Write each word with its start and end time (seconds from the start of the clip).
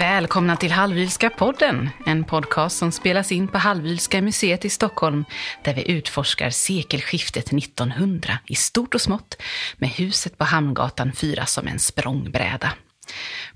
Välkomna 0.00 0.56
till 0.56 0.72
Halvylska 0.72 1.30
podden, 1.30 1.90
en 2.06 2.24
podcast 2.24 2.78
som 2.78 2.92
spelas 2.92 3.32
in 3.32 3.48
på 3.48 3.58
Halvylska 3.58 4.22
museet 4.22 4.64
i 4.64 4.68
Stockholm, 4.68 5.24
där 5.62 5.74
vi 5.74 5.90
utforskar 5.90 6.50
sekelskiftet 6.50 7.52
1900 7.52 8.38
i 8.46 8.54
stort 8.54 8.94
och 8.94 9.00
smått, 9.00 9.42
med 9.76 9.88
huset 9.88 10.38
på 10.38 10.44
Hamngatan 10.44 11.12
4 11.12 11.46
som 11.46 11.66
en 11.66 11.78
språngbräda. 11.78 12.72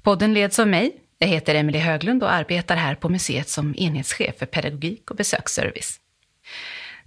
Podden 0.02 0.34
leds 0.34 0.58
av 0.58 0.68
mig, 0.68 0.92
jag 1.18 1.28
heter 1.28 1.54
Emelie 1.54 1.80
Höglund 1.80 2.22
och 2.22 2.32
arbetar 2.32 2.76
här 2.76 2.94
på 2.94 3.08
museet 3.08 3.48
som 3.48 3.74
enhetschef 3.78 4.38
för 4.38 4.46
pedagogik 4.46 5.10
och 5.10 5.16
besöksservice. 5.16 6.00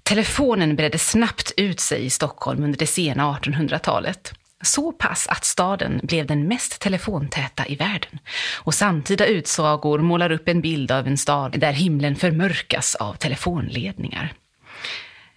Telefonen 0.03 0.75
bredde 0.75 0.97
snabbt 0.97 1.53
ut 1.57 1.79
sig 1.79 2.05
i 2.05 2.09
Stockholm 2.09 2.63
under 2.63 2.79
det 2.79 2.87
sena 2.87 3.37
1800-talet. 3.39 4.33
Så 4.61 4.91
pass 4.91 5.27
att 5.27 5.45
staden 5.45 5.99
blev 6.03 6.25
den 6.25 6.47
mest 6.47 6.81
telefontäta 6.81 7.67
i 7.67 7.75
världen. 7.75 8.19
Och 8.57 8.73
samtida 8.73 9.25
utsagor 9.25 9.99
målar 9.99 10.31
upp 10.31 10.47
en 10.47 10.61
bild 10.61 10.91
av 10.91 11.07
en 11.07 11.17
stad 11.17 11.59
där 11.59 11.71
himlen 11.71 12.15
förmörkas 12.15 12.95
av 12.95 13.13
telefonledningar. 13.13 14.33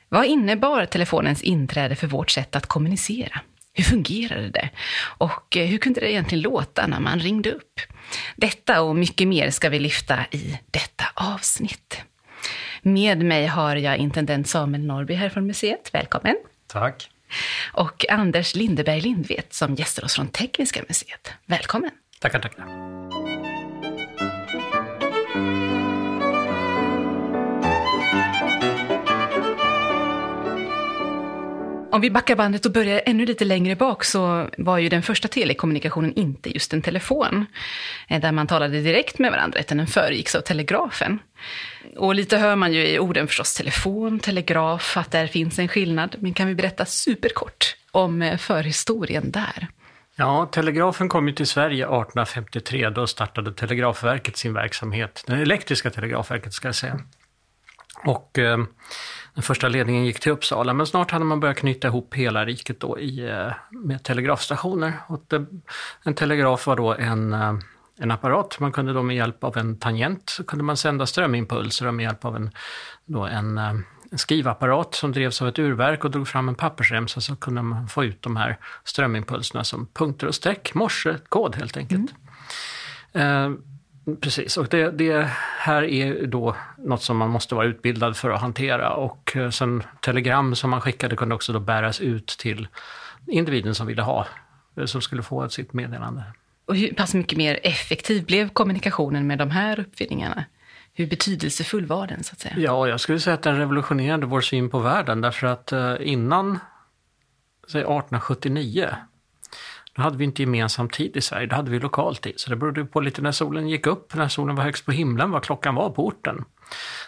Vad 0.08 0.24
innebar 0.24 0.86
telefonens 0.86 1.42
inträde 1.42 1.96
för 1.96 2.06
vårt 2.06 2.30
sätt 2.30 2.56
att 2.56 2.66
kommunicera? 2.66 3.40
Hur 3.72 3.84
fungerade 3.84 4.48
det? 4.48 4.70
Och 5.18 5.56
eh, 5.56 5.66
hur 5.66 5.78
kunde 5.78 6.00
det 6.00 6.10
egentligen 6.12 6.42
låta 6.42 6.86
när 6.86 7.00
man 7.00 7.18
ringde 7.18 7.52
upp? 7.52 7.80
Detta 8.36 8.82
och 8.82 8.96
mycket 8.96 9.28
mer 9.28 9.50
ska 9.50 9.68
vi 9.68 9.78
lyfta 9.78 10.26
i 10.30 10.58
detta 10.70 11.04
avsnitt. 11.14 12.00
Med 12.82 13.18
mig 13.24 13.46
har 13.46 13.76
jag 13.76 13.96
intendent 13.96 14.48
Samuel 14.48 14.86
Norby 14.86 15.14
här 15.14 15.28
från 15.28 15.46
museet. 15.46 15.90
Välkommen! 15.92 16.36
Tack! 16.66 17.10
Och 17.72 18.04
Anders 18.10 18.54
Lindeberg 18.54 19.00
Lindvet 19.00 19.54
som 19.54 19.74
gästar 19.74 20.04
oss 20.04 20.14
från 20.14 20.28
Tekniska 20.28 20.84
museet. 20.88 21.32
Välkommen! 21.46 21.90
Tackar, 22.20 22.38
tackar! 22.38 22.99
Om 31.92 32.00
vi 32.00 32.10
backar 32.10 32.36
bandet 32.36 32.66
och 32.66 32.72
börjar 32.72 33.02
ännu 33.06 33.26
lite 33.26 33.44
längre 33.44 33.76
bak 33.76 34.04
så 34.04 34.48
var 34.58 34.78
ju 34.78 34.88
den 34.88 35.02
första 35.02 35.28
telekommunikationen 35.28 36.14
inte 36.14 36.50
just 36.50 36.72
en 36.72 36.82
telefon, 36.82 37.46
eh, 38.08 38.20
där 38.20 38.32
man 38.32 38.46
talade 38.46 38.80
direkt 38.80 39.18
med 39.18 39.30
varandra, 39.30 39.60
utan 39.60 39.78
den 39.78 39.86
föregicks 39.86 40.34
av 40.34 40.40
telegrafen. 40.40 41.18
Och 41.96 42.14
lite 42.14 42.38
hör 42.38 42.56
man 42.56 42.72
ju 42.72 42.86
i 42.88 42.98
orden 42.98 43.26
förstås 43.26 43.54
telefon, 43.54 44.18
telegraf, 44.18 44.96
att 44.96 45.10
där 45.10 45.26
finns 45.26 45.58
en 45.58 45.68
skillnad. 45.68 46.16
Men 46.18 46.34
kan 46.34 46.48
vi 46.48 46.54
berätta 46.54 46.84
superkort 46.84 47.76
om 47.90 48.22
eh, 48.22 48.36
förhistorien 48.36 49.30
där? 49.30 49.66
Ja, 50.16 50.48
telegrafen 50.52 51.08
kom 51.08 51.28
ju 51.28 51.34
till 51.34 51.46
Sverige 51.46 51.84
1853. 51.84 52.90
Då 52.90 53.06
startade 53.06 53.52
Telegrafverket 53.52 54.36
sin 54.36 54.54
verksamhet. 54.54 55.24
Det 55.26 55.32
elektriska 55.32 55.90
telegrafverket 55.90 56.52
ska 56.52 56.68
jag 56.68 56.74
säga. 56.74 57.00
Och 58.04 58.38
eh, 58.38 58.58
den 59.34 59.42
första 59.42 59.68
ledningen 59.68 60.04
gick 60.04 60.20
till 60.20 60.32
Uppsala, 60.32 60.74
men 60.74 60.86
snart 60.86 61.10
hade 61.10 61.24
man 61.24 61.40
börjat 61.40 61.56
knyta 61.56 61.88
ihop 61.88 62.14
hela 62.14 62.44
riket 62.44 62.80
då 62.80 62.98
i, 62.98 63.28
eh, 63.28 63.52
med 63.70 64.02
telegrafstationer. 64.02 64.92
Och 65.06 65.24
det, 65.28 65.46
en 66.02 66.14
telegraf 66.14 66.66
var 66.66 66.76
då 66.76 66.94
en, 66.94 67.32
eh, 67.32 67.54
en 67.98 68.10
apparat. 68.10 68.60
Man 68.60 68.72
kunde 68.72 68.92
då 68.92 69.02
med 69.02 69.16
hjälp 69.16 69.44
av 69.44 69.56
en 69.56 69.78
tangent 69.78 70.38
kunde 70.46 70.64
man 70.64 70.76
sända 70.76 71.06
strömimpulser 71.06 71.90
med 71.90 72.04
hjälp 72.04 72.24
av 72.24 72.36
en, 72.36 72.50
då 73.04 73.24
en, 73.24 73.58
eh, 73.58 73.74
en 74.10 74.18
skrivapparat 74.18 74.94
som 74.94 75.12
drevs 75.12 75.42
av 75.42 75.48
ett 75.48 75.58
urverk 75.58 76.04
och 76.04 76.10
drog 76.10 76.28
fram 76.28 76.48
en 76.48 76.54
pappersremsa 76.54 77.20
så 77.20 77.36
kunde 77.36 77.62
man 77.62 77.88
få 77.88 78.04
ut 78.04 78.22
de 78.22 78.36
här 78.36 78.58
strömimpulserna 78.84 79.64
som 79.64 79.86
punkter 79.86 80.26
och 80.26 80.34
streck, 80.34 80.74
morsekod 80.74 81.56
helt 81.56 81.76
enkelt. 81.76 82.14
Mm. 83.12 83.62
Precis, 84.20 84.56
och 84.56 84.68
det, 84.68 84.90
det, 84.90 85.30
här 85.58 85.82
är 85.82 86.26
då 86.26 86.56
något 86.78 87.02
som 87.02 87.16
man 87.16 87.30
måste 87.30 87.54
vara 87.54 87.66
utbildad 87.66 88.16
för 88.16 88.30
att 88.30 88.40
hantera 88.40 88.92
och 88.92 89.36
eh, 89.36 89.50
sen 89.50 89.82
telegram 90.00 90.54
som 90.54 90.70
man 90.70 90.80
skickade 90.80 91.16
kunde 91.16 91.34
också 91.34 91.52
då 91.52 91.60
bäras 91.60 92.00
ut 92.00 92.26
till 92.26 92.68
individen 93.26 93.74
som 93.74 93.86
ville 93.86 94.02
ha, 94.02 94.26
eh, 94.76 94.84
som 94.84 95.02
skulle 95.02 95.22
få 95.22 95.48
sitt 95.48 95.72
meddelande. 95.72 96.22
Och 96.66 96.76
hur 96.76 96.94
pass 96.94 97.14
mycket 97.14 97.38
mer 97.38 97.60
effektiv 97.62 98.24
blev 98.24 98.48
kommunikationen 98.48 99.26
med 99.26 99.38
de 99.38 99.50
här 99.50 99.80
uppfinningarna? 99.80 100.44
Hur 100.92 101.06
betydelsefull 101.06 101.86
var 101.86 102.06
den 102.06 102.24
så 102.24 102.32
att 102.32 102.40
säga? 102.40 102.54
Ja, 102.58 102.88
jag 102.88 103.00
skulle 103.00 103.20
säga 103.20 103.34
att 103.34 103.42
den 103.42 103.58
revolutionerade 103.58 104.26
vår 104.26 104.40
syn 104.40 104.70
på 104.70 104.78
världen 104.78 105.20
därför 105.20 105.46
att 105.46 105.72
eh, 105.72 105.94
innan 106.00 106.58
säg 107.68 107.80
1879 107.80 108.88
då 110.00 110.04
hade 110.04 110.16
vi 110.16 110.24
inte 110.24 110.42
gemensam 110.42 110.88
tid 110.88 111.16
i 111.16 111.20
Sverige, 111.20 111.46
då 111.46 111.56
hade 111.56 111.70
vi 111.70 111.78
lokal 111.78 112.16
tid. 112.16 112.34
Så 112.36 112.50
det 112.50 112.56
berodde 112.56 112.84
på 112.84 113.00
lite 113.00 113.22
när 113.22 113.32
solen 113.32 113.68
gick 113.68 113.86
upp, 113.86 114.14
när 114.14 114.28
solen 114.28 114.56
var 114.56 114.64
högst 114.64 114.86
på 114.86 114.92
himlen, 114.92 115.30
vad 115.30 115.42
klockan 115.42 115.74
var 115.74 115.90
på 115.90 116.06
orten. 116.06 116.44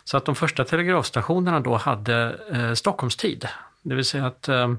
Så 0.05 0.17
att 0.17 0.25
de 0.25 0.35
första 0.35 0.65
telegrafstationerna 0.65 1.61
då 1.61 1.77
hade 1.77 2.39
eh, 2.53 2.73
Stockholmstid. 2.73 3.49
Det 3.83 3.95
vill 3.95 4.05
säga 4.05 4.27
att 4.27 4.49
eh, 4.49 4.75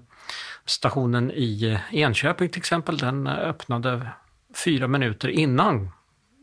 stationen 0.66 1.31
i 1.31 1.63
eh, 1.63 1.96
Enköping 2.00 2.50
till 2.50 2.59
exempel, 2.59 2.97
den 2.97 3.28
eh, 3.28 3.34
öppnade 3.34 4.07
fyra 4.66 4.88
minuter 4.88 5.28
innan 5.29 5.90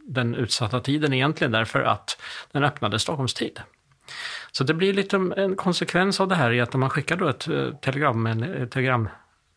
den 0.06 0.34
utsatta 0.34 0.80
tiden 0.80 1.12
egentligen 1.12 1.52
därför 1.52 1.82
att 1.82 2.20
den 2.52 2.64
öppnade 2.64 2.98
Stockholmstid. 2.98 3.60
Så 4.52 4.64
det 4.64 4.74
blir 4.74 4.92
lite 4.92 5.16
en 5.16 5.56
konsekvens 5.56 6.20
av 6.20 6.28
det 6.28 6.34
här 6.34 6.52
i 6.52 6.60
att 6.60 6.74
om 6.74 6.80
man 6.80 6.90
skickar 6.90 7.16
då 7.16 7.28
ett 7.28 7.48
eh, 7.48 7.70
telegram, 7.82 8.26
en, 8.26 8.68
telegram 8.70 9.08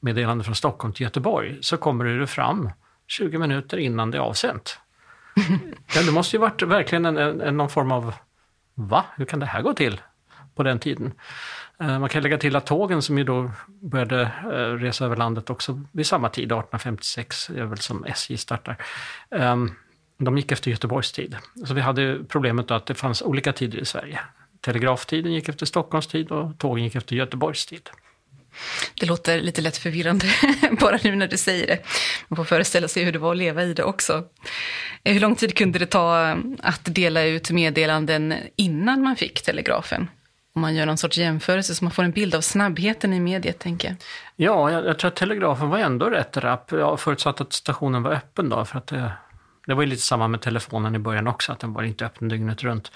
meddelande 0.03 0.43
från 0.43 0.55
Stockholm 0.55 0.93
till 0.93 1.03
Göteborg 1.03 1.57
så 1.61 1.77
kommer 1.77 2.05
det 2.05 2.27
fram 2.27 2.69
20 3.07 3.37
minuter 3.37 3.77
innan 3.77 4.11
det 4.11 4.17
är 4.17 4.21
avsänt. 4.21 4.79
ja, 5.95 6.01
det 6.05 6.11
måste 6.11 6.35
ju 6.35 6.41
varit 6.41 6.61
verkligen 6.61 7.05
en, 7.05 7.41
en, 7.41 7.57
någon 7.57 7.69
form 7.69 7.91
av 7.91 8.13
Va? 8.75 9.05
Hur 9.15 9.25
kan 9.25 9.39
det 9.39 9.45
här 9.45 9.61
gå 9.61 9.73
till? 9.73 10.01
På 10.55 10.63
den 10.63 10.79
tiden. 10.79 11.13
Eh, 11.79 11.99
man 11.99 12.09
kan 12.09 12.23
lägga 12.23 12.37
till 12.37 12.55
att 12.55 12.65
tågen 12.65 13.01
som 13.01 13.17
ju 13.17 13.23
då 13.23 13.51
började 13.67 14.21
eh, 14.21 14.77
resa 14.83 15.05
över 15.05 15.15
landet 15.15 15.49
också 15.49 15.81
vid 15.91 16.07
samma 16.07 16.29
tid, 16.29 16.43
1856, 16.43 17.49
är 17.49 17.63
väl 17.63 17.77
som 17.77 18.05
SJ 18.05 18.37
startar. 18.37 18.77
Ehm, 19.31 19.71
de 20.17 20.37
gick 20.37 20.51
efter 20.51 20.71
Göteborgs 20.71 21.11
tid. 21.11 21.37
Så 21.65 21.73
vi 21.73 21.81
hade 21.81 22.19
problemet 22.27 22.71
att 22.71 22.85
det 22.85 22.95
fanns 22.95 23.21
olika 23.21 23.53
tider 23.53 23.77
i 23.77 23.85
Sverige. 23.85 24.19
Telegraftiden 24.61 25.33
gick 25.33 25.49
efter 25.49 25.65
Stockholms 25.65 26.07
tid 26.07 26.31
och 26.31 26.57
tågen 26.57 26.83
gick 26.83 26.95
efter 26.95 27.15
Göteborgs 27.15 27.65
tid. 27.65 27.89
Det 28.99 29.05
låter 29.05 29.41
lite 29.41 29.61
lätt 29.61 29.77
förvirrande 29.77 30.25
bara 30.79 30.99
nu 31.03 31.15
när 31.15 31.27
du 31.27 31.37
säger 31.37 31.67
det. 31.67 31.79
Man 32.27 32.37
får 32.37 32.43
föreställa 32.43 32.87
sig 32.87 33.03
hur 33.03 33.11
det 33.11 33.19
var 33.19 33.31
att 33.31 33.37
leva 33.37 33.63
i 33.63 33.73
det 33.73 33.83
också. 33.83 34.23
Eh, 35.03 35.13
hur 35.13 35.19
lång 35.19 35.35
tid 35.35 35.57
kunde 35.57 35.79
det 35.79 35.85
ta 35.85 36.29
eh, 36.29 36.37
att 36.63 36.81
dela 36.83 37.23
ut 37.23 37.51
meddelanden 37.51 38.33
innan 38.55 39.01
man 39.01 39.15
fick 39.15 39.41
telegrafen? 39.41 40.09
Om 40.55 40.61
man 40.61 40.75
gör 40.75 40.85
någon 40.85 40.97
sorts 40.97 41.17
jämförelse 41.17 41.75
så 41.75 41.83
man 41.83 41.91
får 41.91 42.03
en 42.03 42.11
bild 42.11 42.35
av 42.35 42.41
snabbheten 42.41 43.13
i 43.13 43.19
mediet, 43.19 43.59
tänker 43.59 43.87
jag. 43.87 43.97
Ja, 44.35 44.71
jag, 44.71 44.85
jag 44.85 44.99
tror 44.99 45.07
att 45.07 45.15
telegrafen 45.15 45.69
var 45.69 45.77
ändå 45.77 46.09
rätt 46.09 46.37
rapp, 46.37 46.71
ja, 46.71 46.97
förutsatt 46.97 47.41
att 47.41 47.53
stationen 47.53 48.03
var 48.03 48.11
öppen 48.11 48.49
då, 48.49 48.65
för 48.65 48.77
att 48.77 48.87
det 48.87 49.11
det 49.65 49.73
var 49.73 49.83
ju 49.83 49.89
lite 49.89 50.01
samma 50.01 50.27
med 50.27 50.41
telefonen 50.41 50.95
i 50.95 50.99
början 50.99 51.27
också, 51.27 51.51
att 51.51 51.59
den 51.59 51.73
var 51.73 51.83
inte 51.83 52.05
öppen 52.05 52.27
dygnet 52.27 52.63
runt. 52.63 52.91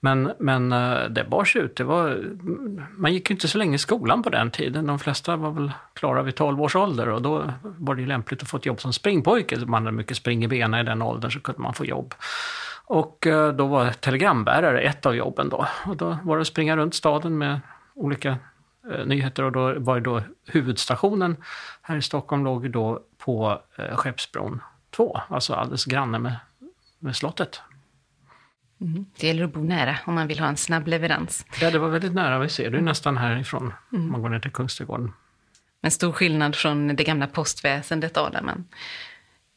Men, 0.00 0.32
men 0.38 0.72
eh, 0.72 1.04
det 1.04 1.24
bars 1.24 1.56
ut. 1.56 1.76
Det 1.76 1.84
var, 1.84 2.24
man 2.96 3.12
gick 3.12 3.30
ju 3.30 3.34
inte 3.34 3.48
så 3.48 3.58
länge 3.58 3.74
i 3.74 3.78
skolan 3.78 4.22
på 4.22 4.30
den 4.30 4.50
tiden. 4.50 4.86
De 4.86 4.98
flesta 4.98 5.36
var 5.36 5.50
väl 5.50 5.72
klara 5.94 6.22
vid 6.22 6.34
12 6.34 6.62
års 6.62 6.76
ålder 6.76 7.08
och 7.08 7.22
då 7.22 7.52
var 7.62 7.94
det 7.94 8.00
ju 8.00 8.06
lämpligt 8.06 8.42
att 8.42 8.48
få 8.48 8.56
ett 8.56 8.66
jobb 8.66 8.80
som 8.80 8.92
springpojke. 8.92 9.56
Man 9.66 9.86
hade 9.86 9.96
mycket 9.96 10.16
spring 10.16 10.44
i 10.44 10.48
benen 10.48 10.80
i 10.80 10.84
den 10.84 11.02
åldern 11.02 11.30
så 11.30 11.40
kunde 11.40 11.60
man 11.60 11.74
få 11.74 11.84
jobb. 11.84 12.14
Och 12.84 13.26
eh, 13.26 13.52
då 13.52 13.66
var 13.66 13.90
telegrambärare 13.90 14.80
ett 14.80 15.06
av 15.06 15.16
jobben 15.16 15.48
då. 15.48 15.66
Och 15.86 15.96
då 15.96 16.18
var 16.22 16.36
det 16.36 16.40
att 16.40 16.46
springa 16.46 16.76
runt 16.76 16.94
staden 16.94 17.38
med 17.38 17.60
olika 17.94 18.36
eh, 18.92 19.06
nyheter 19.06 19.42
och 19.42 19.52
då 19.52 19.74
var 19.78 19.94
det 19.94 20.00
då 20.00 20.22
huvudstationen 20.46 21.36
här 21.82 21.96
i 21.96 22.02
Stockholm 22.02 22.44
låg 22.44 22.70
då 22.70 23.00
på 23.18 23.60
Skeppsbron 23.96 24.60
2, 24.90 25.20
alltså 25.28 25.54
alldeles 25.54 25.84
granne 25.84 26.18
med, 26.18 26.36
med 26.98 27.16
slottet. 27.16 27.60
Mm. 28.80 29.06
Det 29.18 29.26
gäller 29.26 29.44
att 29.44 29.52
bo 29.52 29.62
nära 29.62 29.98
om 30.06 30.14
man 30.14 30.26
vill 30.26 30.38
ha 30.40 30.48
en 30.48 30.56
snabb 30.56 30.88
leverans. 30.88 31.46
Ja, 31.60 31.70
det 31.70 31.78
var 31.78 31.88
väldigt 31.88 32.14
nära. 32.14 32.38
Vi 32.38 32.48
ser 32.48 32.70
det 32.70 32.78
är 32.78 32.82
nästan 32.82 33.16
härifrån, 33.16 33.72
mm. 33.92 34.04
om 34.04 34.12
man 34.12 34.22
går 34.22 34.28
ner 34.28 34.40
till 34.40 34.52
Kungsträdgården. 34.52 35.12
En 35.82 35.90
stor 35.90 36.12
skillnad 36.12 36.56
från 36.56 36.96
det 36.96 37.04
gamla 37.04 37.26
postväsendet 37.26 38.16
man. 38.42 38.64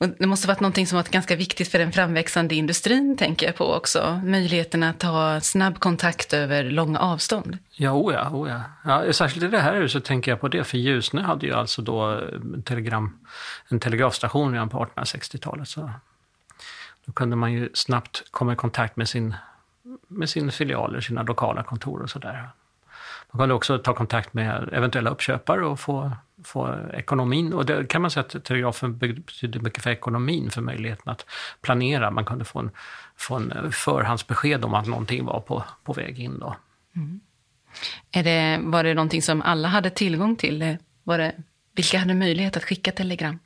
Och 0.04 0.10
det 0.20 0.28
måste 0.28 0.48
varit 0.48 0.60
någonting 0.60 0.88
som 0.88 0.96
varit 0.96 1.12
ganska 1.12 1.36
viktigt 1.36 1.68
för 1.68 1.80
den 1.80 1.92
framväxande 1.92 2.56
industrin, 2.56 3.18
tänker 3.18 3.46
jag 3.46 3.56
på 3.56 3.74
också. 3.74 4.22
Möjligheten 4.24 4.84
att 4.84 5.04
ha 5.04 5.42
snabb 5.42 5.80
kontakt 5.80 6.34
över 6.34 6.64
långa 6.64 7.00
avstånd. 7.00 7.58
Ja, 7.72 7.92
oh 7.92 8.14
ja, 8.14 8.30
oh 8.30 8.50
ja. 8.50 8.62
ja. 8.84 9.14
Särskilt 9.14 9.46
i 9.46 9.48
det 9.48 9.60
här 9.60 9.76
huset 9.76 10.06
tänker 10.06 10.32
jag 10.32 10.42
på 10.42 10.48
det, 10.48 10.64
för 10.64 10.78
Ljusne 10.78 11.22
hade 11.22 11.46
ju 11.46 11.54
alltså 11.54 11.82
då 11.82 12.12
eh, 12.12 12.20
telegram, 12.66 13.20
en 13.70 13.80
telegrafstation 13.80 14.52
redan 14.54 14.70
på 14.70 14.86
1860-talet. 14.86 15.68
Så 15.68 15.92
då 17.06 17.12
kunde 17.12 17.36
man 17.36 17.54
ju 17.54 17.70
snabbt 17.74 18.24
komma 18.32 18.54
i 18.54 18.56
kontakt 18.56 18.98
med 18.98 19.10
sin, 19.10 19.36
med 20.08 20.30
sin 20.30 20.52
filialer, 20.52 21.02
sina 21.02 21.24
lokala 21.24 21.64
kontor 21.64 22.02
och 22.02 22.10
sådär. 22.10 22.50
Man 23.32 23.40
kunde 23.40 23.56
också 23.56 23.78
ta 23.78 23.94
kontakt 23.94 24.34
med 24.34 24.70
eventuella 24.72 25.10
uppköpare 25.10 25.66
och 25.66 25.80
få, 25.80 26.12
för 26.44 26.96
ekonomin. 26.96 27.54
Och 27.54 27.66
det 27.66 27.88
kan 27.90 28.02
man 28.02 28.12
säga 28.12 28.26
att 28.26 28.44
telegrafen 28.44 28.98
betydde 28.98 29.60
mycket 29.60 29.84
för 29.84 29.90
ekonomin, 29.90 30.52
för 30.52 30.62
möjligheten 30.62 31.12
att 31.12 31.26
planera. 31.62 32.12
Man 32.12 32.26
kunde 32.26 32.46
få 32.46 32.60
en, 32.60 32.72
få 33.16 33.36
en 33.36 33.72
förhandsbesked 33.72 34.66
om 34.66 34.74
att 34.74 34.88
någonting 34.88 35.26
var 35.26 35.40
på, 35.40 35.64
på 35.84 35.94
väg 35.94 36.20
in. 36.20 36.40
Då. 36.40 36.56
Mm. 36.96 37.20
Är 38.12 38.24
det, 38.24 38.60
var 38.64 38.84
det 38.84 38.94
någonting 38.94 39.22
som 39.22 39.42
alla 39.42 39.68
hade 39.68 39.90
tillgång 39.90 40.36
till? 40.36 40.78
Var 41.04 41.18
det, 41.18 41.36
vilka 41.76 42.00
hade 42.00 42.14
möjlighet 42.14 42.58
att 42.58 42.64
skicka 42.64 42.92
telegram? 42.92 43.40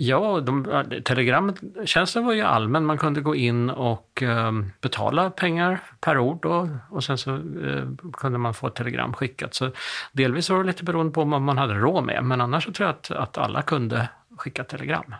Ja, 0.00 0.40
de, 0.40 0.84
telegramtjänsten 1.04 2.24
var 2.24 2.32
ju 2.32 2.42
allmän. 2.42 2.84
Man 2.84 2.98
kunde 2.98 3.20
gå 3.20 3.34
in 3.34 3.70
och 3.70 4.22
eh, 4.22 4.52
betala 4.80 5.30
pengar 5.30 5.80
per 6.00 6.18
ord 6.18 6.44
och, 6.44 6.68
och 6.90 7.04
sen 7.04 7.18
så 7.18 7.34
eh, 7.34 8.10
kunde 8.12 8.38
man 8.38 8.54
få 8.54 8.66
ett 8.66 8.74
telegram 8.74 9.12
skickat. 9.12 9.54
Så 9.54 9.70
delvis 10.12 10.50
var 10.50 10.58
det 10.58 10.66
lite 10.66 10.84
beroende 10.84 11.12
på 11.12 11.24
vad 11.24 11.42
man 11.42 11.58
hade 11.58 11.74
råd 11.74 12.04
med, 12.04 12.24
men 12.24 12.40
annars 12.40 12.64
så 12.64 12.72
tror 12.72 12.88
jag 12.88 12.94
att, 12.94 13.10
att 13.10 13.38
alla 13.38 13.62
kunde 13.62 14.08
skicka 14.36 14.64
telegram. 14.64 15.14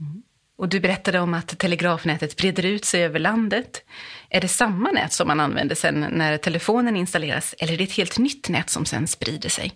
Mm. 0.00 0.22
Och 0.56 0.68
du 0.68 0.80
berättade 0.80 1.20
om 1.20 1.34
att 1.34 1.58
telegrafnätet 1.58 2.36
breder 2.36 2.66
ut 2.66 2.84
sig 2.84 3.04
över 3.04 3.18
landet. 3.18 3.82
Är 4.28 4.40
det 4.40 4.48
samma 4.48 4.90
nät 4.90 5.12
som 5.12 5.28
man 5.28 5.40
använder 5.40 5.74
sen 5.74 6.06
när 6.10 6.36
telefonen 6.36 6.96
installeras, 6.96 7.54
eller 7.58 7.72
är 7.72 7.76
det 7.76 7.84
ett 7.84 7.96
helt 7.96 8.18
nytt 8.18 8.48
nät 8.48 8.70
som 8.70 8.84
sen 8.84 9.06
sprider 9.06 9.48
sig? 9.48 9.72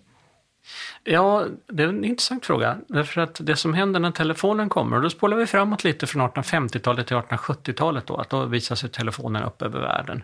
Ja, 1.03 1.45
det 1.67 1.83
är 1.83 1.87
en 1.87 2.05
intressant 2.05 2.45
fråga. 2.45 2.77
Därför 2.87 3.21
att 3.21 3.37
det 3.43 3.55
som 3.55 3.73
händer 3.73 3.99
när 3.99 4.11
telefonen 4.11 4.69
kommer, 4.69 4.97
och 4.97 5.03
då 5.03 5.09
spolar 5.09 5.37
vi 5.37 5.45
framåt 5.45 5.83
lite 5.83 6.07
från 6.07 6.21
1850-talet 6.21 7.07
till 7.07 7.15
1870-talet 7.15 8.07
då, 8.07 8.15
att 8.15 8.29
då 8.29 8.45
visar 8.45 8.75
sig 8.75 8.89
telefonen 8.89 9.43
upp 9.43 9.61
över 9.61 9.79
världen. 9.81 10.23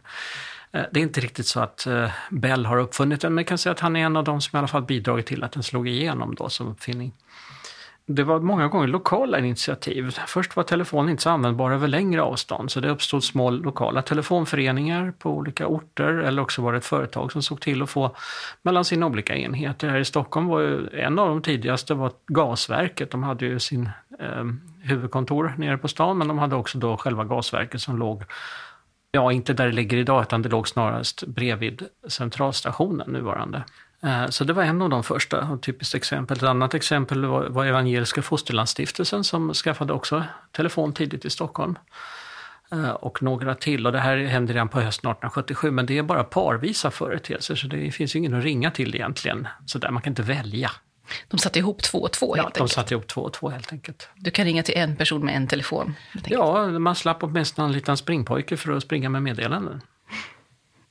Eh, 0.72 0.84
det 0.92 1.00
är 1.00 1.04
inte 1.04 1.22
riktigt 1.22 1.48
så 1.48 1.60
att 1.60 1.88
eh, 1.88 2.10
Bell 2.30 2.66
har 2.66 2.78
uppfunnit 2.78 3.22
den, 3.22 3.34
men 3.34 3.42
jag 3.42 3.48
kan 3.48 3.58
säga 3.58 3.74
att 3.74 3.80
han 3.80 3.96
är 3.96 4.06
en 4.06 4.18
av 4.18 4.24
de 4.24 4.42
som 4.42 4.58
i 4.58 4.60
alla 4.60 4.68
fall 4.68 4.84
bidragit 4.84 5.26
till 5.26 5.44
att 5.44 5.52
den 5.52 5.64
slog 5.64 5.88
igenom 5.88 6.36
då 6.36 6.50
som 6.50 6.68
uppfinning 6.68 7.14
det 8.08 8.24
var 8.24 8.40
många 8.40 8.68
gånger 8.68 8.88
lokala 8.88 9.40
initiativ. 9.40 10.18
Först 10.28 10.56
var 10.56 10.64
telefonen 10.64 11.10
inte 11.10 11.24
så 11.24 11.30
användbar 11.30 11.72
över 11.72 11.88
längre 11.88 12.22
avstånd 12.22 12.72
så 12.72 12.80
det 12.80 12.90
uppstod 12.90 13.24
små 13.24 13.50
lokala 13.50 14.02
telefonföreningar 14.02 15.14
på 15.20 15.30
olika 15.32 15.68
orter 15.68 16.14
eller 16.14 16.42
också 16.42 16.62
var 16.62 16.72
det 16.72 16.78
ett 16.78 16.86
företag 16.86 17.32
som 17.32 17.42
såg 17.42 17.62
till 17.62 17.82
att 17.82 17.90
få 17.90 18.16
mellan 18.62 18.86
sina 18.86 19.06
olika 19.06 19.36
enheter. 19.36 19.90
Här 19.90 20.00
i 20.00 20.06
Stockholm 20.06 20.48
var 20.48 20.60
ju 20.60 20.90
en 20.90 21.20
av 21.20 21.28
de 21.28 21.42
tidigaste 21.42 21.94
var 21.94 22.12
Gasverket. 22.28 23.12
De 23.12 23.24
hade 23.24 23.46
ju 23.46 23.60
sin 23.60 23.90
eh, 24.20 24.46
huvudkontor 24.82 25.54
nere 25.58 25.78
på 25.78 25.88
stan 25.88 26.18
men 26.18 26.28
de 26.28 26.40
hade 26.40 26.56
också 26.56 26.78
då 26.78 26.98
själva 26.98 27.24
gasverket 27.24 27.82
som 27.82 27.98
låg 27.98 28.24
Ja, 29.12 29.32
inte 29.32 29.54
där 29.54 29.66
det 29.66 29.72
ligger 29.72 29.98
idag 29.98 30.22
utan 30.22 30.42
det 30.42 30.50
låg 30.50 30.68
snarast 30.68 31.24
bredvid 31.28 31.84
centralstationen 32.08 33.12
nuvarande. 33.12 33.64
Eh, 34.06 34.28
så 34.30 34.44
det 34.44 34.54
var 34.54 34.64
en 34.64 34.82
av 34.82 34.90
de 34.90 35.04
första, 35.04 35.54
ett 35.54 35.62
typiskt 35.62 35.96
exempel. 35.96 36.38
Ett 36.38 36.44
annat 36.44 36.74
exempel 36.74 37.26
var, 37.26 37.66
Evangeliska 37.66 38.22
Fosterlandsstiftelsen 38.22 39.24
som 39.24 39.54
skaffade 39.54 39.94
också 39.94 40.24
telefon 40.52 40.94
tidigt 40.94 41.26
i 41.26 41.30
Stockholm. 41.30 41.78
Eh, 42.72 42.90
och 42.90 43.24
några 43.24 43.56
till. 43.56 43.86
Och 43.86 43.92
det 43.92 44.00
här 44.00 44.18
hände 44.18 44.54
redan 44.54 44.70
på 44.70 44.80
hösten 44.80 45.12
1877, 45.12 45.72
men 45.72 45.86
det 45.86 45.98
är 45.98 46.04
bara 46.04 46.24
parvisa 46.24 46.92
företeelser, 46.92 47.56
så 47.56 47.68
det 47.68 47.92
finns 47.92 48.16
ju 48.16 48.20
ingen 48.20 48.34
att 48.34 48.44
ringa 48.44 48.72
till 48.72 48.96
egentligen. 48.96 49.48
Så 49.66 49.80
där, 49.80 49.92
man 49.92 50.02
kan 50.02 50.12
inte 50.12 50.22
välja. 50.22 50.72
De 51.28 51.38
satte 51.38 51.60
ihop 51.60 51.84
två 51.84 51.98
och 51.98 52.12
två 52.12 52.26
helt 52.26 52.38
ja, 52.38 52.44
enkelt? 52.44 52.70
de 52.70 52.74
satte 52.74 52.94
ihop 52.94 53.08
två 53.08 53.22
och 53.22 53.34
två 53.34 53.50
helt 53.50 53.72
enkelt. 53.72 54.10
Du 54.16 54.32
kan 54.32 54.46
ringa 54.46 54.64
till 54.64 54.78
en 54.78 54.96
person 54.96 55.26
med 55.26 55.36
en 55.36 55.48
telefon? 55.48 55.96
Ja, 56.26 56.68
man 56.68 56.96
slapp 56.96 57.24
åtminstone 57.24 57.68
en 57.68 57.72
liten 57.72 57.98
springpojke 57.98 58.58
för 58.58 58.72
att 58.72 58.84
springa 58.84 59.10
med 59.10 59.24
meddelanden. 59.24 59.82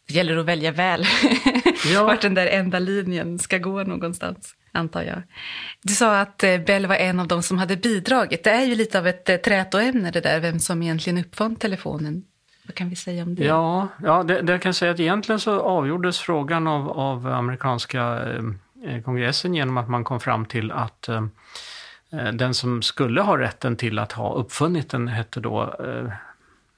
Det 0.06 0.14
gäller 0.14 0.36
att 0.36 0.46
välja 0.46 0.72
väl 0.72 1.04
ja. 1.92 2.04
vart 2.04 2.20
den 2.20 2.34
där 2.34 2.46
enda 2.46 2.78
linjen 2.78 3.38
ska 3.38 3.58
gå 3.58 3.82
någonstans, 3.82 4.54
antar 4.72 5.02
jag. 5.02 5.22
Du 5.82 5.94
sa 5.94 6.20
att 6.20 6.44
eh, 6.44 6.58
Bell 6.58 6.86
var 6.86 6.96
en 6.96 7.20
av 7.20 7.28
dem 7.28 7.42
som 7.42 7.58
hade 7.58 7.76
bidragit. 7.76 8.44
Det 8.44 8.50
är 8.50 8.64
ju 8.64 8.74
lite 8.74 8.98
av 8.98 9.06
ett 9.06 9.28
eh, 9.28 9.36
trätoämne 9.36 10.10
det 10.10 10.20
där, 10.20 10.40
vem 10.40 10.58
som 10.58 10.82
egentligen 10.82 11.18
uppfann 11.18 11.56
telefonen. 11.56 12.24
Vad 12.66 12.74
kan 12.74 12.88
vi 12.88 12.96
säga 12.96 13.22
om 13.22 13.34
det? 13.34 13.44
Ja, 13.44 13.88
ja 14.02 14.22
det, 14.22 14.42
det 14.42 14.58
kan 14.58 14.68
jag 14.68 14.76
säga 14.76 14.92
att 14.92 15.00
egentligen 15.00 15.40
så 15.40 15.60
avgjordes 15.60 16.18
frågan 16.18 16.66
av, 16.66 16.90
av 16.90 17.26
amerikanska 17.26 18.22
eh, 18.84 19.02
kongressen 19.02 19.54
genom 19.54 19.76
att 19.76 19.88
man 19.88 20.04
kom 20.04 20.20
fram 20.20 20.46
till 20.46 20.72
att 20.72 21.08
eh, 21.08 21.24
eh, 22.12 22.32
den 22.32 22.54
som 22.54 22.82
skulle 22.82 23.22
ha 23.22 23.38
rätten 23.38 23.76
till 23.76 23.98
att 23.98 24.12
ha 24.12 24.34
uppfunnit 24.34 24.90
den 24.90 25.08
hette 25.08 25.40
då 25.40 25.62
eh, 25.62 26.12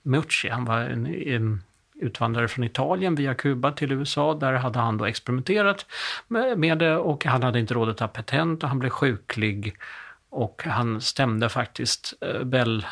Mucci. 0.03 0.49
Han 0.49 0.65
var 0.65 0.79
en, 0.79 1.07
en 1.07 1.63
utvandrare 2.01 2.49
från 2.49 2.65
Italien 2.65 3.15
via 3.15 3.35
Kuba 3.35 3.73
till 3.73 3.93
USA. 3.93 4.35
Där 4.35 4.53
hade 4.53 4.79
han 4.79 4.99
då 4.99 5.05
experimenterat 5.05 5.87
med 6.57 6.79
det 6.79 6.97
och 6.97 7.25
han 7.25 7.43
hade 7.43 7.59
inte 7.59 7.75
råd 7.75 7.89
att 7.89 7.97
ta 7.97 8.09
patent 8.09 8.63
och 8.63 8.69
han 8.69 8.79
blev 8.79 8.91
sjuklig. 8.91 9.77
Och 10.31 10.63
han 10.65 11.01
stämde 11.01 11.49
faktiskt 11.49 12.15
eh, 12.21 12.43
Bell 12.45 12.87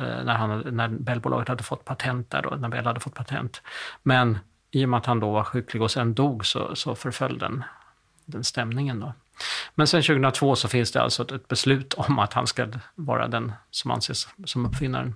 eh, 0.00 0.24
när, 0.24 0.34
han, 0.34 0.76
när 0.76 0.88
Bellbolaget 0.88 1.48
hade 1.48 1.62
fått 1.62 1.84
patent 1.84 2.30
där 2.30 2.42
då, 2.42 2.50
när 2.50 2.68
Bell 2.68 2.86
hade 2.86 3.00
fått 3.00 3.14
patent. 3.14 3.62
Men 4.02 4.38
i 4.70 4.84
och 4.84 4.88
med 4.88 4.98
att 4.98 5.06
han 5.06 5.20
då 5.20 5.32
var 5.32 5.44
sjuklig 5.44 5.82
och 5.82 5.90
sen 5.90 6.14
dog 6.14 6.46
så, 6.46 6.74
så 6.74 6.94
förföll 6.94 7.38
den, 7.38 7.64
den 8.24 8.44
stämningen 8.44 9.00
då. 9.00 9.14
Men 9.74 9.86
sen 9.86 10.02
2002 10.02 10.56
så 10.56 10.68
finns 10.68 10.92
det 10.92 11.02
alltså 11.02 11.34
ett 11.34 11.48
beslut 11.48 11.94
om 11.94 12.18
att 12.18 12.32
han 12.32 12.46
ska 12.46 12.66
vara 12.94 13.28
den 13.28 13.52
som 13.70 13.90
anses 13.90 14.28
som 14.44 14.66
uppfinnaren. 14.66 15.14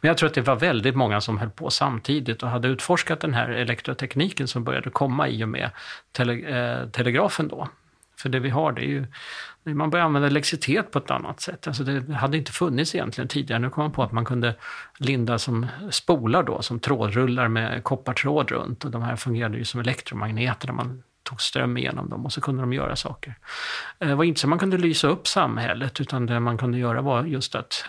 Men 0.00 0.08
jag 0.08 0.18
tror 0.18 0.28
att 0.28 0.34
det 0.34 0.40
var 0.40 0.56
väldigt 0.56 0.96
många 0.96 1.20
som 1.20 1.38
höll 1.38 1.50
på 1.50 1.70
samtidigt 1.70 2.42
och 2.42 2.48
hade 2.48 2.68
utforskat 2.68 3.20
den 3.20 3.34
här 3.34 3.48
elektrotekniken 3.48 4.48
som 4.48 4.64
började 4.64 4.90
komma 4.90 5.28
i 5.28 5.44
och 5.44 5.48
med 5.48 5.70
tele, 6.12 6.32
eh, 6.32 6.88
telegrafen 6.88 7.48
då. 7.48 7.68
För 8.18 8.28
det 8.28 8.38
vi 8.38 8.50
har 8.50 8.72
det 8.72 8.82
är 8.82 8.88
ju, 8.88 9.06
man 9.74 9.90
börjar 9.90 10.06
använda 10.06 10.28
elektricitet 10.28 10.90
på 10.90 10.98
ett 10.98 11.10
annat 11.10 11.40
sätt. 11.40 11.66
Alltså 11.66 11.84
det 11.84 12.14
hade 12.14 12.36
inte 12.36 12.52
funnits 12.52 12.94
egentligen 12.94 13.28
tidigare. 13.28 13.60
Nu 13.60 13.70
kom 13.70 13.84
man 13.84 13.92
på 13.92 14.02
att 14.02 14.12
man 14.12 14.24
kunde 14.24 14.54
linda 14.98 15.38
som 15.38 15.66
spolar 15.90 16.42
då, 16.42 16.62
som 16.62 16.80
trådrullar 16.80 17.48
med 17.48 17.84
koppartråd 17.84 18.50
runt 18.50 18.84
och 18.84 18.90
de 18.90 19.02
här 19.02 19.16
fungerade 19.16 19.58
ju 19.58 19.64
som 19.64 19.80
elektromagneter 19.80 20.66
när 20.66 20.74
man 20.74 21.02
tog 21.22 21.42
ström 21.42 21.76
igenom 21.76 22.10
dem 22.10 22.24
och 22.24 22.32
så 22.32 22.40
kunde 22.40 22.62
de 22.62 22.72
göra 22.72 22.96
saker. 22.96 23.34
Eh, 23.98 24.08
det 24.08 24.14
var 24.14 24.24
inte 24.24 24.40
så 24.40 24.48
man 24.48 24.58
kunde 24.58 24.78
lysa 24.78 25.08
upp 25.08 25.28
samhället 25.28 26.00
utan 26.00 26.26
det 26.26 26.40
man 26.40 26.58
kunde 26.58 26.78
göra 26.78 27.02
var 27.02 27.24
just 27.24 27.54
att 27.54 27.84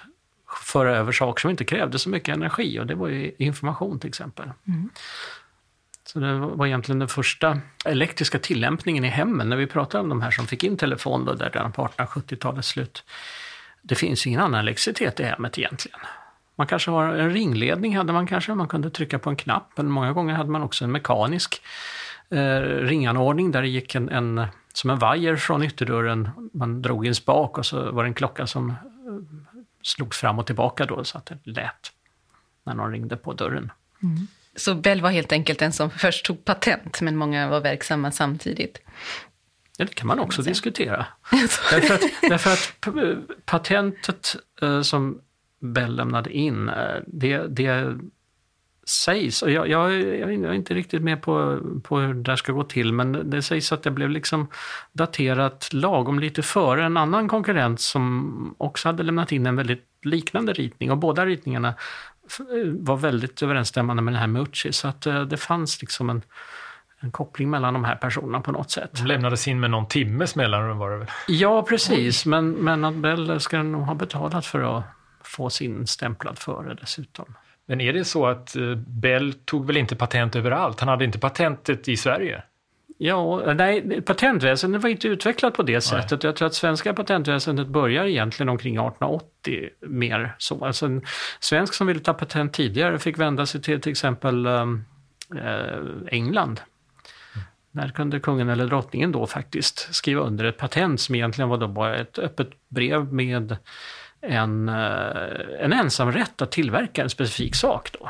föra 0.48 0.98
över 0.98 1.12
saker 1.12 1.42
som 1.42 1.50
inte 1.50 1.66
krävde 1.66 2.00
så 2.00 2.10
mycket 2.10 2.36
energi 2.36 2.80
och 2.80 2.88
det 2.88 2.96
var 2.96 3.08
ju 3.08 3.32
information 3.38 4.00
till 4.00 4.08
exempel. 4.08 4.52
Mm. 4.68 4.90
Så 6.06 6.20
det 6.20 6.38
var 6.40 6.68
egentligen 6.68 7.00
den 7.00 7.08
första 7.08 7.60
elektriska 7.86 8.40
tillämpningen 8.40 9.06
i 9.06 9.08
hemmen. 9.08 9.50
När 9.50 9.58
vi 9.58 9.68
pratar 9.68 10.00
om 10.00 10.10
de 10.10 10.22
här 10.22 10.32
som 10.32 10.48
fick 10.48 10.64
in 10.64 10.78
telefon 10.78 11.26
då, 11.26 11.34
där 11.34 11.50
redan 11.50 11.72
på 11.72 11.88
1870-talets 11.88 12.68
slut. 12.68 13.04
Det 13.82 13.96
finns 13.96 14.28
ingen 14.28 14.40
annan 14.40 14.60
elektricitet 14.60 15.20
i 15.20 15.24
hemmet 15.24 15.58
egentligen. 15.58 16.00
Man 16.56 16.68
kanske 16.68 16.92
har 16.92 17.14
en 17.14 17.34
ringledning, 17.34 17.98
hade 17.98 18.14
man 18.14 18.28
kanske, 18.28 18.54
man 18.54 18.68
kunde 18.68 18.90
trycka 18.90 19.20
på 19.20 19.30
en 19.30 19.36
knapp. 19.36 19.72
Men 19.76 19.92
många 19.92 20.14
gånger 20.14 20.34
hade 20.34 20.50
man 20.50 20.64
också 20.64 20.84
en 20.84 20.92
mekanisk 20.92 21.62
eh, 22.30 22.62
ringanordning 22.62 23.52
där 23.52 23.62
det 23.62 23.68
gick 23.68 23.96
en, 23.96 24.10
en, 24.10 24.46
som 24.74 24.90
en 24.90 25.00
vajer 25.00 25.36
från 25.36 25.64
ytterdörren. 25.64 26.30
Man 26.54 26.82
drog 26.82 27.06
i 27.06 27.08
en 27.08 27.16
spak 27.16 27.58
och 27.58 27.66
så 27.66 27.92
var 27.92 28.04
det 28.04 28.10
en 28.10 28.14
klocka 28.14 28.48
som 28.48 28.74
slogs 29.88 30.18
fram 30.18 30.40
och 30.40 30.46
tillbaka 30.46 30.86
då 30.86 31.04
så 31.04 31.18
att 31.18 31.26
det 31.26 31.38
lät 31.44 31.92
när 32.64 32.74
någon 32.74 32.92
ringde 32.92 33.18
på 33.18 33.34
dörren. 33.34 33.72
Mm. 34.04 34.28
Så 34.56 34.76
Bell 34.76 35.02
var 35.02 35.10
helt 35.10 35.32
enkelt 35.32 35.60
den 35.60 35.74
som 35.74 35.90
först 35.90 36.26
tog 36.26 36.46
patent, 36.46 37.02
men 37.02 37.18
många 37.18 37.48
var 37.48 37.62
verksamma 37.62 38.12
samtidigt? 38.12 38.82
Ja, 39.78 39.86
det 39.86 39.96
kan 39.96 40.08
man 40.08 40.20
också 40.20 40.42
diskutera. 40.42 41.06
därför, 41.72 41.96
att, 41.96 42.02
därför 42.22 42.54
att 42.54 42.74
patentet 43.46 44.36
eh, 44.62 44.82
som 44.82 45.22
Bell 45.60 45.96
lämnade 45.96 46.32
in, 46.32 46.70
eh, 46.70 46.96
det, 47.08 47.48
det 47.48 47.98
sägs, 48.90 49.42
och 49.42 49.52
jag, 49.52 49.70
jag, 49.70 49.92
jag, 49.94 50.34
är 50.34 50.54
inte 50.54 50.74
riktigt 50.74 51.02
med 51.02 51.22
på, 51.22 51.60
på 51.84 52.00
hur 52.00 52.14
det 52.14 52.22
där 52.22 52.36
ska 52.36 52.52
gå 52.52 52.64
till, 52.64 52.94
men 52.94 53.30
det 53.30 53.42
sägs 53.42 53.72
att 53.72 53.84
det 53.84 53.92
blev 53.92 54.10
liksom 54.10 54.48
daterat 54.92 55.70
lagom 55.74 56.20
lite 56.20 56.42
före 56.42 56.86
en 56.86 56.98
annan 56.98 57.28
konkurrent 57.28 57.82
som 57.82 58.56
också 58.58 58.90
hade 58.90 59.04
lämnat 59.04 59.32
in 59.32 59.46
en 59.46 59.56
väldigt 59.56 59.86
liknande 60.02 60.54
ritning 60.54 60.92
och 60.92 60.98
båda 60.98 61.26
ritningarna 61.26 61.74
var 62.80 62.98
väldigt 62.98 63.44
överensstämmande 63.44 64.04
med 64.04 64.14
den 64.14 64.20
här 64.20 64.28
Mucci, 64.28 64.74
så 64.74 64.88
att 64.88 65.06
eh, 65.06 65.22
det 65.22 65.38
fanns 65.38 65.82
liksom 65.82 66.10
en, 66.10 66.22
en 67.00 67.12
koppling 67.12 67.50
mellan 67.50 67.74
de 67.74 67.84
här 67.84 67.96
personerna 67.96 68.42
på 68.42 68.52
något 68.52 68.72
sätt. 68.72 68.92
De 68.94 69.06
lämnades 69.06 69.48
in 69.48 69.60
med 69.60 69.72
någon 69.72 69.88
timmes 69.88 70.36
mellanrum 70.36 70.78
var 70.78 70.92
det 70.92 70.98
väl? 70.98 71.08
Ja, 71.28 71.64
precis, 71.64 72.26
men, 72.26 72.52
men 72.52 72.86
att 72.86 72.96
Bell 72.96 73.40
ska 73.40 73.64
nog 73.64 73.82
ha 73.82 73.94
betalat 73.94 74.46
för 74.46 74.78
att 74.78 74.84
få 75.24 75.50
sin 75.50 75.88
stämplad 75.88 76.40
före 76.40 76.74
dessutom. 76.74 77.26
Men 77.68 77.82
är 77.82 77.94
det 77.94 78.06
så 78.06 78.26
att 78.26 78.56
eh, 78.56 78.76
Bell 78.76 79.34
tog 79.34 79.68
väl 79.68 79.78
inte 79.78 79.96
patent 79.96 80.36
överallt? 80.36 80.80
Han 80.80 80.90
hade 80.90 81.06
inte 81.06 81.20
patentet 81.20 81.88
i 81.88 81.98
Sverige? 81.98 82.44
Ja, 83.00 83.54
nej, 83.54 84.02
patentväsendet 84.02 84.82
var 84.82 84.90
inte 84.90 85.08
utvecklat 85.08 85.54
på 85.54 85.64
det 85.64 85.82
sättet. 85.82 86.12
Nej. 86.12 86.20
Jag 86.24 86.36
tror 86.36 86.48
att 86.48 86.54
svenska 86.54 86.94
patentväsendet 86.94 87.68
börjar 87.68 88.06
egentligen 88.06 88.50
omkring 88.50 88.76
1880 88.76 89.70
mer 89.82 90.36
så. 90.38 90.66
Alltså 90.66 90.86
en 90.86 91.06
svensk 91.40 91.74
som 91.74 91.88
ville 91.88 92.00
ta 92.00 92.14
patent 92.14 92.54
tidigare 92.54 93.00
fick 93.00 93.18
vända 93.18 93.46
sig 93.46 93.62
till 93.62 93.82
till 93.82 93.92
exempel 93.92 94.48
um, 94.48 94.86
England. 96.08 96.62
Där 97.72 97.90
kunde 97.90 98.20
kungen 98.20 98.50
eller 98.50 98.68
drottningen 98.68 99.12
då 99.12 99.28
faktiskt 99.28 99.96
skriva 99.96 100.22
under 100.22 100.46
ett 100.46 100.58
patent 100.58 101.02
som 101.02 101.16
egentligen 101.16 101.50
var 101.50 101.58
då 101.58 101.68
bara 101.68 101.98
ett 101.98 102.20
öppet 102.20 102.50
brev 102.70 103.14
med 103.14 103.58
en, 104.22 104.70
eh, 104.70 105.64
en 105.64 105.74
ensamrätt 105.74 106.42
att 106.42 106.52
tillverka 106.52 107.04
en 107.04 107.10
specifik 107.10 107.56
sak. 107.56 107.90
Då. 108.00 108.10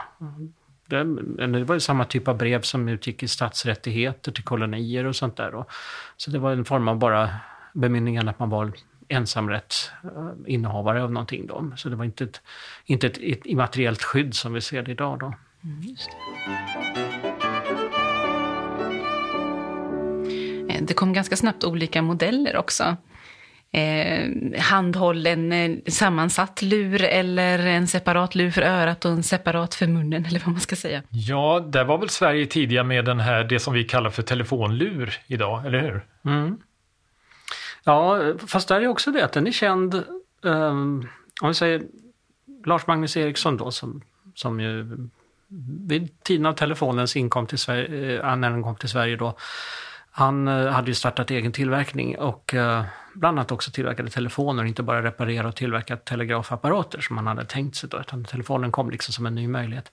Det, 0.85 1.03
det 1.47 1.63
var 1.63 1.75
ju 1.75 1.79
samma 1.79 2.05
typ 2.05 2.27
av 2.27 2.37
brev 2.37 2.61
som 2.61 2.87
utgick 2.87 3.23
i 3.23 3.27
statsrättigheter 3.27 4.31
till 4.31 4.43
kolonier 4.43 5.05
och 5.05 5.15
sånt 5.15 5.37
där. 5.37 5.51
Då. 5.51 5.65
Så 6.17 6.31
det 6.31 6.39
var 6.39 6.51
en 6.51 6.65
form 6.65 6.87
av 6.87 6.97
bara 6.97 7.29
bemyndigande 7.73 8.31
att 8.31 8.39
man 8.39 8.49
var 8.49 8.71
ensamrätt 9.07 9.91
eh, 10.03 10.31
innehavare 10.45 11.03
av 11.03 11.11
någonting. 11.11 11.47
Då. 11.47 11.71
Så 11.75 11.89
det 11.89 11.95
var 11.95 12.05
inte 12.05 12.23
ett, 12.23 12.41
inte 12.85 13.07
ett, 13.07 13.17
ett 13.17 13.45
immateriellt 13.45 14.03
skydd 14.03 14.35
som 14.35 14.53
vi 14.53 14.61
ser 14.61 14.83
det 14.83 14.91
idag. 14.91 15.19
Då. 15.19 15.33
Mm, 15.63 15.95
det. 20.67 20.73
Eh, 20.73 20.83
det 20.83 20.93
kom 20.93 21.13
ganska 21.13 21.35
snabbt 21.35 21.63
olika 21.63 22.01
modeller 22.01 22.57
också. 22.57 22.97
Eh, 23.71 24.29
handhållen 24.59 25.51
eh, 25.51 25.77
sammansatt 25.87 26.61
lur 26.61 27.03
eller 27.03 27.59
en 27.59 27.87
separat 27.87 28.35
lur 28.35 28.51
för 28.51 28.61
örat 28.61 29.05
och 29.05 29.11
en 29.11 29.23
separat 29.23 29.75
för 29.75 29.87
munnen 29.87 30.25
eller 30.25 30.39
vad 30.39 30.47
man 30.47 30.59
ska 30.59 30.75
säga. 30.75 31.03
Ja, 31.09 31.59
där 31.59 31.83
var 31.83 31.97
väl 31.97 32.09
Sverige 32.09 32.45
tidiga 32.45 32.83
med 32.83 33.05
den 33.05 33.19
här, 33.19 33.43
det 33.43 33.59
som 33.59 33.73
vi 33.73 33.83
kallar 33.83 34.09
för 34.09 34.23
telefonlur 34.23 35.19
idag, 35.27 35.65
eller 35.65 35.79
hur? 35.79 36.05
Mm. 36.25 36.57
Ja, 37.83 38.33
fast 38.47 38.67
där 38.67 38.81
är 38.81 38.87
också 38.87 39.11
det 39.11 39.25
att 39.25 39.33
den 39.33 39.47
är 39.47 39.51
känd, 39.51 40.03
um, 40.41 41.07
om 41.41 41.47
vi 41.47 41.53
säger 41.53 41.81
Lars 42.65 42.87
Magnus 42.87 43.17
Eriksson 43.17 43.57
då 43.57 43.71
som, 43.71 44.01
som 44.35 44.59
ju 44.59 44.97
vid 45.87 46.23
tiden 46.23 46.45
av 46.45 46.53
telefonens 46.53 47.15
inkom 47.15 47.47
till 47.47 47.57
Sverige, 47.57 48.21
äh, 48.21 48.35
när 48.35 48.49
den 48.49 48.63
kom 48.63 48.75
till 48.75 48.89
Sverige 48.89 49.15
då, 49.15 49.37
han 50.17 50.47
eh, 50.47 50.67
hade 50.67 50.87
ju 50.87 50.95
startat 50.95 51.31
egen 51.31 51.51
tillverkning 51.51 52.17
och 52.17 52.53
eh, 52.53 52.85
bland 53.13 53.39
annat 53.39 53.51
också 53.51 53.71
tillverkade 53.71 54.09
telefoner, 54.09 54.63
inte 54.63 54.83
bara 54.83 55.03
reparera 55.03 55.47
och 55.47 55.55
tillverka 55.55 55.97
telegrafapparater 55.97 57.01
som 57.01 57.17
han 57.17 57.27
hade 57.27 57.45
tänkt 57.45 57.75
sig 57.75 57.89
då, 57.89 57.99
utan 57.99 58.25
telefonen 58.25 58.71
kom 58.71 58.89
liksom 58.89 59.13
som 59.13 59.25
en 59.25 59.35
ny 59.35 59.47
möjlighet. 59.47 59.91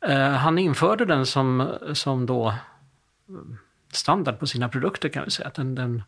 Eh, 0.00 0.30
han 0.30 0.58
införde 0.58 1.04
den 1.04 1.26
som, 1.26 1.78
som 1.92 2.26
då 2.26 2.54
standard 3.92 4.38
på 4.38 4.46
sina 4.46 4.68
produkter 4.68 5.08
kan 5.08 5.24
vi 5.24 5.30
säga. 5.30 5.50
Den, 5.54 5.74
den, 5.74 6.02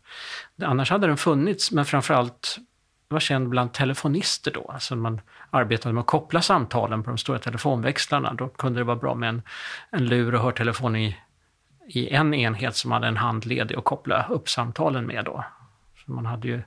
annars 0.62 0.90
hade 0.90 1.06
den 1.06 1.16
funnits, 1.16 1.72
men 1.72 1.84
framförallt 1.84 2.56
var 3.08 3.20
känd 3.20 3.48
bland 3.48 3.72
telefonister 3.72 4.50
då. 4.50 4.70
Alltså 4.74 4.96
man 4.96 5.20
arbetade 5.50 5.92
med 5.92 6.00
att 6.00 6.06
koppla 6.06 6.42
samtalen 6.42 7.02
på 7.02 7.10
de 7.10 7.18
stora 7.18 7.38
telefonväxlarna. 7.38 8.34
Då 8.34 8.48
kunde 8.48 8.80
det 8.80 8.84
vara 8.84 8.96
bra 8.96 9.14
med 9.14 9.28
en, 9.28 9.42
en 9.90 10.06
lur 10.06 10.34
och 10.34 10.40
hörtelefon 10.40 10.96
i, 10.96 11.16
i 11.86 12.08
en 12.08 12.34
enhet 12.34 12.76
som 12.76 12.92
hade 12.92 13.06
en 13.06 13.16
hand 13.16 13.46
ledig 13.46 13.76
att 13.76 13.84
koppla 13.84 14.26
upp 14.30 14.48
samtalen 14.48 15.06
med 15.06 15.24
då. 15.24 15.44
Så 16.04 16.12
man 16.12 16.26
hade 16.26 16.48
ju 16.48 16.62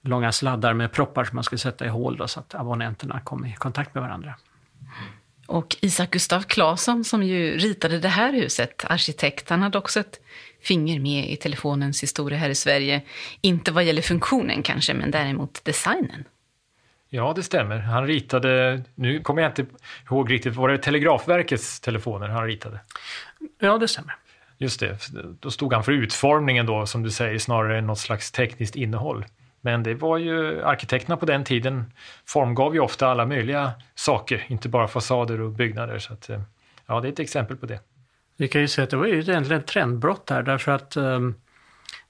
långa 0.00 0.32
sladdar 0.32 0.74
med 0.74 0.92
proppar 0.92 1.24
som 1.24 1.34
man 1.34 1.44
skulle 1.44 1.58
sätta 1.58 1.84
i 1.86 1.88
hål 1.88 2.16
då, 2.16 2.28
så 2.28 2.40
att 2.40 2.54
abonnenterna 2.54 3.20
kom 3.20 3.46
i 3.46 3.54
kontakt 3.54 3.94
med 3.94 4.02
varandra. 4.02 4.34
Och 5.46 5.76
Isak 5.80 6.10
Gustav 6.10 6.42
Claesson 6.42 7.04
som 7.04 7.22
ju 7.22 7.58
ritade 7.58 7.98
det 7.98 8.08
här 8.08 8.32
huset, 8.32 8.84
arkitekt, 8.88 9.50
han 9.50 9.62
hade 9.62 9.78
också 9.78 10.00
ett 10.00 10.20
finger 10.62 11.00
med 11.00 11.30
i 11.30 11.36
telefonens 11.36 12.02
historia 12.02 12.38
här 12.38 12.50
i 12.50 12.54
Sverige. 12.54 13.02
Inte 13.40 13.72
vad 13.72 13.84
gäller 13.84 14.02
funktionen 14.02 14.62
kanske, 14.62 14.94
men 14.94 15.10
däremot 15.10 15.64
designen. 15.64 16.24
Ja, 17.08 17.32
det 17.36 17.42
stämmer. 17.42 17.78
Han 17.78 18.06
ritade, 18.06 18.82
nu 18.94 19.20
kommer 19.20 19.42
jag 19.42 19.50
inte 19.50 19.66
ihåg 20.10 20.32
riktigt, 20.32 20.54
var 20.56 20.68
det 20.68 20.78
Telegrafverkets 20.78 21.80
telefoner 21.80 22.28
han 22.28 22.46
ritade? 22.46 22.80
Ja, 23.58 23.78
det 23.78 23.88
stämmer. 23.88 24.16
Just 24.58 24.80
det, 24.80 24.98
då 25.40 25.50
stod 25.50 25.72
han 25.72 25.84
för 25.84 25.92
utformningen 25.92 26.66
då, 26.66 26.86
som 26.86 27.02
du 27.02 27.10
säger, 27.10 27.38
snarare 27.38 27.78
än 27.78 27.86
något 27.86 27.98
slags 27.98 28.32
tekniskt 28.32 28.76
innehåll. 28.76 29.24
Men 29.60 29.82
det 29.82 29.94
var 29.94 30.18
ju, 30.18 30.64
arkitekterna 30.64 31.16
på 31.16 31.26
den 31.26 31.44
tiden 31.44 31.92
formgav 32.26 32.74
ju 32.74 32.80
ofta 32.80 33.08
alla 33.08 33.26
möjliga 33.26 33.72
saker, 33.94 34.44
inte 34.48 34.68
bara 34.68 34.88
fasader 34.88 35.40
och 35.40 35.50
byggnader. 35.50 35.98
Så 35.98 36.12
att, 36.12 36.30
eh, 36.30 36.40
ja, 36.86 37.00
det 37.00 37.08
är 37.08 37.12
ett 37.12 37.18
exempel 37.18 37.56
på 37.56 37.66
det. 37.66 37.80
Vi 38.36 38.48
kan 38.48 38.60
ju 38.60 38.68
säga 38.68 38.82
att 38.84 38.90
det 38.90 38.96
var 38.96 39.06
ju 39.06 39.20
egentligen 39.20 39.60
ett 39.60 39.66
trendbrott 39.66 40.26
där 40.26 40.42
därför 40.42 40.72
att 40.72 40.96
eh, 40.96 41.20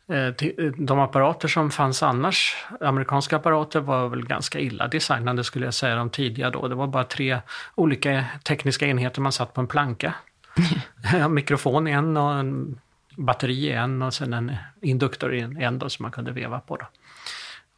eh, 0.09 0.29
de 0.77 1.01
apparater 1.01 1.49
som 1.49 1.71
fanns 1.71 2.03
annars, 2.03 2.57
amerikanska 2.81 3.37
apparater, 3.37 3.81
var 3.81 4.09
väl 4.09 4.27
ganska 4.27 4.61
illa 4.61 4.89
designade 4.89 5.45
skulle 5.45 5.65
jag 5.65 5.75
säga, 5.75 5.97
de 5.97 6.11
tidiga 6.11 6.51
då. 6.51 6.69
Det 6.69 6.75
var 6.75 6.87
bara 6.87 7.05
tre 7.05 7.39
olika 7.75 8.25
tekniska 8.45 8.87
enheter 8.87 9.21
man 9.21 9.33
satt 9.33 9.55
på 9.55 9.61
en 9.61 9.67
planka. 9.67 10.15
mikrofon 11.31 11.89
i 11.89 11.91
en 11.91 12.17
och 12.17 12.35
en 12.35 12.81
batteri 13.17 13.67
i 13.67 13.73
en 13.73 14.03
och 14.03 14.15
sen 14.15 14.33
en 14.33 14.53
induktor 14.83 15.35
i 15.35 15.41
en, 15.41 15.57
en 15.57 15.79
då, 15.79 15.89
som 15.89 16.03
man 16.03 16.13
kunde 16.13 16.33
veva 16.33 16.61
på. 16.61 16.77
Då. 16.77 16.87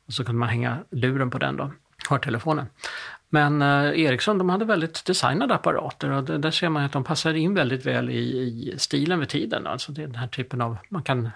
Och 0.07 0.13
så 0.13 0.25
kunde 0.25 0.39
man 0.39 0.49
hänga 0.49 0.79
luren 0.91 1.31
på 1.31 1.39
den 1.39 1.57
då, 1.57 1.73
hörtelefonen. 2.09 2.67
Men 3.29 3.63
eh, 3.63 4.01
Ericsson 4.01 4.39
de 4.39 4.49
hade 4.49 4.65
väldigt 4.65 5.05
designade 5.05 5.55
apparater 5.55 6.11
och 6.11 6.25
det, 6.25 6.39
där 6.39 6.51
ser 6.51 6.69
man 6.69 6.85
att 6.85 6.93
de 6.93 7.05
passar 7.05 7.35
in 7.35 7.55
väldigt 7.55 7.87
väl 7.87 8.11
i, 8.11 8.15
i 8.15 8.75
stilen 8.79 9.21
vid 9.21 9.29
tiden. 9.29 9.67
Alltså 9.67 9.93
det 9.93 10.03
är 10.03 10.07
den 10.07 10.17
här 10.17 10.29
typen 10.29 10.61
av, 10.61 10.77
man 10.89 11.03
kan 11.03 11.31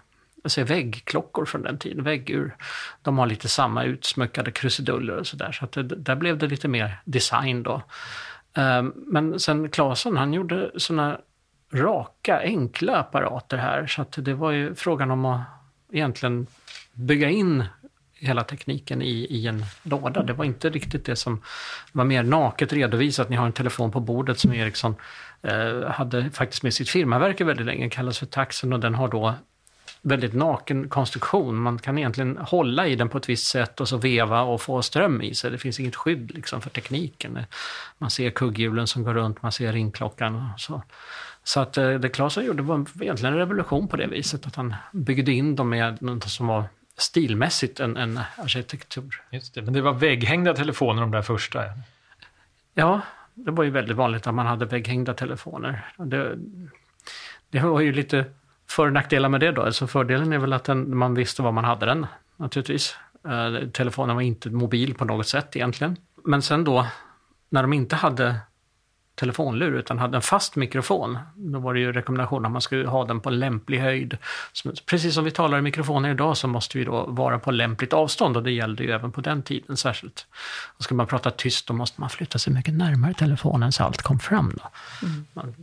se 0.45 0.65
väggklockor 0.65 1.45
från 1.45 1.63
den 1.63 1.79
tiden, 1.79 2.05
väggur. 2.05 2.57
De 3.03 3.19
har 3.19 3.27
lite 3.27 3.49
samma 3.49 3.85
utsmyckade 3.85 4.51
krusiduller 4.51 5.17
och 5.17 5.27
sådär. 5.27 5.53
Så 5.53 5.65
att 5.65 5.73
det, 5.73 5.83
där 5.83 6.17
blev 6.17 6.39
det 6.39 6.47
lite 6.47 6.69
mer 6.69 7.01
design 7.05 7.63
då. 7.63 7.83
Eh, 8.55 8.83
men 8.95 9.41
sen 9.41 9.69
Claesson, 9.71 10.17
han 10.17 10.33
gjorde 10.33 10.71
sådana 10.77 11.19
raka, 11.73 12.41
enkla 12.41 12.97
apparater 12.97 13.57
här. 13.57 13.87
Så 13.87 14.03
att 14.03 14.13
det 14.13 14.35
var 14.35 14.51
ju 14.51 14.75
frågan 14.75 15.11
om 15.11 15.25
att 15.25 15.41
egentligen 15.93 16.47
bygga 16.93 17.31
in 17.31 17.65
hela 18.21 18.45
tekniken 18.45 19.03
i, 19.03 19.27
i 19.31 19.47
en 19.47 19.65
låda. 19.83 20.23
Det 20.23 20.33
var 20.33 20.45
inte 20.45 20.71
riktigt 20.71 21.05
det 21.05 21.17
som 21.17 21.43
var 21.93 22.05
mer 22.05 22.23
naket 22.23 22.73
redovisat. 22.73 23.29
Ni 23.29 23.37
har 23.37 23.47
en 23.47 23.53
telefon 23.53 23.93
på 23.93 24.01
bordet 24.01 24.39
som 24.39 24.53
Ericsson 24.53 24.95
eh, 25.43 25.85
hade 25.91 26.31
faktiskt 26.31 26.63
med 26.63 26.75
sitt 26.75 26.91
firmaverke 26.91 27.45
väldigt 27.45 27.67
länge, 27.67 27.91
kallas 27.91 28.19
för 28.19 28.27
Taxen 28.27 28.73
och 28.73 28.81
den 28.81 28.95
har 28.95 29.09
då 29.09 29.35
väldigt 30.03 30.35
naken 30.35 30.89
konstruktion. 30.89 31.57
Man 31.57 31.79
kan 31.79 31.99
egentligen 31.99 32.37
hålla 32.37 32.87
i 32.87 32.97
den 32.97 33.09
på 33.09 33.19
ett 33.19 33.29
visst 33.29 33.47
sätt 33.47 33.81
och 33.81 33.89
så 33.89 33.97
veva 33.97 34.43
och 34.43 34.63
få 34.63 34.83
ström 34.83 35.23
i 35.23 35.35
sig. 35.35 35.51
Det 35.51 35.59
finns 35.59 35.81
inget 35.81 35.97
skydd 35.97 36.31
liksom 36.35 36.61
för 36.61 36.71
tekniken. 36.71 37.39
Man 37.99 38.11
ser 38.11 38.31
kugghjulen 38.31 38.87
som 38.87 39.05
går 39.05 39.15
runt, 39.15 39.43
man 39.43 39.53
ser 39.53 39.73
ringklockan 39.73 40.51
och 40.55 40.61
så. 40.61 40.83
Så 41.45 41.61
att 41.61 41.77
eh, 41.77 41.91
det 41.91 42.09
Claesson 42.09 42.45
gjorde 42.45 42.63
var 42.63 42.87
egentligen 43.01 43.35
en 43.35 43.41
revolution 43.41 43.89
på 43.89 43.97
det 43.97 44.07
viset, 44.07 44.47
att 44.47 44.57
han 44.57 44.75
byggde 44.93 45.33
in 45.33 45.57
dem 45.57 45.69
med 45.69 46.03
något 46.03 46.25
som 46.25 46.47
var 46.47 46.65
stilmässigt 46.97 47.81
en, 47.81 47.97
en 47.97 48.21
arkitektur. 48.37 49.23
Just 49.31 49.55
det, 49.55 49.63
men 49.63 49.75
det 49.75 49.81
var 49.81 49.93
vägghängda 49.93 50.55
telefoner 50.55 51.01
de 51.01 51.11
där 51.11 51.23
första? 51.23 51.63
Ja, 52.75 53.01
det 53.35 53.51
var 53.51 53.65
ju 53.65 53.71
väldigt 53.71 53.97
vanligt 53.97 54.27
att 54.27 54.35
man 54.35 54.47
hade 54.47 54.65
vägghängda 54.65 55.15
telefoner. 55.15 55.93
Det, 55.99 56.39
det 57.51 57.61
var 57.61 57.81
ju 57.81 57.93
lite 57.93 58.25
för 58.69 58.87
och 58.87 58.93
nackdelar 58.93 59.29
med 59.29 59.41
det 59.41 59.53
då. 59.53 59.63
Alltså 59.63 59.87
fördelen 59.87 60.33
är 60.33 60.39
väl 60.39 60.53
att 60.53 60.65
den, 60.65 60.97
man 60.97 61.15
visste 61.15 61.43
var 61.43 61.53
man 61.53 61.65
hade 61.65 61.87
den 61.87 62.07
naturligtvis. 62.37 62.97
Eh, 63.25 63.69
telefonen 63.69 64.17
var 64.17 64.23
inte 64.23 64.51
mobil 64.51 64.95
på 64.95 65.05
något 65.05 65.29
sätt 65.29 65.57
egentligen. 65.57 65.97
Men 66.25 66.43
sen 66.43 66.65
då, 66.65 66.87
när 67.49 67.63
de 67.63 67.73
inte 67.73 67.97
hade 67.97 68.37
telefonlur 69.21 69.73
utan 69.73 69.99
hade 69.99 70.17
en 70.17 70.23
fast 70.23 70.57
mikrofon. 70.57 71.19
Då 71.35 71.59
var 71.59 71.75
det 71.75 71.81
ju 71.81 71.93
rekommendation 71.93 72.47
att 72.47 72.53
man 72.53 72.61
skulle 72.61 72.89
ha 72.89 73.05
den 73.05 73.21
på 73.21 73.31
lämplig 73.31 73.79
höjd. 73.79 74.19
Precis 74.87 75.15
som 75.15 75.25
vi 75.25 75.31
talar 75.31 75.59
i 75.59 75.63
mikrofoner 75.63 76.11
idag 76.11 76.37
så 76.37 76.49
måste 76.49 76.79
vi 76.79 76.85
då 76.85 77.07
vara 77.07 77.39
på 77.39 77.51
lämpligt 77.51 77.93
avstånd 77.93 78.37
och 78.37 78.43
det 78.43 78.51
gällde 78.51 78.85
ju 78.85 78.91
även 78.91 79.13
på 79.13 79.21
den 79.21 79.43
tiden 79.43 79.77
särskilt. 79.77 80.27
Och 80.77 80.85
ska 80.85 80.95
man 80.95 81.07
prata 81.07 81.31
tyst 81.31 81.67
då 81.67 81.75
måste 81.75 82.01
man 82.01 82.11
flytta 82.11 82.39
sig 82.39 82.53
mycket 82.53 82.75
närmare 82.75 83.15
telefonen 83.15 83.73
så 83.73 83.85
allt 83.85 84.03
kom 84.03 84.19
fram. 84.19 84.53
Då. 84.57 84.69
Mm. 85.07 85.55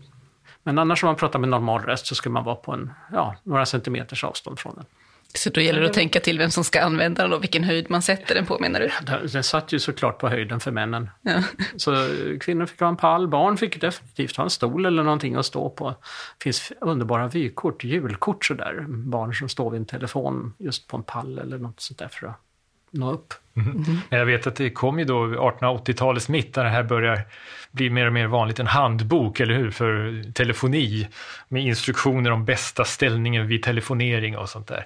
Men 0.63 0.79
annars 0.79 1.03
om 1.03 1.07
man 1.07 1.15
pratar 1.15 1.39
med 1.39 1.49
normal 1.49 1.81
röst 1.81 2.07
så 2.07 2.15
ska 2.15 2.29
man 2.29 2.43
vara 2.43 2.55
på 2.55 2.73
en, 2.73 2.93
ja, 3.11 3.35
några 3.43 3.65
centimeters 3.65 4.23
avstånd 4.23 4.59
från 4.59 4.75
den. 4.75 4.85
Så 5.33 5.49
då 5.49 5.61
gäller 5.61 5.81
det 5.81 5.87
att 5.87 5.93
tänka 5.93 6.19
till 6.19 6.37
vem 6.37 6.51
som 6.51 6.63
ska 6.63 6.81
använda 6.81 7.23
den 7.23 7.33
och 7.33 7.43
vilken 7.43 7.63
höjd 7.63 7.89
man 7.89 8.01
sätter 8.01 8.35
den 8.35 8.45
på 8.45 8.59
menar 8.59 8.79
du? 8.79 8.91
Den 9.27 9.43
satt 9.43 9.71
ju 9.71 9.79
såklart 9.79 10.19
på 10.19 10.29
höjden 10.29 10.59
för 10.59 10.71
männen. 10.71 11.09
Ja. 11.21 11.43
Så 11.77 12.07
kvinnor 12.41 12.65
fick 12.65 12.79
ha 12.79 12.87
en 12.87 12.97
pall, 12.97 13.27
barn 13.27 13.57
fick 13.57 13.81
definitivt 13.81 14.37
ha 14.37 14.43
en 14.43 14.49
stol 14.49 14.85
eller 14.85 15.03
någonting 15.03 15.35
att 15.35 15.45
stå 15.45 15.69
på. 15.69 15.89
Det 15.89 16.43
finns 16.43 16.71
underbara 16.81 17.27
vykort, 17.27 17.83
julkort 17.83 18.45
sådär. 18.45 18.85
Barn 18.87 19.33
som 19.33 19.49
står 19.49 19.71
vid 19.71 19.79
en 19.79 19.85
telefon 19.85 20.53
just 20.57 20.87
på 20.87 20.97
en 20.97 21.03
pall 21.03 21.39
eller 21.39 21.57
något 21.57 21.79
sånt 21.79 21.99
där 21.99 22.07
för 22.07 22.27
att 22.27 22.41
nå 22.91 23.11
upp. 23.11 23.33
Mm. 23.57 23.83
Mm. 23.87 23.99
Jag 24.09 24.25
vet 24.25 24.47
att 24.47 24.55
det 24.55 24.69
kom 24.69 24.99
ju 24.99 25.05
då 25.05 25.25
1880-talets 25.25 26.29
mitt 26.29 26.53
där 26.53 26.63
det 26.63 26.69
här 26.69 26.83
börjar 26.83 27.21
bli 27.71 27.89
mer 27.89 28.07
och 28.07 28.13
mer 28.13 28.27
vanligt, 28.27 28.59
en 28.59 28.67
handbok, 28.67 29.39
eller 29.39 29.53
hur, 29.53 29.71
för 29.71 30.23
telefoni 30.33 31.07
med 31.47 31.65
instruktioner 31.65 32.31
om 32.31 32.45
bästa 32.45 32.85
ställningen 32.85 33.47
vid 33.47 33.63
telefonering 33.63 34.37
och 34.37 34.49
sånt 34.49 34.67
där. 34.67 34.85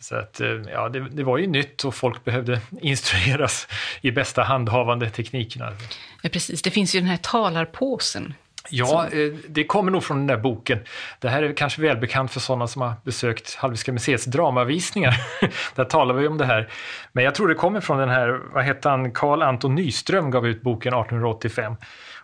Så 0.00 0.16
att, 0.16 0.40
eh, 0.40 0.48
ja, 0.72 0.88
det, 0.88 1.08
det, 1.10 1.24
var 1.24 1.38
ju 1.38 1.46
nytt 1.46 1.84
och 1.84 1.94
folk 1.94 2.24
behövde 2.24 2.60
instrueras 2.82 3.68
i 4.00 4.10
bästa 4.10 4.42
handhavande 4.42 5.10
teknikerna. 5.10 5.72
Ja, 6.22 6.28
precis. 6.28 6.62
Det 6.62 6.70
finns 6.70 6.94
ju 6.94 7.00
den 7.00 7.08
här 7.08 7.16
talarpåsen. 7.16 8.34
Ja, 8.70 9.06
eh, 9.12 9.32
det 9.48 9.64
kommer 9.64 9.90
nog 9.90 10.04
från 10.04 10.16
den 10.16 10.26
där 10.26 10.36
boken. 10.36 10.78
Det 11.18 11.28
här 11.28 11.42
är 11.42 11.52
kanske 11.52 11.82
välbekant 11.82 12.30
för 12.30 12.40
sådana 12.40 12.66
som 12.66 12.82
har 12.82 12.92
besökt 13.04 13.54
Hallwylska 13.54 13.92
museets 13.92 14.24
dramavisningar. 14.24 15.14
där 15.74 15.84
talar 15.84 16.14
vi 16.14 16.28
om 16.28 16.38
det 16.38 16.44
här. 16.44 16.68
Men 17.12 17.24
jag 17.24 17.34
tror 17.34 17.48
det 17.48 17.54
kommer 17.54 17.80
från 17.80 17.98
den 17.98 18.08
här, 18.08 18.40
vad 18.52 18.64
hette 18.64 18.88
han, 18.88 19.12
Carl 19.12 19.42
Anton 19.42 19.74
Nyström 19.74 20.30
gav 20.30 20.46
ut 20.46 20.62
boken 20.62 20.94
1885. 20.94 21.76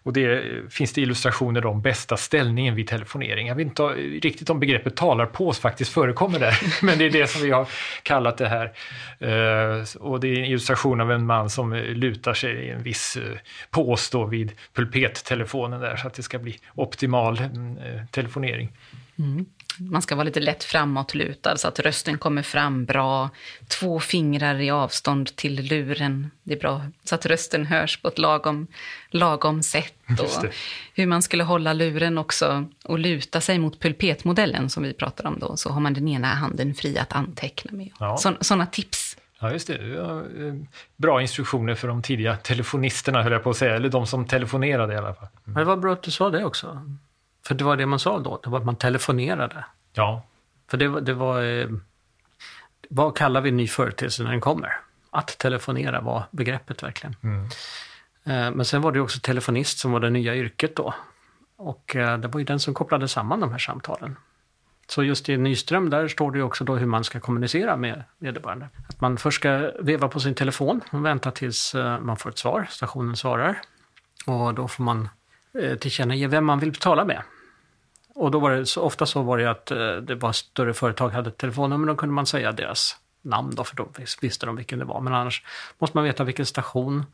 Och 0.05 0.13
det 0.13 0.43
finns 0.73 0.93
det 0.93 1.01
illustrationer 1.01 1.67
om 1.67 1.83
bästa 1.83 2.17
ställningen 2.17 2.75
vid 2.75 2.89
telefonering. 2.89 3.47
Jag 3.47 3.55
vet 3.55 3.67
inte 3.67 3.83
riktigt 3.83 4.51
om 4.51 4.61
begreppet 4.61 4.97
talarpås 4.97 5.59
faktiskt 5.59 5.93
förekommer 5.93 6.39
där, 6.39 6.59
men 6.85 6.99
det 6.99 7.05
är 7.05 7.11
det 7.11 7.27
som 7.27 7.43
vi 7.43 7.51
har 7.51 7.69
kallat 8.03 8.39
det 8.39 8.49
här. 8.49 8.73
Eh, 9.19 9.85
och 10.01 10.21
det 10.21 10.29
är 10.29 10.39
en 10.39 10.45
illustration 10.45 11.01
av 11.01 11.13
en 11.13 11.27
man 11.27 11.51
som 11.51 11.75
lutar 11.75 12.35
sig 12.35 12.53
i 12.53 12.71
en 12.71 12.83
viss 12.83 13.17
eh, 13.17 13.39
pås 13.71 14.11
då 14.11 14.25
vid 14.25 14.53
pulpettelefonen 14.75 15.81
där 15.81 15.97
så 15.97 16.07
att 16.07 16.15
det 16.15 16.23
ska 16.23 16.39
bli 16.39 16.59
optimal 16.75 17.39
mm, 17.39 17.79
eh, 17.79 18.05
telefonering. 18.11 18.73
Mm. 19.19 19.47
Man 19.79 20.03
ska 20.03 20.15
vara 20.15 20.25
lite 20.25 20.41
lätt 20.41 20.65
framåtlutad 20.65 21.57
så 21.57 21.69
att 21.69 21.81
rösten 21.81 22.19
kommer 22.19 22.43
fram 22.43 22.85
bra. 22.85 23.31
Två 23.69 24.01
fingrar 24.01 24.61
i 24.61 24.71
avstånd 24.71 25.37
till 25.37 25.63
luren. 25.63 26.31
Det 26.43 26.55
är 26.55 26.59
bra 26.59 26.83
så 27.05 27.15
att 27.15 27.27
rösten 27.27 27.67
hörs 27.67 28.03
på 28.03 28.09
ett 28.09 28.19
lagom, 28.19 28.67
lagom 29.11 29.63
sätt. 29.63 29.95
Och 30.21 30.47
hur 30.95 31.07
man 31.07 31.23
skulle 31.23 31.45
hålla 31.45 31.73
luren 31.73 32.19
också 32.19 32.69
och 32.85 32.99
luta 32.99 33.41
sig 33.41 33.59
mot 33.59 33.81
pulpetmodellen 33.81 34.71
som 34.71 34.83
vi 34.83 34.93
pratar 34.93 35.27
om 35.27 35.39
då. 35.39 35.57
Så 35.57 35.71
har 35.71 35.81
man 35.81 35.95
den 35.95 36.09
ena 36.09 36.29
handen 36.29 36.75
fri 36.75 36.99
att 36.99 37.13
anteckna 37.13 37.73
med. 37.73 37.91
Ja. 37.99 38.17
Sådana 38.41 38.67
tips. 38.67 39.17
Ja, 39.41 39.53
just 39.53 39.67
det. 39.67 39.75
Eh, 39.75 40.55
bra 40.97 41.23
instruktioner 41.23 41.75
för 41.75 41.89
de 41.89 42.03
tidiga 42.03 42.37
telefonisterna, 42.37 43.23
höll 43.23 43.33
jag 43.33 43.43
på 43.43 43.51
att 43.51 43.57
säga. 43.57 43.77
Eller 43.77 43.89
de 43.89 44.07
som 44.07 44.27
telefonerade 44.27 44.95
i 44.95 44.97
alla 44.97 45.15
fall. 45.15 45.29
Mm. 45.47 45.59
Det 45.59 45.65
var 45.65 45.77
bra 45.77 45.93
att 45.93 46.03
du 46.03 46.11
sa 46.11 46.31
det 46.31 46.45
också. 46.45 46.83
För 47.47 47.55
det 47.55 47.65
var 47.65 47.77
det 47.77 47.87
man 47.87 47.99
sa 47.99 48.19
då, 48.19 48.41
det 48.43 48.51
var 48.51 48.59
att 48.59 48.65
man 48.65 48.77
telefonerade. 48.77 49.65
Ja. 49.93 50.23
För 50.71 50.77
det, 50.77 51.01
det 51.01 51.15
var... 51.15 51.43
Eh, 51.43 51.69
vad 52.89 53.17
kallar 53.17 53.41
vi 53.41 53.51
ny 53.51 53.69
företeelse 53.69 54.23
när 54.23 54.31
den 54.31 54.41
kommer? 54.41 54.77
Att 55.11 55.39
telefonera 55.39 56.01
var 56.01 56.25
begreppet 56.31 56.83
verkligen. 56.83 57.17
Mm. 57.23 57.45
Eh, 58.25 58.57
men 58.57 58.65
sen 58.65 58.83
var 58.83 58.93
det 58.93 59.01
också 59.01 59.19
telefonist 59.23 59.79
som 59.79 59.93
var 59.93 60.01
det 60.01 60.11
nya 60.11 60.37
yrket 60.37 60.77
då. 60.77 60.95
Och 61.57 61.97
eh, 61.97 62.19
det 62.19 62.29
var 62.29 62.39
ju 62.39 62.45
den 62.45 62.61
som 62.61 62.75
kopplade 62.75 63.09
samman 63.09 63.41
de 63.41 63.53
här 63.53 63.59
samtalen. 63.59 64.17
Så 64.87 65.03
just 65.03 65.29
i 65.29 65.37
Nyström, 65.37 65.91
där 65.91 66.09
står 66.09 66.31
det 66.31 66.39
ju 66.39 66.45
också 66.45 66.65
då 66.65 66.77
hur 66.77 66.87
man 66.87 67.05
ska 67.05 67.21
kommunicera 67.21 67.77
med 67.77 68.05
vederbörande. 68.19 68.69
Att 68.89 69.01
man 69.01 69.17
först 69.17 69.41
ska 69.41 69.71
veva 69.81 70.09
på 70.09 70.21
sin 70.21 70.35
telefon 70.35 70.81
och 70.91 71.05
vänta 71.05 71.31
tills 71.31 71.75
man 72.01 72.17
får 72.17 72.31
ett 72.31 72.39
svar, 72.39 72.67
stationen 72.71 73.17
svarar. 73.17 73.61
Och 74.27 74.55
då 74.55 74.69
får 74.69 74.85
man 74.85 75.09
tillkännage 75.81 76.29
vem 76.29 76.45
man 76.45 76.59
vill 76.59 76.75
tala 76.75 77.05
med. 77.05 77.23
Och 78.15 78.31
då 78.31 78.39
var 78.39 78.51
det 78.51 78.67
så 78.67 78.83
ofta 78.83 79.07
så 79.07 79.23
var 79.23 79.39
det 79.39 79.51
att 79.51 79.71
eh, 79.71 79.97
det 79.97 80.15
var 80.15 80.33
större 80.33 80.75
företag 80.75 81.11
hade 81.11 81.31
telefonnummer, 81.31 81.87
då 81.87 81.97
kunde 81.97 82.15
man 82.15 82.27
säga 82.27 82.53
deras 82.53 82.97
namn 83.23 83.55
då, 83.55 83.65
för 83.65 83.77
då 83.77 83.89
visste 84.21 84.47
de 84.47 84.57
vilken 84.57 84.79
det 84.79 84.85
var. 84.85 85.01
Men 85.01 85.15
annars 85.15 85.43
måste 85.79 85.97
man 85.97 86.05
veta 86.05 86.25
vilken 86.25 86.47
station 86.47 87.07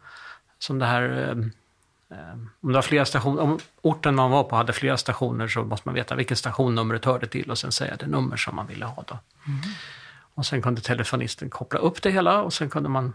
som 0.58 0.78
det 0.78 0.86
här 0.86 1.02
eh, 1.02 2.18
eh, 2.18 2.32
om 2.60 2.68
det 2.68 2.74
var 2.74 2.82
flera 2.82 3.04
stationer, 3.04 3.42
om 3.42 3.58
orten 3.82 4.14
man 4.14 4.30
var 4.30 4.44
på 4.44 4.56
hade 4.56 4.72
flera 4.72 4.96
stationer 4.96 5.48
så 5.48 5.64
måste 5.64 5.88
man 5.88 5.94
veta 5.94 6.14
vilken 6.14 6.36
stationnumret 6.36 7.04
hörde 7.04 7.26
till 7.26 7.50
och 7.50 7.58
sen 7.58 7.72
säga 7.72 7.96
det 7.96 8.06
nummer 8.06 8.36
som 8.36 8.56
man 8.56 8.66
ville 8.66 8.84
ha. 8.84 9.04
Då. 9.06 9.18
Mm. 9.46 9.60
Och 10.34 10.46
sen 10.46 10.62
kunde 10.62 10.80
telefonisten 10.80 11.50
koppla 11.50 11.78
upp 11.78 12.02
det 12.02 12.10
hela 12.10 12.42
och 12.42 12.52
sen 12.52 12.70
kunde 12.70 12.88
man 12.88 13.12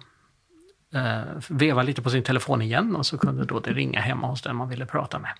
eh, 0.94 1.22
veva 1.48 1.84
lite 1.84 2.02
på 2.02 2.10
sin 2.10 2.24
telefon 2.24 2.62
igen 2.62 2.96
och 2.96 3.06
så 3.06 3.18
kunde 3.18 3.46
då 3.46 3.60
det 3.60 3.74
ringa 3.74 4.02
hemma 4.02 4.28
hos 4.28 4.42
den 4.42 4.56
man 4.56 4.70
ville 4.70 4.86
prata 4.86 5.20
med. 5.20 5.32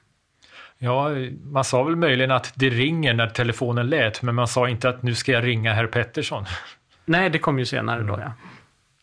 Ja, 0.80 1.10
man 1.44 1.64
sa 1.64 1.84
väl 1.84 1.96
möjligen 1.96 2.32
att 2.32 2.54
det 2.56 2.70
ringer 2.70 3.14
när 3.14 3.28
telefonen 3.28 3.90
lät, 3.90 4.22
men 4.22 4.36
man 4.36 4.48
sa 4.48 4.70
inte 4.70 4.90
att 4.90 5.04
nu 5.04 5.16
ska 5.16 5.32
jag 5.32 5.44
ringa 5.44 5.74
herr 5.74 5.88
Pettersson. 5.88 6.46
Nej, 7.06 7.30
det 7.30 7.40
kom 7.40 7.60
ju 7.60 7.66
senare 7.66 8.04
då, 8.04 8.20
ja. 8.20 8.34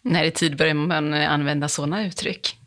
När 0.03 0.25
i 0.25 0.31
tid 0.31 0.57
börjar 0.57 0.75
man 0.75 1.15
använda 1.15 1.69
sådana 1.69 2.07
uttryck? 2.07 2.59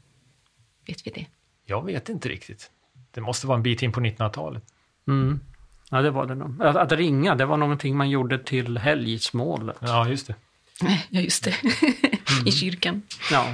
Vet 0.88 1.08
vi 1.08 1.12
det? 1.12 1.26
Jag 1.66 1.86
vet 1.86 2.10
inte 2.10 2.30
riktigt. 2.30 2.72
Det 3.12 3.22
måste 3.22 3.48
vara 3.48 3.56
en 3.56 3.64
bit 3.64 3.82
in 3.82 3.92
på 3.92 4.00
1900-talet. 4.00 4.64
Mm. 5.08 5.40
Ja, 5.90 6.02
det 6.02 6.12
var 6.12 6.26
det 6.26 6.36
nog. 6.36 6.64
Att, 6.64 6.76
att, 6.76 6.92
ringa, 6.92 7.36
det 7.36 7.46
var 7.46 7.58
någonting 7.58 7.98
man 7.98 8.10
gjorde 8.10 8.40
till 8.40 8.78
helgsmålet. 8.78 9.78
Ja, 9.80 10.08
just 10.08 10.28
det. 10.28 10.36
Ja, 11.10 11.22
just 11.22 11.44
det. 11.44 11.56
I 12.46 12.52
kyrkan. 12.52 13.02
Ja. 13.32 13.48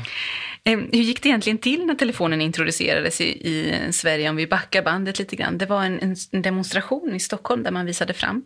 Eh, 0.64 0.78
hur 0.78 1.02
gick 1.02 1.24
det 1.24 1.30
egentligen 1.30 1.58
till 1.58 1.86
när 1.86 1.96
telefonen 1.96 2.42
introducerades 2.42 3.22
i, 3.22 3.24
i 3.24 3.92
Sverige, 3.92 4.30
om 4.30 4.36
vi 4.36 4.48
backar 4.48 4.84
bandet 4.84 5.20
lite 5.20 5.36
grann? 5.36 5.58
Det 5.58 5.66
var 5.66 5.84
en, 5.84 6.16
en, 6.32 6.42
demonstration 6.42 7.16
i 7.16 7.20
Stockholm 7.20 7.64
där 7.64 7.72
man 7.72 7.86
visade 7.86 8.14
fram 8.14 8.46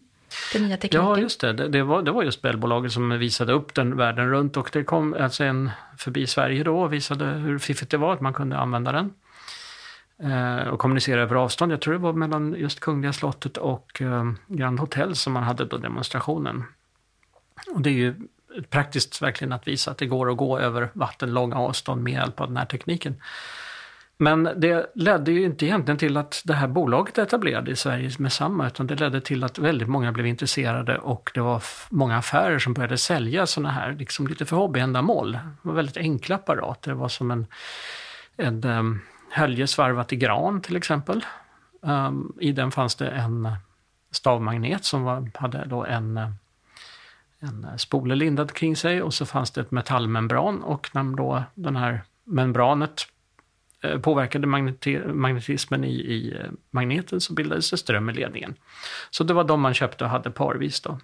den 0.53 0.63
nya 0.63 0.77
tekniken. 0.77 1.05
Ja, 1.05 1.17
just 1.17 1.41
det. 1.41 1.53
Det, 1.53 1.67
det 1.67 1.83
var, 1.83 2.01
det 2.01 2.11
var 2.11 2.23
just 2.23 2.41
Bellbolaget 2.41 2.91
som 2.91 3.19
visade 3.19 3.53
upp 3.53 3.73
den 3.73 3.97
världen 3.97 4.29
runt 4.29 4.57
och 4.57 4.69
det 4.73 4.83
kom 4.83 5.15
alltså 5.19 5.43
en 5.43 5.71
förbi 5.97 6.27
Sverige 6.27 6.63
då 6.63 6.79
och 6.79 6.93
visade 6.93 7.25
hur 7.25 7.59
fiffigt 7.59 7.91
det 7.91 7.97
var 7.97 8.13
att 8.13 8.21
man 8.21 8.33
kunde 8.33 8.57
använda 8.57 8.91
den 8.91 9.13
eh, 10.31 10.67
och 10.67 10.79
kommunicera 10.79 11.21
över 11.21 11.35
avstånd. 11.35 11.71
Jag 11.71 11.81
tror 11.81 11.93
det 11.93 11.99
var 11.99 12.13
mellan 12.13 12.55
just 12.57 12.79
Kungliga 12.79 13.13
slottet 13.13 13.57
och 13.57 14.01
eh, 14.01 14.31
Grand 14.47 14.79
Hotel 14.79 15.15
som 15.15 15.33
man 15.33 15.43
hade 15.43 15.65
då 15.65 15.77
demonstrationen. 15.77 16.63
Och 17.73 17.81
det 17.81 17.89
är 17.89 17.93
ju 17.93 18.15
praktiskt 18.69 19.21
verkligen 19.21 19.53
att 19.53 19.67
visa 19.67 19.91
att 19.91 19.97
det 19.97 20.05
går 20.05 20.31
att 20.31 20.37
gå 20.37 20.59
över 20.59 20.89
vattenlånga 20.93 21.55
avstånd 21.55 22.03
med 22.03 22.13
hjälp 22.13 22.41
av 22.41 22.47
den 22.47 22.57
här 22.57 22.65
tekniken. 22.65 23.21
Men 24.17 24.43
det 24.43 24.91
ledde 24.95 25.31
ju 25.31 25.45
inte 25.45 25.65
egentligen 25.65 25.97
till 25.97 26.17
att 26.17 26.41
det 26.45 26.53
här 26.53 26.67
bolaget 26.67 27.17
etablerade 27.17 27.71
i 27.71 27.75
Sverige 27.75 28.11
med 28.19 28.33
samma, 28.33 28.67
utan 28.67 28.87
det 28.87 28.95
ledde 28.95 29.21
till 29.21 29.43
att 29.43 29.57
väldigt 29.57 29.87
många 29.87 30.11
blev 30.11 30.25
intresserade 30.25 30.97
och 30.97 31.31
det 31.33 31.41
var 31.41 31.63
många 31.89 32.17
affärer 32.17 32.59
som 32.59 32.73
började 32.73 32.97
sälja 32.97 33.45
sådana 33.45 33.71
här, 33.71 33.93
liksom 33.93 34.27
lite 34.27 34.45
för 34.45 34.55
hobbyändamål. 34.55 35.31
Det 35.31 35.39
var 35.61 35.73
väldigt 35.73 35.97
enkla 35.97 36.35
apparater. 36.35 36.91
Det 36.91 36.97
var 36.97 37.07
som 37.07 37.31
en, 37.31 37.47
en 38.37 38.63
um, 38.63 39.01
hölje 39.31 39.67
svarvat 39.67 40.13
i 40.13 40.15
gran 40.15 40.61
till 40.61 40.75
exempel. 40.75 41.25
Um, 41.81 42.33
I 42.39 42.51
den 42.51 42.71
fanns 42.71 42.95
det 42.95 43.09
en 43.09 43.49
stavmagnet 44.11 44.85
som 44.85 45.03
var, 45.03 45.31
hade 45.33 45.65
då 45.65 45.85
en 45.85 46.17
eh, 46.17 46.29
en 47.39 47.63
eh, 47.63 47.75
spole 47.75 48.15
lindad 48.15 48.51
kring 48.51 48.75
sig 48.75 49.01
och 49.01 49.13
så 49.13 49.25
fanns 49.25 49.51
det 49.51 49.61
ett 49.61 49.71
metallmembran 49.71 50.63
och 50.63 50.89
när 50.93 51.03
då 51.03 51.43
den 51.53 51.75
här 51.75 52.01
membranet 52.23 53.07
eh, 53.81 53.99
påverkade 53.99 54.47
magnetismen 55.13 55.83
i, 55.83 55.95
i 55.95 56.37
eh, 56.39 56.51
magneten 56.71 57.21
så 57.21 57.33
bildades 57.33 57.71
det 57.71 57.77
ström 57.77 58.09
i 58.09 58.13
ledningen. 58.13 58.55
Så 59.09 59.23
det 59.23 59.33
var 59.33 59.43
de 59.43 59.61
man 59.61 59.73
köpte 59.73 60.03
och 60.03 60.09
hade 60.09 60.31
parvis 60.31 60.81
då. 60.81 60.99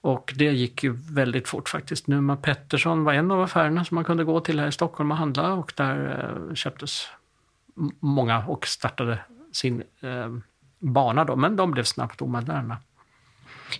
Och 0.00 0.34
det 0.36 0.52
gick 0.52 0.82
ju 0.82 0.92
väldigt 0.92 1.48
fort 1.48 1.68
faktiskt. 1.68 2.06
Numa 2.06 2.36
Pettersson 2.36 3.04
var 3.04 3.12
en 3.12 3.30
av 3.30 3.42
affärerna 3.42 3.84
som 3.84 3.94
man 3.94 4.04
kunde 4.04 4.24
gå 4.24 4.40
till 4.40 4.60
här 4.60 4.68
i 4.68 4.72
Stockholm 4.72 5.10
och 5.10 5.16
handla 5.16 5.52
och 5.52 5.72
där 5.76 6.54
köptes 6.54 7.08
många 8.00 8.46
och 8.46 8.66
startade 8.66 9.18
sin 9.52 9.82
eh, 10.00 10.36
bana 10.78 11.24
då, 11.24 11.36
men 11.36 11.56
de 11.56 11.70
blev 11.70 11.84
snabbt 11.84 12.22
omoderna. 12.22 12.76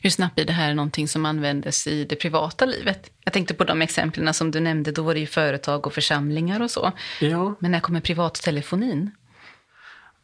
Hur 0.03 0.11
snabbt 0.11 0.35
blir 0.35 0.45
det 0.45 0.53
här 0.53 0.75
någonting 0.75 1.09
som 1.09 1.27
användes 1.27 1.87
i 1.87 2.05
det 2.05 2.17
privata 2.17 2.65
livet? 2.65 3.11
Jag 3.25 3.33
tänkte 3.33 3.55
på 3.55 3.65
de 3.65 3.83
exemplen 3.83 4.35
som 4.35 4.51
du 4.51 4.61
nämnde, 4.61 4.93
då 4.93 5.03
var 5.03 5.15
det 5.15 5.21
ju 5.21 5.27
företag 5.27 5.87
och 5.87 5.93
församlingar 5.93 6.63
och 6.63 6.71
så. 6.71 6.93
Ja. 7.21 7.55
Men 7.59 7.71
när 7.71 7.81
kommer 7.81 8.01
privattelefonin? 8.01 9.11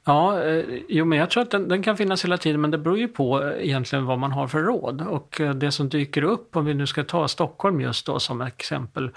Ja, 0.05 0.43
eh, 0.43 0.65
jo, 0.89 1.05
men 1.05 1.19
jag 1.19 1.31
tror 1.31 1.43
att 1.43 1.51
den, 1.51 1.69
den, 1.69 1.83
kan 1.83 1.97
finnas 1.97 2.25
hela 2.25 2.39
tiden, 2.39 2.61
men 2.61 2.71
det 2.71 2.79
beror 2.79 2.99
ju 2.99 3.09
på 3.09 3.43
eh, 3.43 3.65
egentligen 3.67 4.07
vad 4.07 4.19
man 4.19 4.33
har 4.33 4.49
för 4.49 4.63
råd. 4.63 5.01
Och 5.01 5.41
eh, 5.41 5.55
det 5.55 5.73
som 5.73 5.89
dyker 5.89 6.23
upp, 6.23 6.57
om 6.57 6.65
vi 6.65 6.75
nu 6.75 6.87
ska 6.87 7.05
ta 7.05 7.29
Stockholm 7.29 7.81
just 7.81 8.07
då 8.07 8.19
som 8.19 8.41
exempel, 8.41 9.11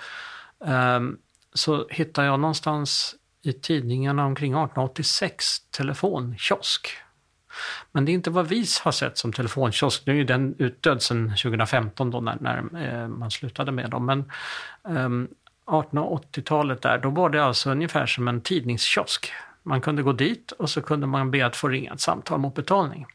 eh, 0.66 1.00
så 1.54 1.88
hittar 1.90 2.24
jag 2.24 2.40
någonstans 2.40 3.16
i 3.44 3.54
tidningarna 3.54 4.26
omkring 4.26 4.52
1886 4.52 5.46
telefonkiosk. 5.78 6.88
Men 7.92 8.06
det 8.06 8.12
är 8.12 8.14
inte 8.14 8.30
vad 8.30 8.48
vi 8.48 8.66
har 8.84 8.92
sett 8.92 9.18
som 9.18 9.34
telefonkiosk. 9.34 10.06
Nu 10.06 10.20
är 10.20 10.24
den 10.24 10.56
utdöd 10.58 11.02
sedan 11.02 11.30
2015 11.30 12.12
då 12.12 12.22
när, 12.22 12.38
när 12.42 12.58
eh, 12.58 13.08
man 13.08 13.32
slutade 13.32 13.72
med 13.72 13.90
dem. 13.90 14.06
Men 14.06 14.32
ehm, 14.88 14.98
um, 15.06 15.28
1880-talet 15.66 16.82
där, 16.82 16.98
då 16.98 17.10
var 17.10 17.30
det 17.30 17.44
alltså 17.44 17.72
ungefär 17.72 18.06
som 18.06 18.28
en 18.28 18.42
tidningskiosk. 18.42 19.32
Man 19.64 19.82
kunde 19.82 20.04
gå 20.04 20.14
dit 20.14 20.52
och 20.52 20.70
så 20.70 20.82
kunde 20.82 21.08
man 21.08 21.32
be 21.32 21.46
att 21.46 21.56
få 21.56 21.68
ringa 21.68 21.94
ett 21.94 22.02
samtal 22.02 22.40
mot 22.40 22.56
betalning. 22.56 23.06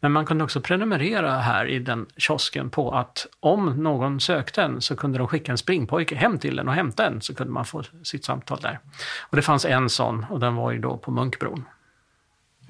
Men 0.00 0.12
man 0.12 0.26
kunde 0.26 0.44
också 0.44 0.60
prenumerera 0.60 1.38
här 1.38 1.66
i 1.66 1.78
den 1.78 2.06
kiosken 2.16 2.70
på 2.70 2.90
att 2.90 3.26
om 3.40 3.82
någon 3.82 4.20
sökte 4.20 4.62
en 4.62 4.80
så 4.80 4.96
kunde 4.96 5.18
de 5.18 5.28
skicka 5.28 5.52
en 5.52 5.58
springpojke 5.58 6.14
hem 6.14 6.38
till 6.38 6.58
en 6.58 6.68
och 6.68 6.74
hämta 6.74 7.06
en 7.06 7.20
så 7.20 7.34
kunde 7.34 7.52
man 7.52 7.64
få 7.64 7.82
sitt 8.02 8.24
samtal 8.24 8.58
där. 8.62 8.78
Och 9.20 9.36
det 9.36 9.42
fanns 9.42 9.64
en 9.64 9.88
sån 9.88 10.26
och 10.30 10.40
den 10.40 10.54
var 10.54 10.72
ju 10.72 10.78
då 10.78 10.96
på 10.96 11.10
Munkbron. 11.10 11.64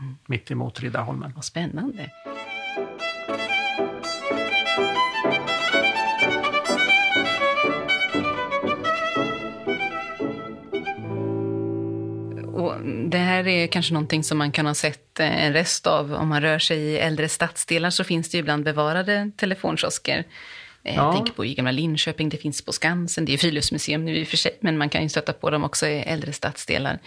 Mm. 0.02 0.16
Mitt 0.26 0.50
emot 0.50 0.80
Riddarholmen. 0.80 1.32
Vad 1.34 1.44
spännande. 1.44 2.10
Och 12.52 12.74
det 13.10 13.18
här 13.18 13.48
är 13.48 13.66
kanske 13.66 13.94
någonting 13.94 14.24
som 14.24 14.38
man 14.38 14.52
kan 14.52 14.66
ha 14.66 14.74
sett 14.74 15.20
eh, 15.20 15.44
en 15.44 15.52
rest 15.52 15.86
av. 15.86 16.12
Om 16.14 16.28
man 16.28 16.42
rör 16.42 16.58
sig 16.58 16.78
i 16.78 16.98
äldre 16.98 17.28
stadsdelar 17.28 17.90
så 17.90 18.04
finns 18.04 18.30
det 18.30 18.38
ibland 18.38 18.64
bevarade 18.64 19.30
telefonkiosker. 19.36 20.24
Eh, 20.84 20.96
jag 20.96 21.14
tänker 21.14 21.32
på 21.32 21.44
i 21.44 21.54
gamla 21.54 21.70
Linköping, 21.70 22.28
det 22.28 22.36
finns 22.36 22.62
på 22.62 22.72
Skansen, 22.72 23.24
det 23.24 23.34
är 23.34 23.38
friluftsmuseum 23.38 24.04
nu 24.04 24.16
i 24.16 24.24
och 24.24 24.28
för 24.28 24.36
sig, 24.36 24.58
men 24.60 24.78
man 24.78 24.88
kan 24.88 25.02
ju 25.02 25.08
stöta 25.08 25.32
på 25.32 25.50
dem 25.50 25.64
också 25.64 25.86
i 25.86 26.00
äldre 26.00 26.32
stadsdelar. 26.32 26.98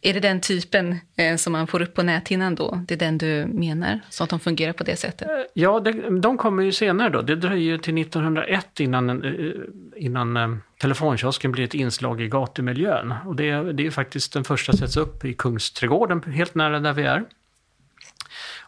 Är 0.00 0.14
det 0.14 0.20
den 0.20 0.40
typen 0.40 0.96
eh, 1.16 1.36
som 1.36 1.52
man 1.52 1.66
får 1.66 1.82
upp 1.82 1.94
på 1.94 2.02
näthinnan 2.02 2.54
då? 2.54 2.84
Det 2.88 2.94
är 2.94 2.98
den 2.98 3.18
du 3.18 3.46
menar, 3.46 4.00
så 4.10 4.24
att 4.24 4.30
de 4.30 4.40
fungerar 4.40 4.72
på 4.72 4.84
det 4.84 4.96
sättet? 4.96 5.28
Eh, 5.28 5.34
ja, 5.54 5.80
det, 5.80 6.20
de 6.20 6.38
kommer 6.38 6.62
ju 6.62 6.72
senare 6.72 7.08
då. 7.08 7.22
Det 7.22 7.36
dröjer 7.36 7.72
ju 7.72 7.78
till 7.78 7.98
1901 7.98 8.80
innan, 8.80 9.24
innan 9.96 10.60
telefonkiosken 10.80 11.52
blir 11.52 11.64
ett 11.64 11.74
inslag 11.74 12.20
i 12.20 12.28
gatumiljön. 12.28 13.14
Och 13.26 13.36
det, 13.36 13.72
det 13.72 13.86
är 13.86 13.90
faktiskt 13.90 14.32
den 14.32 14.44
första 14.44 14.72
sätts 14.72 14.96
upp 14.96 15.24
i 15.24 15.34
Kungsträdgården, 15.34 16.22
helt 16.22 16.54
nära 16.54 16.80
där 16.80 16.92
vi 16.92 17.02
är 17.02 17.24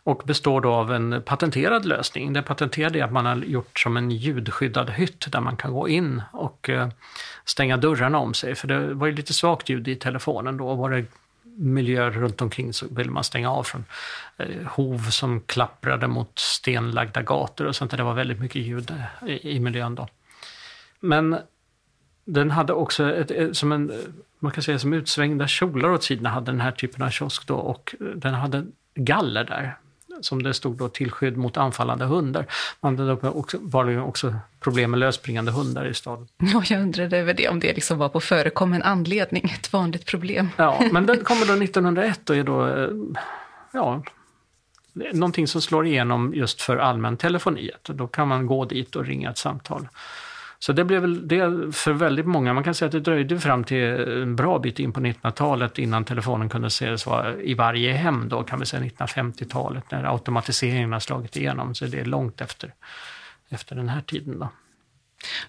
och 0.05 0.23
består 0.25 0.61
då 0.61 0.73
av 0.73 0.93
en 0.93 1.23
patenterad 1.23 1.85
lösning. 1.85 2.33
Det 2.33 2.43
patenterade 2.43 2.99
är 2.99 3.05
att 3.05 3.13
man 3.13 3.27
har 3.27 3.37
gjort 3.37 3.81
som 3.81 3.97
en 3.97 4.11
ljudskyddad 4.11 4.91
hytt 4.91 5.33
där 5.33 5.41
man 5.41 5.57
kan 5.57 5.73
gå 5.73 5.89
in 5.89 6.23
och 6.33 6.69
eh, 6.69 6.89
stänga 7.45 7.77
dörrarna 7.77 8.19
om 8.19 8.35
sig. 8.35 8.55
För 8.55 8.69
det 8.69 8.95
var 8.95 9.07
ju 9.07 9.13
lite 9.13 9.33
svagt 9.33 9.69
ljud 9.69 9.89
i 9.89 9.97
telefonen 9.97 10.57
då. 10.57 10.75
Var 10.75 10.91
det 10.91 11.05
miljöer 11.57 12.11
runt 12.11 12.43
omkring 12.43 12.73
så 12.73 12.87
ville 12.91 13.11
man 13.11 13.25
stänga 13.25 13.51
av 13.51 13.63
från 13.63 13.85
eh, 14.37 14.67
hov 14.67 14.99
som 14.99 15.41
klapprade 15.41 16.07
mot 16.07 16.39
stenlagda 16.39 17.23
gator 17.23 17.67
och 17.67 17.77
sånt 17.77 17.91
där. 17.91 17.99
Det 17.99 18.05
var 18.05 18.15
väldigt 18.15 18.41
mycket 18.41 18.63
ljud 18.63 18.95
i, 19.27 19.51
i 19.51 19.61
miljön 19.61 19.95
då. 19.95 20.09
Men 21.01 21.37
den 22.25 22.51
hade 22.51 22.73
också 22.73 23.15
ett, 23.15 23.31
eh, 23.31 23.53
som 23.53 23.73
en, 23.73 23.93
man 24.39 24.53
kan 24.53 24.63
säga 24.63 24.79
som 24.79 24.93
utsvängda 24.93 25.49
kjolar 25.49 25.91
åt 25.91 26.05
sidorna 26.05 26.31
hade 26.31 26.53
den 26.53 26.61
här 26.61 26.73
typen 26.73 27.03
av 27.03 27.11
kiosk 27.11 27.47
då 27.47 27.55
och 27.55 27.95
den 28.17 28.35
hade 28.35 28.67
galler 28.95 29.45
där 29.45 29.77
som 30.21 30.43
det 30.43 30.55
stod 30.55 30.77
då 30.77 30.89
till 30.89 31.11
skydd 31.11 31.37
mot 31.37 31.57
anfallande 31.57 32.05
hundar. 32.05 32.47
Man 32.81 32.99
hade 32.99 33.29
också, 33.29 33.59
var 33.61 34.01
också 34.01 34.35
problem 34.61 34.91
med 34.91 35.01
lösspringande 35.01 35.53
hundar 35.53 35.87
i 35.87 35.95
staden. 35.95 36.29
Ja, 36.39 36.63
jag 36.69 36.81
undrade 36.83 37.19
över 37.19 37.35
det, 37.35 37.49
om 37.49 37.61
det 37.61 37.73
liksom 37.73 37.99
var 37.99 38.09
på 38.09 38.21
förekommen 38.21 38.83
anledning, 38.83 39.45
ett 39.59 39.73
vanligt 39.73 40.07
problem. 40.07 40.51
Ja, 40.57 40.83
men 40.93 41.07
den 41.07 41.17
kommer 41.25 41.47
då 41.47 41.53
1901 41.53 42.31
och 42.31 42.37
är 42.37 42.45
då, 42.45 42.67
eh, 42.67 42.89
ja, 43.73 44.03
någonting 44.93 45.49
som 45.49 45.61
slår 45.61 45.87
igenom 45.87 46.35
just 46.35 46.63
för 46.63 46.77
allmän 46.77 47.17
telefoni. 47.17 47.71
Då 47.83 48.07
kan 48.07 48.29
man 48.29 48.47
gå 48.47 48.65
dit 48.65 48.97
och 48.97 49.07
ringa 49.07 49.31
ett 49.31 49.39
samtal. 49.39 49.89
Så 50.65 50.73
det 50.73 50.85
blev 50.85 51.01
väl 51.01 51.29
det 51.29 51.75
för 51.77 51.93
väldigt 51.93 52.27
många. 52.27 52.53
Man 52.53 52.65
kan 52.65 52.75
säga 52.75 52.87
att 52.87 52.93
det 52.93 53.01
dröjde 53.01 53.41
fram 53.41 53.65
till 53.65 53.83
en 53.83 54.37
bra 54.37 54.59
bit 54.59 54.79
in 54.79 54.93
på 54.93 55.01
1900-talet 55.01 55.79
innan 55.79 56.05
telefonen 56.05 56.49
kunde 56.49 56.67
ses 56.67 57.07
i 57.43 57.55
varje 57.55 57.93
hem 57.93 58.29
då 58.29 58.43
kan 58.43 58.61
vi 58.61 58.67
säga 58.67 58.83
1950-talet 58.83 59.91
när 59.91 60.05
automatiseringen 60.05 60.93
har 60.93 61.01
slagit 61.01 61.37
igenom. 61.37 61.75
Så 61.75 61.85
det 61.85 62.01
är 62.01 62.05
långt 62.05 62.41
efter, 62.41 62.75
efter 63.49 63.77
den 63.77 63.89
här 63.89 64.01
tiden 64.01 64.39
då. 64.39 64.49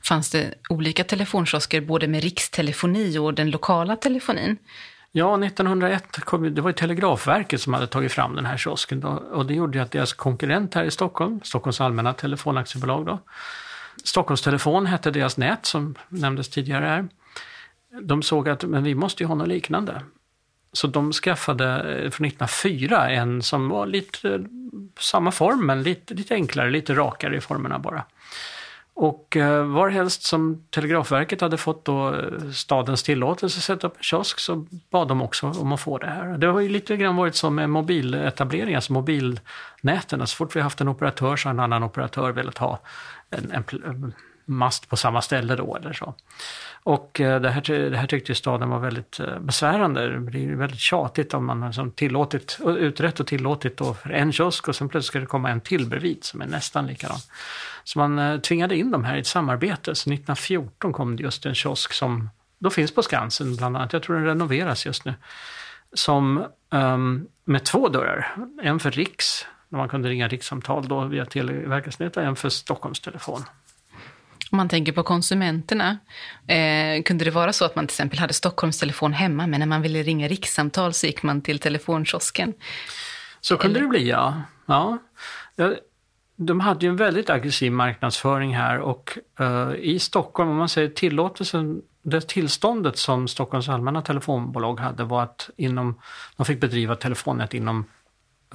Fanns 0.01 0.31
det 0.31 0.53
olika 0.69 1.03
telefonkiosker 1.03 1.81
både 1.81 2.07
med 2.07 2.23
rikstelefoni 2.23 3.17
och 3.17 3.33
den 3.33 3.51
lokala 3.51 3.95
telefonin? 3.95 4.57
Ja, 5.11 5.45
1901 5.45 6.19
kom 6.19 6.55
det 6.55 6.61
var 6.61 6.71
Telegrafverket 6.71 7.61
som 7.61 7.73
hade 7.73 7.87
tagit 7.87 8.11
fram 8.11 8.35
den 8.35 8.45
här 8.45 8.57
kiosken 8.57 8.99
då, 8.99 9.07
och 9.07 9.45
det 9.45 9.53
gjorde 9.53 9.81
att 9.81 9.91
deras 9.91 10.13
konkurrent 10.13 10.73
här 10.73 10.83
i 10.83 10.91
Stockholm, 10.91 11.39
Stockholms 11.43 11.81
allmänna 11.81 12.13
telefonaktiebolag 12.13 13.05
då, 13.05 13.19
Stockholmstelefon 14.05 14.85
hette 14.85 15.11
deras 15.11 15.37
nät 15.37 15.65
som 15.65 15.95
nämndes 16.09 16.49
tidigare 16.49 16.85
här. 16.85 17.07
De 18.01 18.21
såg 18.21 18.49
att 18.49 18.63
men 18.63 18.83
vi 18.83 18.95
måste 18.95 19.23
ju 19.23 19.27
ha 19.27 19.35
något 19.35 19.47
liknande. 19.47 20.01
Så 20.73 20.87
de 20.87 21.13
skaffade 21.13 21.65
eh, 21.65 22.09
från 22.11 22.25
1904 22.25 23.09
en 23.09 23.41
som 23.41 23.69
var 23.69 23.85
lite 23.85 24.33
eh, 24.33 24.39
samma 24.99 25.31
form 25.31 25.65
men 25.65 25.83
lite, 25.83 26.13
lite 26.13 26.33
enklare, 26.33 26.69
lite 26.69 26.93
rakare 26.93 27.37
i 27.37 27.41
formerna 27.41 27.79
bara. 27.79 28.03
Och 28.93 29.37
eh, 29.37 29.63
varhelst 29.65 30.23
som 30.23 30.63
Telegrafverket 30.69 31.41
hade 31.41 31.57
fått 31.57 31.85
då 31.85 32.15
stadens 32.53 33.03
tillåtelse 33.03 33.57
att 33.57 33.63
sätta 33.63 33.87
upp 33.87 33.97
en 33.97 34.03
kiosk 34.03 34.39
så 34.39 34.65
bad 34.89 35.07
de 35.07 35.21
också 35.21 35.47
om 35.47 35.71
att 35.71 35.81
få 35.81 35.97
det 35.97 36.07
här. 36.07 36.37
Det 36.37 36.47
har 36.47 36.59
ju 36.59 36.69
lite 36.69 36.97
grann 36.97 37.15
varit 37.15 37.35
som 37.35 37.55
med 37.55 37.69
mobiletableringar, 37.69 38.75
alltså 38.75 38.93
mobilnäten. 38.93 40.27
Så 40.27 40.35
fort 40.35 40.55
vi 40.55 40.61
haft 40.61 40.81
en 40.81 40.87
operatör 40.87 41.35
så 41.35 41.49
har 41.49 41.53
en 41.53 41.59
annan 41.59 41.83
operatör 41.83 42.31
velat 42.31 42.57
ha 42.57 42.79
en, 43.29 43.51
en 43.51 44.13
mast 44.45 44.89
på 44.89 44.97
samma 44.97 45.21
ställe 45.21 45.55
då 45.55 45.75
eller 45.75 45.93
så. 45.93 46.13
Och 46.83 47.21
eh, 47.21 47.41
det 47.41 47.49
här, 47.49 47.89
det 47.89 47.97
här 47.97 48.07
tyckte 48.07 48.35
staden 48.35 48.69
var 48.69 48.79
väldigt 48.79 49.19
eh, 49.19 49.39
besvärande. 49.39 50.09
Det 50.09 50.19
blir 50.19 50.55
väldigt 50.55 50.79
tjatigt 50.79 51.33
om 51.33 51.45
man 51.45 51.61
har 51.61 51.69
liksom 51.69 51.91
tillåtit, 51.91 52.59
utrett 52.65 53.19
och 53.19 53.27
tillåtit 53.27 53.77
då 53.77 53.93
för 53.93 54.09
en 54.09 54.31
kiosk 54.31 54.67
och 54.67 54.75
sen 54.75 54.89
plötsligt 54.89 55.07
ska 55.07 55.19
det 55.19 55.25
komma 55.25 55.49
en 55.49 55.61
till 55.61 55.89
bredvid 55.89 56.23
som 56.23 56.41
är 56.41 56.47
nästan 56.47 56.87
likadan. 56.87 57.17
Så 57.83 57.99
man 57.99 58.19
eh, 58.19 58.39
tvingade 58.39 58.77
in 58.77 58.91
dem 58.91 59.03
här 59.03 59.15
i 59.15 59.19
ett 59.19 59.27
samarbete. 59.27 59.95
Så 59.95 60.09
1914 60.09 60.93
kom 60.93 61.15
det 61.15 61.23
just 61.23 61.45
en 61.45 61.55
kiosk 61.55 61.93
som 61.93 62.29
då 62.59 62.69
finns 62.69 62.95
på 62.95 63.03
Skansen 63.03 63.55
bland 63.55 63.77
annat. 63.77 63.93
Jag 63.93 64.03
tror 64.03 64.15
den 64.15 64.25
renoveras 64.25 64.85
just 64.85 65.05
nu. 65.05 65.13
Som 65.93 66.45
um, 66.69 67.27
med 67.45 67.63
två 67.63 67.89
dörrar. 67.89 68.35
En 68.61 68.79
för 68.79 68.91
Riks 68.91 69.45
när 69.75 69.81
man 69.81 69.89
kunde 69.89 70.09
ringa 70.09 70.27
rikssamtal 70.27 70.87
då 70.87 71.05
via 71.05 71.25
Televerkets 71.25 72.17
en 72.17 72.35
för 72.35 72.49
Stockholms 72.49 72.99
telefon. 72.99 73.43
Om 74.51 74.57
man 74.57 74.69
tänker 74.69 74.91
på 74.91 75.03
konsumenterna, 75.03 75.97
eh, 76.47 77.03
kunde 77.03 77.25
det 77.25 77.31
vara 77.31 77.53
så 77.53 77.65
att 77.65 77.75
man 77.75 77.87
till 77.87 77.93
exempel 77.93 78.19
hade 78.19 78.33
Stockholms 78.33 78.79
telefon 78.79 79.13
hemma, 79.13 79.47
men 79.47 79.59
när 79.59 79.67
man 79.67 79.81
ville 79.81 80.03
ringa 80.03 80.27
rikssamtal 80.27 80.93
så 80.93 81.05
gick 81.05 81.23
man 81.23 81.41
till 81.41 81.59
telefonkiosken? 81.59 82.53
Så 83.41 83.57
kunde 83.57 83.79
Eller? 83.79 83.87
det 83.87 83.89
bli, 83.89 84.09
ja. 84.09 84.41
ja. 84.65 84.97
De 86.35 86.59
hade 86.59 86.85
ju 86.85 86.89
en 86.89 86.95
väldigt 86.95 87.29
aggressiv 87.29 87.71
marknadsföring 87.71 88.55
här 88.55 88.79
och 88.79 89.17
uh, 89.41 89.75
i 89.75 89.99
Stockholm, 89.99 90.49
om 90.49 90.57
man 90.57 90.69
säger 90.69 90.89
tillåtelsen, 90.89 91.81
det 92.03 92.27
tillståndet 92.27 92.97
som 92.97 93.27
Stockholms 93.27 93.69
allmänna 93.69 94.01
telefonbolag 94.01 94.79
hade 94.79 95.03
var 95.03 95.23
att 95.23 95.49
inom, 95.57 95.99
de 96.37 96.45
fick 96.45 96.59
bedriva 96.59 96.95
telefonnät 96.95 97.53
inom 97.53 97.85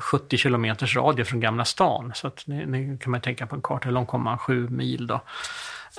70 0.00 0.36
kilometers 0.36 0.96
radie 0.96 1.24
från 1.24 1.40
Gamla 1.40 1.64
stan. 1.64 2.12
Så 2.14 2.26
att 2.26 2.46
nu 2.46 2.98
kan 3.00 3.10
man 3.10 3.20
tänka 3.20 3.46
på 3.46 3.56
en 3.56 3.62
karta, 3.62 3.84
hur 3.84 3.92
långt 3.92 4.08
kommer 4.08 4.24
man? 4.24 4.38
Sju 4.38 4.68
mil 4.68 5.06
då. 5.06 5.20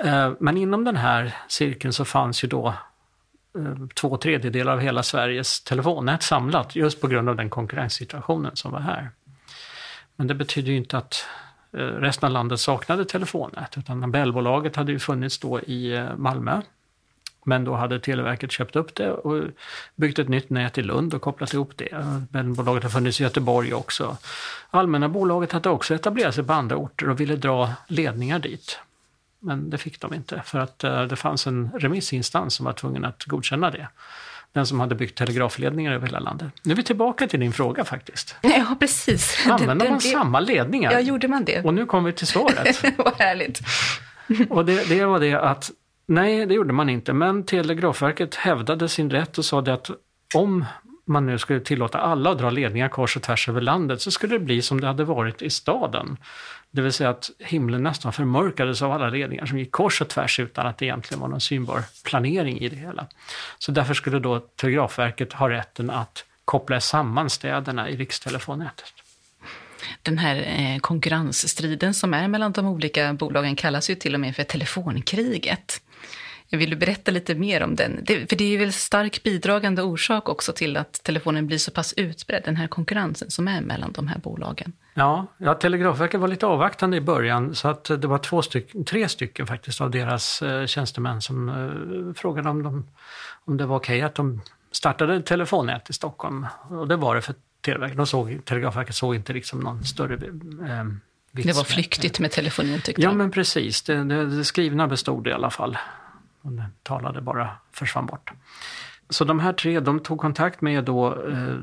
Eh, 0.04 0.32
men 0.40 0.58
inom 0.58 0.84
den 0.84 0.96
här 0.96 1.36
cirkeln 1.48 1.94
så 1.94 2.06
fanns 2.06 2.44
ju 2.44 2.48
då 2.48 2.68
eh, 3.58 3.88
två 3.96 4.18
tredjedelar 4.18 4.74
av 4.74 4.80
hela 4.80 5.04
Sveriges 5.04 5.64
telefonnät 5.64 6.24
samlat 6.24 6.76
just 6.76 7.02
på 7.02 7.08
grund 7.08 7.30
av 7.30 7.36
den 7.36 7.50
konkurrenssituationen 7.50 8.56
som 8.56 8.72
var 8.72 8.80
här. 8.80 9.10
Men 10.16 10.28
det 10.28 10.36
betyder 10.36 10.72
ju 10.72 10.78
inte 10.78 10.98
att 10.98 11.26
eh, 11.74 11.80
resten 11.80 12.28
av 12.28 12.32
landet 12.34 12.60
saknade 12.60 13.06
telefonnät 13.06 13.78
utan 13.78 14.00
Nobelbolaget 14.00 14.76
hade 14.76 14.92
ju 14.92 15.00
funnits 15.00 15.40
då 15.40 15.60
i 15.60 15.94
eh, 15.94 16.16
Malmö 16.18 16.62
men 17.46 17.64
då 17.64 17.76
hade 17.76 18.00
Televerket 18.00 18.52
köpt 18.52 18.76
upp 18.76 18.96
det 18.96 19.12
och 19.12 19.44
byggt 19.96 20.20
ett 20.20 20.30
nytt 20.30 20.50
nät 20.50 20.78
i 20.78 20.82
Lund 20.82 21.14
och 21.14 21.22
kopplat 21.22 21.54
ihop 21.54 21.72
det. 21.76 22.06
Bolaget 22.30 22.84
har 22.84 22.90
funnits 22.90 23.22
i 23.22 23.24
Göteborg 23.24 23.74
också. 23.74 24.18
Allmänna 24.70 25.10
bolaget 25.10 25.52
hade 25.52 25.70
också 25.70 25.96
etablerat 25.96 26.36
sig 26.36 26.44
på 26.44 26.54
andra 26.54 26.76
orter 26.76 27.10
och 27.10 27.20
ville 27.20 27.36
dra 27.36 27.74
ledningar 27.88 28.40
dit. 28.40 28.80
Men 29.40 29.70
det 29.70 29.78
fick 29.78 30.00
de 30.00 30.14
inte 30.14 30.42
för 30.46 30.60
att 30.60 30.84
eh, 30.84 31.04
det 31.04 31.16
fanns 31.16 31.48
en 31.48 31.72
remissinstans 31.74 32.54
som 32.54 32.66
var 32.66 32.74
tvungen 32.74 33.06
att 33.06 33.24
godkänna 33.24 33.72
det. 33.72 33.88
Den 34.54 34.66
som 34.66 34.80
hade 34.80 34.96
byggt 34.96 35.18
telegrafledningar 35.18 35.94
över 35.94 36.08
hela 36.08 36.20
landet. 36.20 36.52
Nu 36.64 36.72
är 36.72 36.76
vi 36.76 36.84
tillbaka 36.84 37.28
till 37.28 37.40
din 37.40 37.54
fråga 37.54 37.86
faktiskt. 37.86 38.36
Ja, 38.42 38.76
precis. 38.80 39.48
Använde 39.48 39.90
man 39.90 40.02
samma 40.02 40.40
ledningar? 40.40 40.92
Ja, 40.92 41.00
gjorde 41.00 41.28
man 41.28 41.46
det? 41.46 41.62
Och 41.62 41.74
nu 41.74 41.86
kommer 41.86 42.10
vi 42.10 42.14
till 42.16 42.28
svaret. 42.28 42.84
Vad 42.98 43.14
härligt. 43.20 43.62
och 44.50 44.66
det, 44.66 44.90
det 44.90 45.06
var 45.06 45.20
det 45.20 45.34
att 45.34 45.72
Nej, 46.06 46.46
det 46.46 46.54
gjorde 46.54 46.74
man 46.74 46.90
inte. 46.90 47.14
Men 47.14 47.46
Telegrafverket 47.46 48.36
hävdade 48.36 48.90
sin 48.90 49.10
rätt 49.10 49.38
och 49.38 49.46
sa 49.46 49.62
det 49.62 49.74
att 49.74 49.90
om 50.36 50.66
man 51.06 51.26
nu 51.26 51.38
skulle 51.38 51.60
tillåta 51.60 52.00
alla 52.00 52.30
att 52.30 52.38
dra 52.38 52.50
ledningar 52.50 52.90
kors 52.90 53.16
och 53.16 53.24
tvärs 53.24 53.50
över 53.50 53.62
landet 53.62 54.02
så 54.02 54.12
skulle 54.12 54.36
det 54.36 54.46
bli 54.46 54.62
som 54.62 54.82
det 54.82 54.88
hade 54.88 55.04
varit 55.04 55.42
i 55.42 55.50
staden. 55.50 56.18
Det 56.72 56.82
vill 56.82 56.94
säga 56.94 57.10
att 57.10 57.30
himlen 57.40 57.84
nästan 57.84 58.14
förmörkades 58.14 58.82
av 58.82 58.92
alla 58.92 59.10
ledningar 59.10 59.46
som 59.46 59.60
gick 59.60 59.72
kors 59.72 60.02
och 60.02 60.08
tvärs 60.08 60.40
utan 60.40 60.68
att 60.68 60.78
det 60.78 60.86
egentligen 60.86 61.22
var 61.22 61.28
någon 61.28 61.42
synbar 61.42 61.84
planering 62.06 62.60
i 62.60 62.70
det 62.70 62.76
hela. 62.76 63.08
Så 63.58 63.72
därför 63.72 63.94
skulle 63.94 64.20
då 64.20 64.40
Telegrafverket 64.40 65.34
ha 65.34 65.50
rätten 65.50 65.90
att 65.90 66.26
koppla 66.46 66.80
samman 66.80 67.30
städerna 67.30 67.90
i 67.90 67.96
rikstelefonnätet. 67.96 68.94
Den 70.02 70.18
här 70.18 70.36
eh, 70.36 70.80
konkurrensstriden 70.80 71.94
som 71.94 72.14
är 72.14 72.28
mellan 72.28 72.52
de 72.52 72.68
olika 72.68 73.14
bolagen 73.14 73.56
kallas 73.56 73.90
ju 73.90 73.96
till 73.96 74.14
och 74.14 74.20
med 74.20 74.36
för 74.36 74.44
telefonkriget. 74.44 75.81
Vill 76.52 76.70
du 76.70 76.76
berätta 76.76 77.12
lite 77.12 77.36
mer 77.36 77.64
om 77.64 77.76
den? 77.76 78.00
Det, 78.04 78.30
för 78.30 78.36
det 78.36 78.56
är 78.56 78.58
väl 78.58 78.74
stark 78.74 79.24
bidragande 79.24 79.82
orsak 79.82 80.30
också 80.30 80.54
till 80.54 80.78
att 80.78 81.04
telefonen 81.04 81.48
blir 81.48 81.58
så 81.58 81.72
pass 81.72 81.94
utbredd, 81.98 82.42
den 82.46 82.56
här 82.56 82.68
konkurrensen 82.68 83.32
som 83.32 83.48
är 83.48 83.62
mellan 83.62 83.92
de 83.92 84.08
här 84.08 84.18
bolagen. 84.20 84.74
Ja, 84.94 85.28
ja 85.38 85.54
Telegrafverket 85.54 86.20
var 86.20 86.28
lite 86.28 86.46
avvaktande 86.46 86.98
i 86.98 87.02
början 87.02 87.56
så 87.56 87.68
att 87.68 87.84
det 87.84 88.08
var 88.08 88.18
två 88.18 88.42
stycken, 88.42 88.86
tre 88.86 89.10
stycken 89.10 89.48
faktiskt 89.48 89.82
av 89.82 89.92
deras 89.92 90.42
eh, 90.42 90.66
tjänstemän 90.66 91.22
som 91.22 91.50
eh, 91.50 92.14
frågade 92.22 92.50
om, 92.50 92.64
de, 92.64 92.88
om 93.46 93.58
det 93.58 93.66
var 93.66 93.78
okej 93.78 93.98
okay 93.98 94.06
att 94.06 94.16
de 94.16 94.42
startade 94.72 95.16
ett 95.16 95.26
telefonnät 95.26 95.90
i 95.90 95.94
Stockholm. 95.94 96.48
Och 96.70 96.88
det 96.88 96.96
var 96.96 97.16
det 97.16 97.22
för 97.22 97.36
Televerket. 97.62 97.98
De 97.98 98.08
såg, 98.08 98.46
Telegrafverket 98.46 98.96
såg 98.96 99.16
inte 99.16 99.34
liksom 99.34 99.60
någon 99.60 99.84
större 99.84 100.14
eh, 100.14 100.86
Det 101.32 101.54
var 101.54 101.64
flyktigt 101.64 102.20
med 102.20 102.32
telefonin 102.32 102.82
tyckte 102.82 103.02
Ja, 103.02 103.10
de. 103.10 103.18
men 103.18 103.32
precis. 103.32 103.82
Det, 103.82 104.04
det, 104.04 104.26
det 104.26 104.46
skrivna 104.46 104.88
bestod 104.88 105.28
i 105.28 105.32
alla 105.32 105.50
fall. 105.50 105.78
Och 106.42 106.52
den 106.52 106.66
talade 106.84 107.22
bara 107.22 107.50
försvann 107.72 108.06
bort. 108.06 108.32
Så 109.10 109.24
de 109.24 109.40
här 109.40 109.54
tre, 109.54 109.80
de 109.80 110.00
tog 110.00 110.20
kontakt 110.20 110.62
med 110.62 110.84
då 110.84 111.26
eh, 111.26 111.58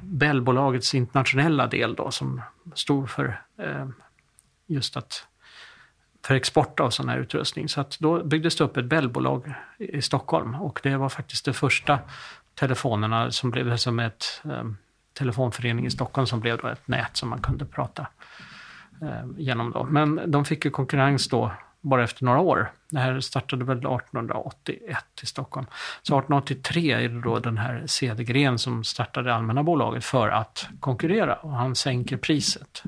Bellbolagets 0.00 0.94
internationella 0.94 1.66
del 1.66 1.94
då, 1.94 2.10
som 2.10 2.40
stod 2.74 3.10
för 3.10 3.42
eh, 3.58 3.88
just 4.66 4.96
att 4.96 5.26
för 6.26 6.34
export 6.34 6.80
av 6.80 6.90
sån 6.90 7.08
här 7.08 7.18
utrustning. 7.18 7.68
Så 7.68 7.80
att 7.80 7.98
då 7.98 8.24
byggdes 8.24 8.56
det 8.56 8.64
upp 8.64 8.76
ett 8.76 8.84
Bellbolag 8.84 9.54
i 9.78 9.96
i 9.96 10.02
Stockholm 10.02 10.54
och 10.54 10.80
det 10.82 10.96
var 10.96 11.08
faktiskt 11.08 11.44
de 11.44 11.52
första 11.52 11.98
telefonerna 12.54 13.30
som 13.30 13.50
blev 13.50 13.76
som 13.76 13.98
ett 13.98 14.42
eh, 14.44 14.64
telefonförening 15.12 15.86
i 15.86 15.90
Stockholm 15.90 16.26
som 16.26 16.40
blev 16.40 16.58
då 16.58 16.68
ett 16.68 16.88
nät 16.88 17.16
som 17.16 17.28
man 17.28 17.42
kunde 17.42 17.64
prata 17.64 18.06
eh, 19.02 19.26
genom 19.36 19.70
då. 19.70 19.84
Men 19.84 20.30
de 20.30 20.44
fick 20.44 20.64
ju 20.64 20.70
konkurrens 20.70 21.28
då 21.28 21.52
bara 21.84 22.04
efter 22.04 22.24
några 22.24 22.40
år. 22.40 22.70
Det 22.90 22.98
här 22.98 23.20
startade 23.20 23.64
väl 23.64 23.78
1881 23.78 25.04
i 25.22 25.26
Stockholm. 25.26 25.66
Så 26.02 26.18
1883 26.18 26.92
är 26.92 27.08
det 27.08 27.20
då 27.20 27.38
den 27.38 27.58
här 27.58 27.82
Cedergren 27.86 28.58
som 28.58 28.84
startade 28.84 29.34
Allmänna 29.34 29.62
bolaget 29.62 30.04
för 30.04 30.28
att 30.28 30.68
konkurrera 30.80 31.34
och 31.34 31.52
han 31.52 31.74
sänker 31.74 32.16
priset. 32.16 32.82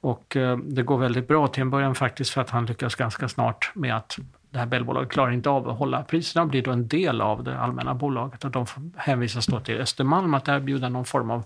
Och 0.00 0.36
eh, 0.36 0.56
det 0.56 0.82
går 0.82 0.98
väldigt 0.98 1.28
bra 1.28 1.48
till 1.48 1.60
en 1.60 1.70
början 1.70 1.94
faktiskt 1.94 2.30
för 2.30 2.40
att 2.40 2.50
han 2.50 2.66
lyckas 2.66 2.94
ganska 2.94 3.28
snart 3.28 3.70
med 3.74 3.96
att 3.96 4.18
det 4.50 4.58
här 4.58 4.66
Bellbolaget 4.66 5.10
klarar 5.10 5.32
inte 5.32 5.50
av 5.50 5.68
att 5.68 5.78
hålla 5.78 6.02
priserna 6.02 6.42
och 6.42 6.48
blir 6.48 6.62
då 6.62 6.70
en 6.70 6.88
del 6.88 7.20
av 7.20 7.44
det 7.44 7.58
allmänna 7.58 7.94
bolaget 7.94 8.44
och 8.44 8.50
de 8.50 8.66
hänvisas 8.96 9.46
då 9.46 9.60
till 9.60 9.80
Östermalm 9.80 10.34
att 10.34 10.48
erbjuda 10.48 10.88
någon 10.88 11.04
form 11.04 11.30
av 11.30 11.44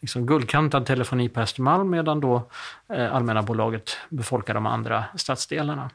liksom 0.00 0.26
guldkantad 0.26 0.86
telefoni 0.86 1.28
på 1.28 1.40
Östermalm 1.40 1.90
medan 1.90 2.20
då 2.20 2.42
eh, 2.92 3.14
allmänna 3.14 3.42
bolaget 3.42 3.96
befolkar 4.08 4.54
de 4.54 4.66
andra 4.66 5.04
stadsdelarna. 5.16 5.90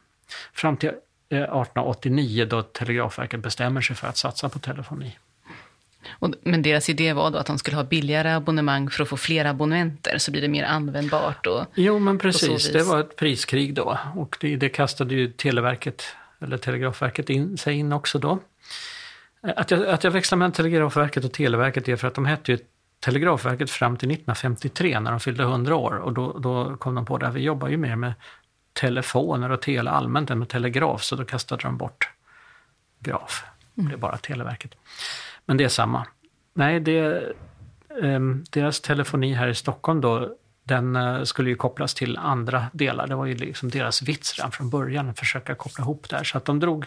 Fram 0.53 0.77
till 0.77 0.89
eh, 1.29 1.37
1889 1.37 2.45
då 2.49 2.61
Telegrafverket 2.61 3.39
bestämmer 3.39 3.81
sig 3.81 3.95
för 3.95 4.07
att 4.07 4.17
satsa 4.17 4.49
på 4.49 4.59
telefoni. 4.59 5.17
Men 6.43 6.61
deras 6.61 6.89
idé 6.89 7.13
var 7.13 7.31
då 7.31 7.37
att 7.37 7.45
de 7.45 7.57
skulle 7.57 7.77
ha 7.77 7.83
billigare 7.83 8.31
abonnemang 8.33 8.89
för 8.89 9.03
att 9.03 9.09
få 9.09 9.17
fler 9.17 9.45
abonnenter, 9.45 10.17
så 10.17 10.31
blir 10.31 10.41
det 10.41 10.47
mer 10.47 10.63
användbart. 10.63 11.47
Och, 11.47 11.65
Jo, 11.75 11.99
men 11.99 12.17
precis. 12.17 12.71
Det 12.71 12.83
var 12.83 12.99
ett 12.99 13.15
priskrig 13.15 13.73
då. 13.73 13.99
Och 14.15 14.37
det, 14.41 14.55
det 14.55 14.69
kastade 14.69 15.15
ju 15.15 15.31
Televerket, 15.31 16.03
eller 16.41 16.57
Telegrafverket, 16.57 17.29
in, 17.29 17.57
sig 17.57 17.75
in 17.75 17.93
också 17.93 18.19
då. 18.19 18.39
Eh, 19.47 19.53
Att 19.55 19.71
jag, 19.71 19.87
att 19.87 20.03
jag 20.03 20.11
växlar 20.11 20.37
mellan 20.37 20.51
Telegrafverket 20.51 21.23
och 21.23 21.31
Televerket 21.31 21.87
är 21.89 21.95
för 21.95 22.07
att 22.07 22.15
de 22.15 22.25
hette 22.25 22.51
ju 22.51 22.57
Telegrafverket 22.99 23.69
fram 23.69 23.97
till 23.97 24.11
1953 24.11 24.99
när 24.99 25.11
de 25.11 25.19
fyllde 25.19 25.43
100 25.43 25.75
år. 25.75 25.95
Och 25.97 26.13
då, 26.13 26.39
då 26.39 26.77
kom 26.77 26.95
de 26.95 27.05
på 27.05 27.17
det 27.17 27.25
här, 27.25 27.33
vi 27.33 27.41
jobbar 27.41 27.67
ju 27.67 27.77
mer 27.77 27.95
med 27.95 28.13
telefoner 28.75 29.49
och 29.49 29.61
tele 29.61 29.89
allmänt 29.89 30.29
än 30.29 30.39
med 30.39 30.49
telegraf, 30.49 31.03
så 31.03 31.15
då 31.15 31.25
kastade 31.25 31.63
de 31.63 31.77
bort 31.77 32.09
graf. 32.99 33.43
Det 33.73 33.81
blev 33.81 33.99
bara 33.99 34.17
Televerket. 34.17 34.75
Men 35.45 35.57
det 35.57 35.63
är 35.63 35.69
samma. 35.69 36.05
Nej, 36.53 36.79
det, 36.79 37.23
ehm, 38.03 38.43
deras 38.49 38.81
telefoni 38.81 39.33
här 39.33 39.47
i 39.47 39.55
Stockholm 39.55 40.01
då, 40.01 40.35
den 40.63 40.95
eh, 40.95 41.23
skulle 41.23 41.49
ju 41.49 41.55
kopplas 41.55 41.93
till 41.93 42.17
andra 42.17 42.65
delar. 42.73 43.07
Det 43.07 43.15
var 43.15 43.25
ju 43.25 43.35
liksom 43.35 43.69
deras 43.69 44.01
vits 44.01 44.37
redan 44.37 44.51
från 44.51 44.69
början 44.69 45.09
att 45.09 45.19
försöka 45.19 45.55
koppla 45.55 45.81
ihop 45.81 46.09
det 46.09 46.15
här. 46.15 46.23
Så 46.23 46.37
att 46.37 46.45
de 46.45 46.59
drog 46.59 46.85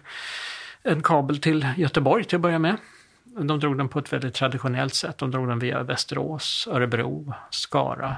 en 0.82 1.02
kabel 1.02 1.40
till 1.40 1.68
Göteborg 1.76 2.24
till 2.24 2.36
att 2.36 2.42
börja 2.42 2.58
med. 2.58 2.76
De 3.24 3.60
drog 3.60 3.78
den 3.78 3.88
på 3.88 3.98
ett 3.98 4.12
väldigt 4.12 4.34
traditionellt 4.34 4.94
sätt. 4.94 5.18
De 5.18 5.30
drog 5.30 5.48
den 5.48 5.58
via 5.58 5.82
Västerås, 5.82 6.68
Örebro, 6.70 7.34
Skara 7.50 8.16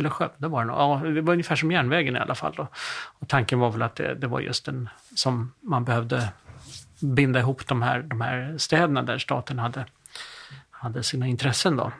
eller 0.00 0.10
Skövde 0.10 0.48
var 0.48 0.60
det 0.60 0.66
nog. 0.66 0.76
Ja, 0.76 1.00
det 1.08 1.20
var 1.20 1.32
ungefär 1.32 1.56
som 1.56 1.72
järnvägen 1.72 2.16
i 2.16 2.18
alla 2.18 2.34
fall. 2.34 2.54
Då. 2.56 2.68
Och 3.18 3.28
tanken 3.28 3.58
var 3.58 3.70
väl 3.70 3.82
att 3.82 3.96
det, 3.96 4.14
det 4.14 4.26
var 4.26 4.40
just 4.40 4.64
den 4.64 4.88
som 5.14 5.52
man 5.60 5.84
behövde 5.84 6.28
binda 7.00 7.40
ihop 7.40 7.66
de 7.66 7.82
här, 7.82 8.02
de 8.02 8.20
här 8.20 8.54
städerna 8.58 9.02
där 9.02 9.18
staten 9.18 9.58
hade, 9.58 9.86
hade 10.70 11.02
sina 11.02 11.26
intressen. 11.26 11.76
Då. 11.76 11.92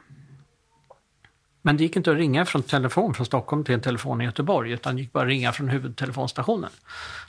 Men 1.63 1.77
det 1.77 1.83
gick 1.83 1.97
inte 1.97 2.11
att 2.11 2.17
ringa 2.17 2.45
från 2.45 2.63
telefon 2.63 3.15
från 3.15 3.27
Stockholm 3.27 3.65
till 3.65 3.75
en 3.75 3.81
telefon 3.81 4.21
i 4.21 4.25
Göteborg, 4.25 4.73
utan 4.73 4.97
det 4.97 5.03
gick 5.03 5.13
bara 5.13 5.25
att 5.25 5.29
ringa 5.29 5.53
från 5.53 5.69
huvudtelefonstationen. 5.69 6.71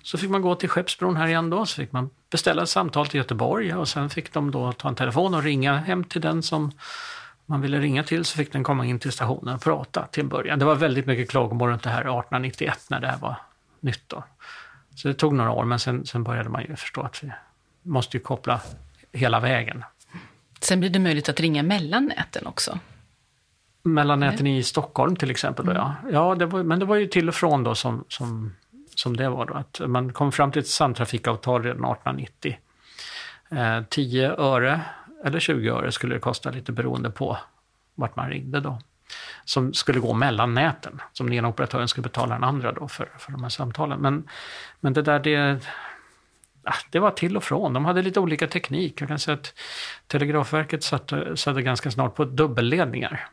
Så 0.04 0.18
fick 0.18 0.30
man 0.30 0.42
gå 0.42 0.56
till 0.56 0.70
Skeppsbron 0.70 1.16
här 1.16 1.28
igen 1.28 1.50
då, 1.50 1.66
så 1.66 1.76
fick 1.76 1.92
man 1.92 2.10
beställa 2.32 2.64
ett 2.64 2.70
samtal 2.70 3.08
till 3.08 3.18
Göteborg 3.18 3.76
och 3.76 3.88
sen 3.88 4.10
fick 4.10 4.34
de 4.34 4.52
då 4.52 4.72
ta 4.72 4.90
en 4.90 4.96
telefon 4.96 5.34
och 5.34 5.44
ringa 5.44 5.78
hem 5.78 6.04
till 6.04 6.22
den 6.22 6.44
som 6.44 6.72
man 7.46 7.62
ville 7.62 7.80
ringa 7.80 8.04
till, 8.04 8.26
så 8.26 8.38
fick 8.38 8.54
den 8.54 8.64
komma 8.64 8.86
in 8.86 9.00
till 9.00 9.12
stationen 9.12 9.56
och 9.56 9.62
prata 9.62 10.06
till 10.06 10.24
en 10.24 10.30
början. 10.30 10.60
Det 10.60 10.66
var 10.66 10.76
väldigt 10.76 11.06
mycket 11.06 11.30
klagomål 11.30 11.70
runt 11.70 11.84
det 11.84 11.90
här 11.90 12.02
1891 12.02 12.80
när 12.90 13.00
det 13.00 13.08
här 13.08 13.18
var 13.18 13.36
nytt 13.80 14.04
då. 14.08 14.24
Så 14.96 15.08
det 15.08 15.14
tog 15.14 15.34
några 15.34 15.52
år, 15.52 15.66
men 15.66 15.80
sen, 15.80 16.06
sen 16.06 16.24
började 16.24 16.50
man 16.50 16.62
ju 16.62 16.76
förstå 16.76 17.02
att 17.02 17.24
vi 17.24 17.32
måste 17.82 18.18
ju 18.18 18.24
koppla 18.24 18.62
hela 19.12 19.40
vägen. 19.40 19.84
sen 20.60 20.80
blir 20.80 20.90
det 20.90 21.00
möjligt 21.00 21.30
att 21.30 21.40
ringa 21.40 21.64
mellan 21.64 22.06
näten 22.06 22.48
också. 22.48 22.80
Mellannäten 23.84 24.48
i 24.48 24.64
Stockholm 24.64 25.16
till 25.16 25.32
exempel. 25.32 25.66
Då, 25.66 25.72
ja. 25.72 25.96
Ja, 26.12 26.36
det 26.36 26.46
var, 26.46 26.64
men 26.64 26.80
det 26.80 26.86
var 26.86 26.96
ju 26.96 27.08
till 27.08 27.30
och 27.30 27.36
från 27.36 27.64
då 27.64 27.76
som, 27.76 28.06
som, 28.08 28.56
som 28.96 29.18
det 29.18 29.30
var. 29.30 29.46
Då, 29.46 29.54
att 29.54 29.82
man 29.88 30.14
kom 30.14 30.32
fram 30.32 30.52
till 30.52 30.60
ett 30.60 30.68
samtrafikavtal 30.68 31.64
redan 31.64 31.86
1890. 31.86 32.58
Eh, 33.52 33.84
10 33.90 34.32
öre 34.32 34.82
eller 35.24 35.40
20 35.40 35.70
öre 35.70 35.92
skulle 35.92 36.16
det 36.16 36.20
kosta 36.20 36.52
lite 36.52 36.72
beroende 36.72 37.12
på 37.12 37.38
vart 37.96 38.16
man 38.16 38.30
ringde 38.30 38.60
då. 38.60 38.80
Som 39.46 39.74
skulle 39.74 40.00
gå 40.00 40.14
mellan 40.14 40.54
näten, 40.54 41.02
som 41.14 41.28
den 41.28 41.38
ena 41.38 41.48
operatören 41.48 41.88
skulle 41.88 42.04
betala 42.04 42.34
den 42.34 42.44
andra 42.44 42.72
då 42.72 42.88
för, 42.88 43.10
för 43.18 43.32
de 43.32 43.44
här 43.44 43.50
samtalen. 43.50 44.00
Men, 44.00 44.30
men 44.80 44.94
det 44.94 45.02
där, 45.02 45.20
det, 45.20 45.60
ah, 46.64 46.76
det 46.90 47.00
var 47.00 47.12
till 47.12 47.38
och 47.38 47.44
från. 47.44 47.74
De 47.74 47.86
hade 47.86 48.02
lite 48.02 48.20
olika 48.20 48.48
teknik. 48.48 49.02
Jag 49.02 49.08
kan 49.08 49.20
säga 49.20 49.36
att 49.36 49.54
Telegrafverket 50.08 50.84
satte, 50.84 51.38
satte 51.38 51.62
ganska 51.62 51.92
snart 51.92 52.16
på 52.16 52.26
dubbelledningar. 52.26 53.28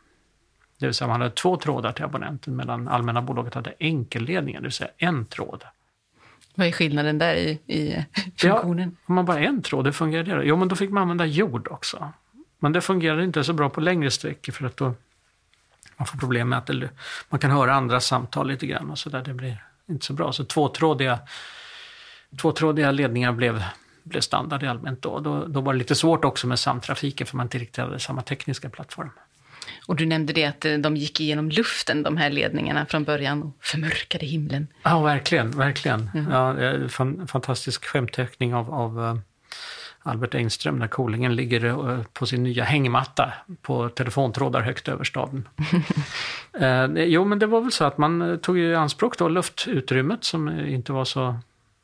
Det 0.78 0.86
vill 0.86 0.94
säga 0.94 1.08
man 1.08 1.20
hade 1.20 1.34
två 1.34 1.56
trådar 1.56 1.92
till 1.92 2.04
abonnenten 2.04 2.56
medan 2.56 2.88
Allmänna 2.88 3.22
bolaget 3.22 3.54
hade 3.54 3.74
enkelledningar, 3.78 4.60
det 4.60 4.64
vill 4.64 4.72
säga 4.72 4.90
en 4.96 5.26
tråd. 5.26 5.64
Vad 6.58 6.66
är 6.66 6.72
skillnaden 6.72 7.18
där 7.18 7.34
i, 7.34 7.48
i 7.66 8.04
funktionen? 8.36 8.96
Om 9.06 9.14
man 9.14 9.24
bara 9.24 9.38
en 9.38 9.62
tråd, 9.62 9.86
hur 9.86 9.92
fungerar 9.92 10.24
det 10.24 10.34
då? 10.34 10.44
Jo, 10.44 10.56
men 10.56 10.68
då 10.68 10.76
fick 10.76 10.90
man 10.90 11.02
använda 11.02 11.26
jord 11.26 11.68
också. 11.70 12.12
Men 12.58 12.72
det 12.72 12.80
fungerade 12.80 13.24
inte 13.24 13.44
så 13.44 13.52
bra 13.52 13.70
på 13.70 13.80
längre 13.80 14.10
sträckor 14.10 14.52
för 14.52 14.66
att 14.66 14.76
då 14.76 14.94
man 15.96 16.06
får 16.06 16.18
problem 16.18 16.48
med 16.48 16.58
att 16.58 16.66
det, 16.66 16.90
man 17.28 17.40
kan 17.40 17.50
höra 17.50 17.74
andra 17.74 18.00
samtal 18.00 18.48
lite 18.48 18.66
grann 18.66 18.90
och 18.90 18.98
så 18.98 19.10
där. 19.10 19.22
Det 19.22 19.34
blir 19.34 19.64
inte 19.88 20.06
så 20.06 20.12
bra. 20.12 20.32
Så 20.32 20.44
tvåtrådiga, 20.44 21.18
tvåtrådiga 22.40 22.90
ledningar 22.90 23.32
blev, 23.32 23.64
blev 24.02 24.20
standard 24.20 24.62
i 24.62 24.66
allmänt 24.66 25.02
då. 25.02 25.20
då. 25.20 25.46
Då 25.46 25.60
var 25.60 25.72
det 25.72 25.78
lite 25.78 25.94
svårt 25.94 26.24
också 26.24 26.46
med 26.46 26.58
samtrafiken 26.58 27.26
för 27.26 27.36
man 27.36 27.46
inte 27.46 27.58
riktigt 27.58 27.84
hade 27.84 27.98
samma 27.98 28.22
tekniska 28.22 28.70
plattform. 28.70 29.10
Och 29.86 29.96
du 29.96 30.06
nämnde 30.06 30.32
det 30.32 30.44
att 30.44 30.64
eh, 30.64 30.74
de 30.74 30.96
gick 30.96 31.20
igenom 31.20 31.48
luften, 31.48 32.02
de 32.02 32.16
här 32.16 32.30
ledningarna 32.30 32.86
från 32.86 33.04
början, 33.04 33.42
och 33.42 33.56
förmörkade 33.60 34.26
himlen. 34.26 34.66
Ja, 34.82 35.00
verkligen. 35.00 35.50
verkligen. 35.50 36.10
Ja, 36.30 36.60
eh, 36.60 36.88
fan, 36.88 37.28
fantastisk 37.28 37.84
skämtteckning 37.84 38.54
av, 38.54 38.74
av 38.74 39.04
eh, 39.04 39.16
Albert 40.02 40.34
Engström 40.34 40.78
när 40.78 40.88
Kolingen 40.88 41.36
ligger 41.36 41.64
eh, 41.64 42.02
på 42.12 42.26
sin 42.26 42.42
nya 42.42 42.64
hängmatta 42.64 43.32
på 43.62 43.88
telefontrådar 43.88 44.60
högt 44.60 44.88
över 44.88 45.04
staden. 45.04 45.48
eh, 46.60 47.04
jo, 47.04 47.24
men 47.24 47.38
det 47.38 47.46
var 47.46 47.60
väl 47.60 47.72
så 47.72 47.84
att 47.84 47.98
man 47.98 48.38
tog 48.42 48.58
i 48.58 48.74
anspråk 48.74 49.18
då 49.18 49.28
luftutrymmet 49.28 50.24
som 50.24 50.48
inte 50.48 50.92
var 50.92 51.04
så 51.04 51.36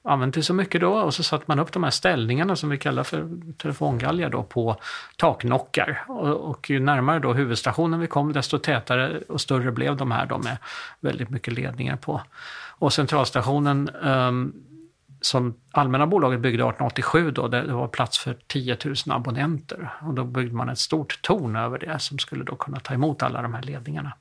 använt 0.05 0.35
det 0.35 0.43
så 0.43 0.55
mycket 0.55 0.81
då 0.81 0.95
och 0.95 1.15
så 1.15 1.23
satte 1.23 1.45
man 1.49 1.59
upp 1.59 1.73
de 1.73 1.85
här 1.85 1.91
ställningarna 1.91 2.57
som 2.57 2.71
vi 2.71 2.79
kallar 2.79 3.03
för 3.03 3.29
telefongalgar 3.59 4.31
då 4.31 4.43
på 4.43 4.77
taknockar. 5.17 6.05
Och, 6.09 6.51
och 6.51 6.71
ju 6.71 6.81
närmare 6.81 7.19
då 7.19 7.33
huvudstationen 7.33 8.01
vi 8.01 8.07
kom 8.07 8.33
desto 8.33 8.59
tätare 8.59 9.21
och 9.29 9.41
större 9.41 9.73
blev 9.73 9.97
de 9.97 10.11
här 10.11 10.27
då 10.27 10.39
med 10.39 10.57
väldigt 11.01 11.31
mycket 11.31 11.55
ledningar 11.55 11.97
på. 11.97 12.21
Och 12.79 12.93
centralstationen 12.93 13.89
um, 13.89 14.53
som 15.21 15.55
Allmänna 15.73 16.07
bolaget 16.07 16.41
byggde 16.41 16.63
1887 16.63 17.31
då, 17.31 17.49
det, 17.49 17.63
det 17.63 17.73
var 17.73 17.89
plats 17.89 18.19
för 18.19 18.37
10 18.47 18.77
000 18.85 18.95
abonnenter. 19.09 19.93
Och 20.03 20.15
då 20.15 20.25
byggde 20.25 20.55
man 20.55 20.69
ett 20.69 20.79
stort 20.79 21.23
torn 21.23 21.57
över 21.57 21.79
det 21.79 21.99
som 21.99 22.19
skulle 22.19 22.45
då 22.45 22.57
kunna 22.57 22.81
ta 22.81 22.95
emot 22.95 23.23
alla 23.23 23.43
de 23.43 23.55
här 23.55 23.63
ledningarna. 23.63 24.13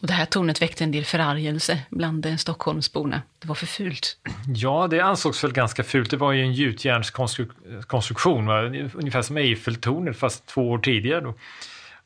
Och 0.00 0.06
det 0.06 0.12
här 0.12 0.26
tornet 0.26 0.62
väckte 0.62 0.84
en 0.84 0.90
del 0.90 1.04
förargelse 1.04 1.78
bland 1.90 2.26
eh, 2.26 2.36
Stockholmsborna. 2.36 3.22
Det 3.38 3.48
var 3.48 3.54
för 3.54 3.66
fult. 3.66 4.16
Ja, 4.54 4.88
det 4.90 5.00
ansågs 5.00 5.44
väl 5.44 5.52
ganska 5.52 5.84
fult. 5.84 6.10
Det 6.10 6.16
var 6.16 6.32
ju 6.32 6.42
en 6.42 6.52
gjutjärnskonstruktion, 6.52 8.46
va? 8.46 8.62
ungefär 8.94 9.22
som 9.22 9.36
Eiffeltornet 9.36 10.16
fast 10.16 10.46
två 10.46 10.70
år 10.70 10.78
tidigare. 10.78 11.20
Då. 11.20 11.34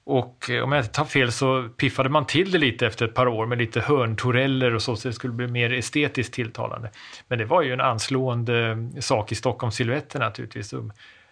Och 0.04 0.50
eh, 0.50 0.62
om 0.62 0.72
jag 0.72 0.80
inte 0.80 0.92
tar 0.92 1.04
fel 1.04 1.32
så 1.32 1.68
piffade 1.76 2.08
man 2.08 2.26
till 2.26 2.50
det 2.50 2.58
lite 2.58 2.86
efter 2.86 3.04
ett 3.06 3.14
par 3.14 3.28
år 3.28 3.46
med 3.46 3.58
lite 3.58 3.80
hörntoreller 3.80 4.74
och 4.74 4.82
så, 4.82 4.96
så 4.96 5.08
det 5.08 5.14
skulle 5.14 5.32
bli 5.32 5.46
mer 5.46 5.72
estetiskt 5.72 6.34
tilltalande. 6.34 6.90
Men 7.28 7.38
det 7.38 7.44
var 7.44 7.62
ju 7.62 7.72
en 7.72 7.80
anslående 7.80 8.70
eh, 8.70 9.00
sak 9.00 9.32
i 9.32 9.34
Stockholms 9.34 9.74
silhuetter 9.74 10.18
naturligtvis. 10.20 10.74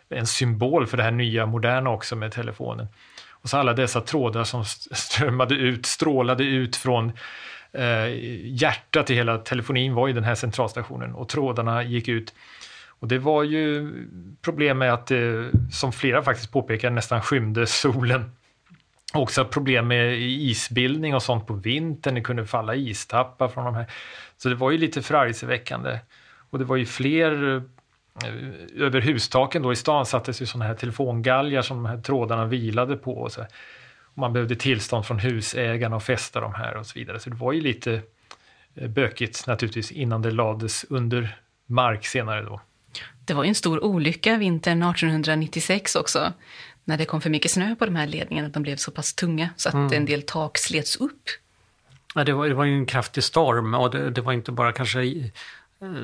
En 0.09 0.27
symbol 0.27 0.87
för 0.87 0.97
det 0.97 1.03
här 1.03 1.11
nya 1.11 1.47
moderna 1.47 1.91
också 1.91 2.17
med 2.17 2.33
telefonen. 2.33 2.89
Och 3.43 3.49
så 3.49 3.57
alla 3.57 3.73
dessa 3.73 4.01
trådar 4.01 4.45
som 4.45 4.65
strömmade 4.65 5.55
ut, 5.55 5.87
strålade 5.87 6.45
ut 6.45 6.77
från 6.77 7.13
eh, 7.73 8.09
hjärtat 8.45 9.11
i 9.11 9.15
hela 9.15 9.39
telefonin 9.39 9.95
var 9.95 10.07
ju 10.07 10.13
den 10.13 10.25
här 10.25 10.35
centralstationen 10.35 11.15
och 11.15 11.29
trådarna 11.29 11.83
gick 11.83 12.09
ut. 12.09 12.35
Och 13.01 13.09
det 13.09 13.19
var 13.19 13.43
ju 13.43 13.93
problem 14.43 14.79
med 14.79 14.93
att 14.93 15.07
det, 15.07 15.51
som 15.73 15.93
flera 15.93 16.23
faktiskt 16.23 16.53
påpekar, 16.53 16.91
nästan 16.91 17.23
skymde 17.23 17.67
solen. 17.67 18.33
Också 19.13 19.45
problem 19.45 19.89
med 19.89 20.21
isbildning 20.21 21.15
och 21.15 21.23
sånt 21.23 21.47
på 21.47 21.55
vintern, 21.55 22.15
det 22.15 22.21
kunde 22.21 22.47
falla 22.47 22.75
istappar 22.75 23.49
från 23.49 23.65
de 23.65 23.75
här. 23.75 23.87
Så 24.37 24.49
det 24.49 24.55
var 24.55 24.71
ju 24.71 24.79
lite 24.79 25.03
förargelseväckande. 25.03 25.99
Och 26.51 26.59
det 26.59 26.65
var 26.65 26.77
ju 26.77 26.87
fler 26.87 27.57
eh, 27.57 27.63
över 28.77 29.01
hustaken 29.01 29.63
då 29.63 29.73
i 29.73 29.77
stan 29.77 30.07
sattes 30.07 30.43
ju 30.43 30.47
sådana 30.47 30.65
här 30.65 30.75
telefongalgar 30.75 31.63
som 31.63 31.77
de 31.77 31.87
här 31.87 32.01
trådarna 32.01 32.45
vilade 32.45 32.97
på. 32.97 33.13
Och 33.13 33.33
så. 33.33 33.41
Och 34.05 34.19
man 34.19 34.33
behövde 34.33 34.57
tillstånd 34.57 35.07
från 35.07 35.19
husägarna 35.19 35.97
att 35.97 36.05
fästa 36.05 36.41
de 36.41 36.55
här 36.55 36.77
och 36.77 36.87
så 36.87 36.99
vidare. 36.99 37.21
Så 37.21 37.31
det 37.31 37.37
var 37.37 37.53
ju 37.53 37.61
lite 37.61 38.03
eh, 38.75 38.89
bökigt 38.89 39.47
naturligtvis 39.47 39.93
innan 39.93 40.23
det 40.23 40.31
lades 40.31 40.85
under 40.89 41.37
mark 41.67 42.07
senare 42.07 42.43
då. 42.43 42.61
Det 43.25 43.35
var 43.35 43.45
ju 43.45 43.49
en 43.49 43.55
stor 43.55 43.85
olycka 43.85 44.37
vintern 44.37 44.83
1896 44.83 45.97
också. 45.97 46.33
När 46.85 46.99
det 46.99 47.05
kom 47.05 47.21
för 47.21 47.31
mycket 47.31 47.51
snö 47.51 47.77
på 47.77 47.85
de 47.85 47.97
här 47.97 48.07
ledningarna, 48.07 48.47
att 48.47 48.55
de 48.55 48.63
blev 48.63 48.77
så 48.77 48.91
pass 48.91 49.15
tunga 49.15 49.49
så 49.57 49.69
att 49.69 49.75
mm. 49.75 49.93
en 49.93 50.05
del 50.05 50.23
tak 50.23 50.59
slets 50.59 50.97
upp. 50.97 51.23
Ja, 52.15 52.25
det, 52.25 52.33
var, 52.33 52.49
det 52.49 52.55
var 52.55 52.65
ju 52.65 52.75
en 52.75 52.87
kraftig 52.87 53.25
storm 53.25 53.75
och 53.75 53.91
det, 53.91 54.11
det 54.11 54.21
var 54.21 54.33
inte 54.33 54.53
bara 54.53 54.73
kanske 54.73 55.03
Eh, 55.03 55.31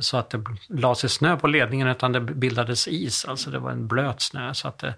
så 0.00 0.16
att 0.16 0.30
det 0.30 0.44
la 0.68 0.94
sig 0.94 1.10
snö 1.10 1.36
på 1.36 1.46
ledningen 1.46 1.88
utan 1.88 2.12
det 2.12 2.20
bildades 2.20 2.88
is, 2.88 3.24
alltså 3.24 3.50
det 3.50 3.58
var 3.58 3.70
en 3.70 3.86
blöt 3.86 4.20
snö. 4.20 4.54
Så 4.54 4.68
att 4.68 4.78
det, 4.78 4.94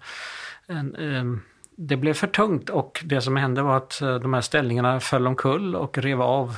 en, 0.67 0.95
ehm, 0.95 1.41
det 1.75 1.97
blev 1.97 2.13
för 2.13 2.27
tungt 2.27 2.69
och 2.69 3.01
det 3.05 3.21
som 3.21 3.35
hände 3.35 3.61
var 3.61 3.77
att 3.77 4.01
eh, 4.01 4.15
de 4.15 4.33
här 4.33 4.41
ställningarna 4.41 4.99
föll 4.99 5.27
omkull 5.27 5.75
och 5.75 5.97
rev 5.97 6.21
av 6.21 6.57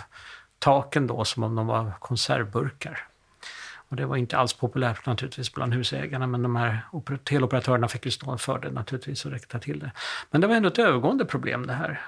taken 0.59 1.07
då 1.07 1.25
som 1.25 1.43
om 1.43 1.55
de 1.55 1.67
var 1.67 1.91
konservburkar. 1.99 3.07
Och 3.75 3.95
det 3.95 4.05
var 4.05 4.17
inte 4.17 4.37
alls 4.37 4.53
populärt 4.53 5.05
naturligtvis 5.05 5.53
bland 5.53 5.73
husägarna 5.73 6.27
men 6.27 6.43
de 6.43 6.55
här 6.55 6.79
teleoperatörerna 7.23 7.87
fick 7.87 8.05
ju 8.05 8.11
stå 8.11 8.37
för 8.37 8.59
det 8.59 8.71
naturligtvis 8.71 9.25
och 9.25 9.31
rätta 9.31 9.59
till 9.59 9.79
det. 9.79 9.91
Men 10.31 10.41
det 10.41 10.47
var 10.47 10.55
ändå 10.55 10.69
ett 10.69 10.79
övergående 10.79 11.25
problem 11.25 11.67
det 11.67 11.73
här. 11.73 12.01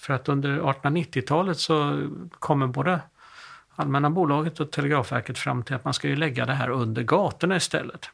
För 0.00 0.14
att 0.14 0.28
under 0.28 0.60
1890-talet 0.60 1.58
så 1.58 2.08
kommer 2.38 2.66
både 2.66 3.00
Allmänna 3.76 4.10
bolaget 4.10 4.60
och 4.60 4.70
Telegrafverket 4.70 5.38
fram 5.38 5.62
till 5.62 5.74
att 5.74 5.84
man 5.84 5.94
ska 5.94 6.08
ju 6.08 6.16
lägga 6.16 6.46
det 6.46 6.52
här 6.52 6.68
under 6.68 7.02
gatorna 7.02 7.56
istället. 7.56 8.10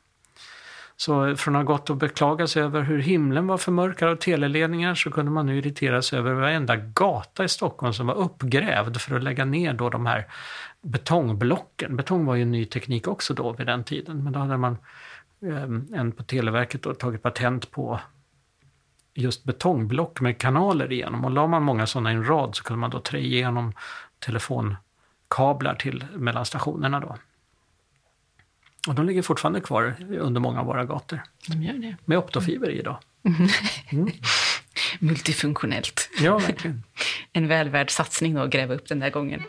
Så 0.97 1.37
från 1.37 1.57
att 1.57 1.61
ha 1.67 1.75
gått 1.75 1.91
och 1.91 1.97
beklagat 1.97 2.51
sig 2.51 2.63
över 2.63 2.83
hur 2.83 2.99
himlen 2.99 3.47
var 3.47 3.59
förmörkad 3.59 4.09
av 4.09 4.17
teleledningar 4.17 4.95
så 4.95 5.11
kunde 5.11 5.31
man 5.31 5.47
nu 5.47 5.59
irritera 5.59 6.03
sig 6.03 6.19
över 6.19 6.33
varenda 6.33 6.77
gata 6.77 7.45
i 7.45 7.49
Stockholm 7.49 7.93
som 7.93 8.07
var 8.07 8.15
uppgrävd 8.15 9.01
för 9.01 9.17
att 9.17 9.23
lägga 9.23 9.45
ner 9.45 9.73
då 9.73 9.91
de 9.91 10.07
här 10.07 10.27
betongblocken. 10.83 11.97
Betong 11.97 12.25
var 12.25 12.35
ju 12.35 12.43
en 12.43 12.51
ny 12.51 12.65
teknik 12.65 13.09
också 13.09 13.35
då 13.35 13.53
vid 13.53 13.67
den 13.67 13.85
tiden, 13.85 14.25
men 14.25 14.33
då 14.33 14.39
hade 14.39 14.57
man 14.57 14.77
eh, 15.43 15.99
en 15.99 16.13
på 16.13 16.23
Televerket 16.23 16.83
då 16.83 16.95
tagit 16.95 17.23
patent 17.23 17.71
på 17.71 18.01
just 19.15 19.45
betongblock 19.45 20.21
med 20.21 20.39
kanaler 20.39 20.93
igenom 20.93 21.25
och 21.25 21.31
la 21.31 21.47
man 21.47 21.63
många 21.63 21.87
sådana 21.87 22.13
i 22.13 22.15
en 22.15 22.29
rad 22.29 22.57
så 22.57 22.65
kunde 22.65 22.81
man 22.81 22.91
då 22.91 23.01
trä 23.01 23.19
igenom 23.19 23.73
telefon 24.19 24.77
kablar 25.37 25.75
till 25.75 26.05
mellan 26.17 26.47
stationerna 26.47 27.01
då. 27.01 27.17
Och 28.89 28.95
de 28.95 29.07
ligger 29.07 29.23
fortfarande 29.23 29.61
kvar 29.61 29.95
under 30.19 30.41
många 30.41 30.61
av 30.61 30.67
våra 30.67 30.85
gator. 30.85 31.23
De 31.49 31.63
gör 31.63 31.73
det. 31.73 31.97
Med 32.05 32.19
optofiber 32.19 32.71
i 32.71 32.79
idag. 32.79 32.99
Mm. 33.25 33.49
Multifunktionellt. 34.99 36.11
Ja, 36.21 36.39
verkligen. 36.39 36.83
en 37.33 37.49
välvärd 37.49 37.91
satsning 37.91 38.35
då 38.35 38.41
att 38.41 38.51
gräva 38.51 38.75
upp 38.75 38.89
den 38.89 39.01
där 39.01 39.11
gången. 39.11 39.43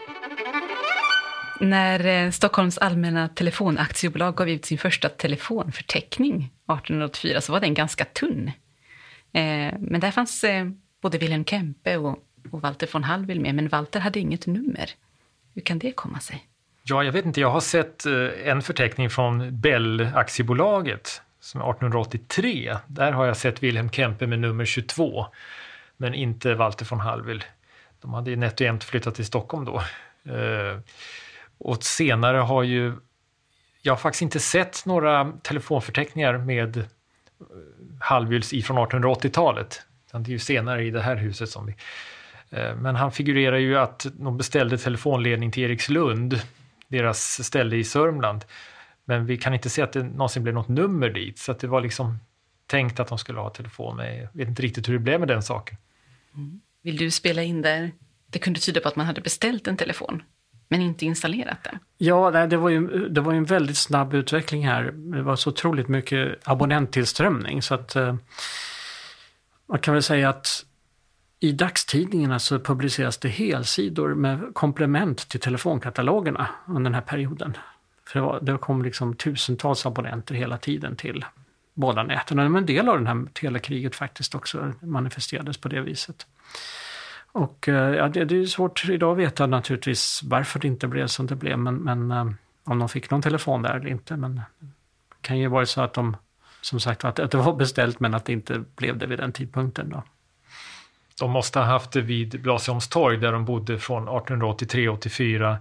När 1.60 2.06
eh, 2.06 2.32
Stockholms 2.32 2.78
allmänna 2.78 3.28
telefonaktiebolag 3.28 4.36
gav 4.36 4.50
ut 4.50 4.66
sin 4.66 4.78
första 4.78 5.10
telefonförteckning 5.10 6.36
1884 6.36 7.42
så 7.42 7.52
var 7.52 7.60
den 7.60 7.74
ganska 7.74 8.06
tunn. 8.06 8.48
Eh, 9.34 9.74
men 9.80 10.00
där 10.00 10.12
fanns 10.12 10.44
eh, 10.44 10.68
både 11.02 11.18
Wilhelm 11.18 11.46
Kempe 11.46 11.98
och, 11.98 12.18
och 12.52 12.62
Walter 12.62 12.90
von 12.94 13.04
Hallwyl 13.04 13.40
med, 13.40 13.56
men 13.56 13.68
Walter 13.68 14.00
hade 14.00 14.20
inget 14.20 14.48
nummer. 14.48 14.90
Hur 15.54 15.62
kan 15.62 15.80
det 15.80 15.92
komma 15.92 16.20
sig? 16.20 16.48
Ja, 16.84 17.04
jag 17.04 17.12
vet 17.12 17.26
inte. 17.26 17.42
Jag 17.42 17.50
har 17.50 17.62
sett 17.62 18.06
eh, 18.06 18.14
en 18.44 18.62
förteckning 18.62 19.10
från 19.10 19.62
Bell-aktiebolaget 19.62 21.22
som 21.40 21.62
är 21.62 21.66
1883. 21.70 22.78
Där 22.88 23.12
har 23.12 23.26
jag 23.26 23.38
sett 23.38 23.64
Wilhelm 23.64 23.90
Kempe 23.90 24.28
med 24.28 24.40
nummer 24.40 24.66
22, 24.66 25.26
men 25.98 26.14
inte 26.14 26.54
Walter 26.54 26.86
von 26.86 27.00
Hallwyl. 27.00 27.44
De 28.02 28.14
hade 28.14 28.30
ju 28.30 28.36
nätt 28.36 28.54
och 28.54 28.62
jämnt 28.62 28.84
flyttat 28.84 29.16
till 29.16 29.26
Stockholm 29.26 29.66
då. 29.66 29.84
Eh, 30.34 30.80
och 31.58 31.84
senare 31.84 32.38
har 32.38 32.64
ju 32.64 32.94
jag 33.86 33.94
har 33.94 33.98
faktiskt 33.98 34.22
inte 34.22 34.40
sett 34.40 34.86
några 34.86 35.32
telefonförteckningar 35.32 36.38
med 36.38 36.78
eh, 36.78 36.84
Hallwyls 38.00 38.54
ifrån 38.54 38.78
1880-talet. 38.78 39.82
Det 40.12 40.18
är 40.18 40.32
ju 40.32 40.40
senare 40.40 40.84
i 40.84 40.92
det 40.92 41.02
här 41.02 41.16
huset 41.16 41.50
som 41.50 41.66
vi 41.66 41.76
men 42.54 42.96
han 42.96 43.12
figurerar 43.12 43.58
ju 43.58 43.78
att 43.78 44.06
de 44.14 44.38
beställde 44.38 44.78
telefonledning 44.78 45.52
till 45.52 45.64
Erikslund, 45.64 46.42
deras 46.88 47.46
ställe 47.46 47.76
i 47.76 47.84
Sörmland. 47.84 48.46
Men 49.06 49.26
vi 49.26 49.38
kan 49.38 49.54
inte 49.54 49.70
se 49.70 49.82
att 49.82 49.94
det 49.94 50.04
någonsin 50.04 50.44
blev 50.44 50.56
något 50.56 50.68
nummer 50.68 51.10
dit, 51.10 51.40
så 51.40 51.52
att 51.52 51.60
det 51.60 51.68
var 51.68 51.82
liksom 51.82 52.20
tänkt 52.68 53.00
att 53.00 53.08
de 53.08 53.18
skulle 53.18 53.40
ha 53.40 53.50
telefon. 53.50 53.98
Men 53.98 54.18
jag 54.18 54.30
vet 54.34 54.48
inte 54.48 54.62
riktigt 54.62 54.90
hur 54.90 54.94
det 54.94 55.00
blev 55.00 55.20
med 55.20 55.28
den 55.28 55.44
saken. 55.44 55.78
Mm. 56.36 56.62
Vill 56.82 56.98
du 56.98 57.12
spela 57.12 57.44
in 57.44 57.62
där? 57.62 57.92
Det 58.28 58.40
kunde 58.40 58.60
tyda 58.60 58.80
på 58.80 58.88
att 58.88 58.96
man 58.96 59.06
hade 59.06 59.22
beställt 59.22 59.68
en 59.68 59.78
telefon, 59.78 60.24
men 60.68 60.82
inte 60.82 61.06
installerat 61.06 61.64
den. 61.64 61.80
Ja, 61.98 62.46
det 62.46 62.58
var 62.58 62.70
ju, 62.70 63.10
det 63.10 63.22
var 63.22 63.32
ju 63.32 63.38
en 63.38 63.46
väldigt 63.46 63.78
snabb 63.78 64.14
utveckling 64.14 64.68
här. 64.68 64.84
Det 64.92 65.22
var 65.22 65.36
så 65.36 65.50
otroligt 65.50 65.88
mycket 65.88 66.48
abonnenttillströmning, 66.48 67.62
så 67.62 67.76
att 67.76 67.96
eh, 67.96 68.16
man 69.70 69.80
kan 69.80 69.94
väl 69.94 70.04
säga 70.04 70.30
att 70.30 70.66
i 71.44 71.52
dagstidningarna 71.52 72.40
så 72.40 72.60
publiceras 72.60 73.18
det 73.18 73.30
helsidor 73.30 74.14
med 74.14 74.54
komplement 74.54 75.30
till 75.30 75.40
telefonkatalogerna 75.40 76.50
under 76.66 76.84
den 76.84 76.94
här 76.94 77.02
perioden. 77.02 77.58
För 78.08 78.20
det, 78.20 78.26
var, 78.26 78.40
det 78.42 78.58
kom 78.58 78.82
liksom 78.84 79.16
tusentals 79.16 79.86
abonnenter 79.86 80.36
hela 80.36 80.58
tiden 80.58 80.96
till 80.96 81.26
båda 81.74 82.04
näten. 82.04 82.40
Och 82.40 82.46
en 82.58 82.66
del 82.66 82.90
av 82.90 83.02
det 83.02 83.08
här 83.08 83.26
telekriget 83.34 83.96
faktiskt 83.96 84.36
också 84.36 84.74
manifesterades 84.80 85.58
på 85.58 85.68
det 85.68 85.82
viset. 85.82 86.28
Och 87.32 87.70
eh, 87.70 87.96
ja, 87.96 88.10
det, 88.10 88.26
det 88.26 88.38
är 88.38 88.46
svårt 88.46 88.90
idag 88.90 89.12
att 89.12 89.18
veta 89.18 89.48
naturligtvis 89.48 90.22
varför 90.24 90.60
det 90.60 90.68
inte 90.68 90.88
blev 90.88 91.08
som 91.08 91.28
det 91.28 91.36
blev, 91.36 91.60
men, 91.60 91.76
men 91.76 92.12
eh, 92.12 92.32
om 92.64 92.80
de 92.80 92.90
fick 92.90 93.10
någon 93.10 93.22
telefon 93.22 93.62
där 93.62 93.76
eller 93.76 93.90
inte. 93.90 94.18
Men 94.18 94.36
det 94.36 95.22
kan 95.22 95.40
ju 95.40 95.48
vara 95.48 95.66
så 95.66 95.82
att 95.82 95.94
de, 95.94 96.18
som 96.62 96.80
sagt 96.80 97.06
att 97.06 97.16
det 97.16 97.36
var 97.36 97.56
beställt 97.56 98.00
men 98.00 98.14
att 98.14 98.26
det 98.26 98.34
inte 98.34 98.64
blev 98.76 98.98
det 98.98 99.08
vid 99.08 99.20
den 99.20 99.32
tidpunkten. 99.32 99.90
Då. 99.90 100.04
De 101.20 101.32
måste 101.32 101.60
ha 101.60 101.66
haft 101.66 101.92
det 101.92 102.02
vid 102.02 102.42
Blasieholmstorg 102.42 103.18
där 103.18 103.32
de 103.32 103.46
bodde 103.46 103.80
från 103.80 104.10
1883-84 104.10 105.58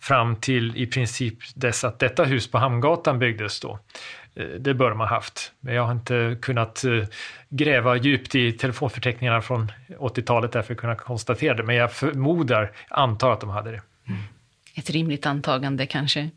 fram 0.00 0.36
till 0.36 0.76
i 0.76 0.86
princip 0.86 1.38
dess 1.54 1.84
att 1.84 1.98
detta 1.98 2.24
hus 2.24 2.50
på 2.50 2.58
Hamngatan 2.58 3.18
byggdes 3.18 3.60
då. 3.60 3.78
Eh, 4.34 4.46
det 4.46 4.74
bör 4.74 4.90
de 4.90 5.00
ha 5.00 5.06
haft, 5.06 5.52
men 5.60 5.74
jag 5.74 5.84
har 5.84 5.92
inte 5.92 6.36
kunnat 6.42 6.84
eh, 6.84 7.04
gräva 7.48 7.96
djupt 7.96 8.34
i 8.34 8.52
telefonförteckningarna 8.52 9.42
från 9.42 9.72
80-talet 9.98 10.52
därför 10.52 10.74
att 10.74 10.80
kunna 10.80 10.94
konstatera 10.94 11.54
det, 11.54 11.62
men 11.62 11.76
jag 11.76 11.92
förmodar, 11.92 12.72
antar 12.88 13.32
att 13.32 13.40
de 13.40 13.50
hade 13.50 13.70
det. 13.70 13.82
Mm. 14.08 14.20
Ett 14.76 14.90
rimligt 14.90 15.26
antagande 15.26 15.86
kanske. 15.86 16.30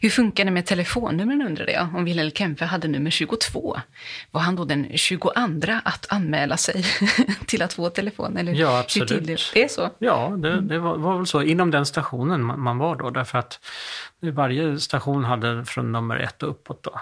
Hur 0.00 0.10
funkar 0.10 0.44
det 0.44 0.50
med 0.50 0.66
telefonnumren 0.66 1.42
undrade 1.42 1.72
jag, 1.72 1.94
om 1.94 2.04
Wilhelm 2.04 2.30
Kempe 2.30 2.64
hade 2.64 2.88
nummer 2.88 3.10
22. 3.10 3.80
Var 4.30 4.40
han 4.40 4.56
då 4.56 4.64
den 4.64 4.98
22 4.98 5.32
att 5.84 6.06
anmäla 6.12 6.56
sig 6.56 6.84
till 7.46 7.62
att 7.62 7.72
få 7.72 7.90
telefon? 7.90 8.36
Eller 8.36 8.52
ja, 8.52 8.78
absolut. 8.78 9.50
Det 9.54 9.64
är 9.64 9.68
så? 9.68 9.90
Ja, 9.98 10.36
det, 10.36 10.60
det 10.60 10.78
var, 10.78 10.96
var, 10.96 11.16
väl 11.16 11.26
så 11.26 11.42
inom 11.42 11.70
den 11.70 11.86
stationen 11.86 12.42
man, 12.42 12.60
man, 12.60 12.78
var 12.78 12.96
då, 12.96 13.10
därför 13.10 13.38
att 13.38 13.60
varje 14.20 14.78
station 14.78 15.24
hade 15.24 15.64
från 15.64 15.92
nummer 15.92 16.16
ett 16.16 16.42
och 16.42 16.50
uppåt 16.50 16.82
då. 16.82 17.00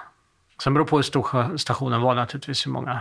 Sen 0.63 0.75
beror 0.75 0.85
på 0.85 0.97
hur 0.97 1.03
stor 1.03 1.57
stationen 1.57 2.01
var 2.01 2.15
naturligtvis, 2.15 2.67
hur 2.67 2.71
många, 2.71 3.01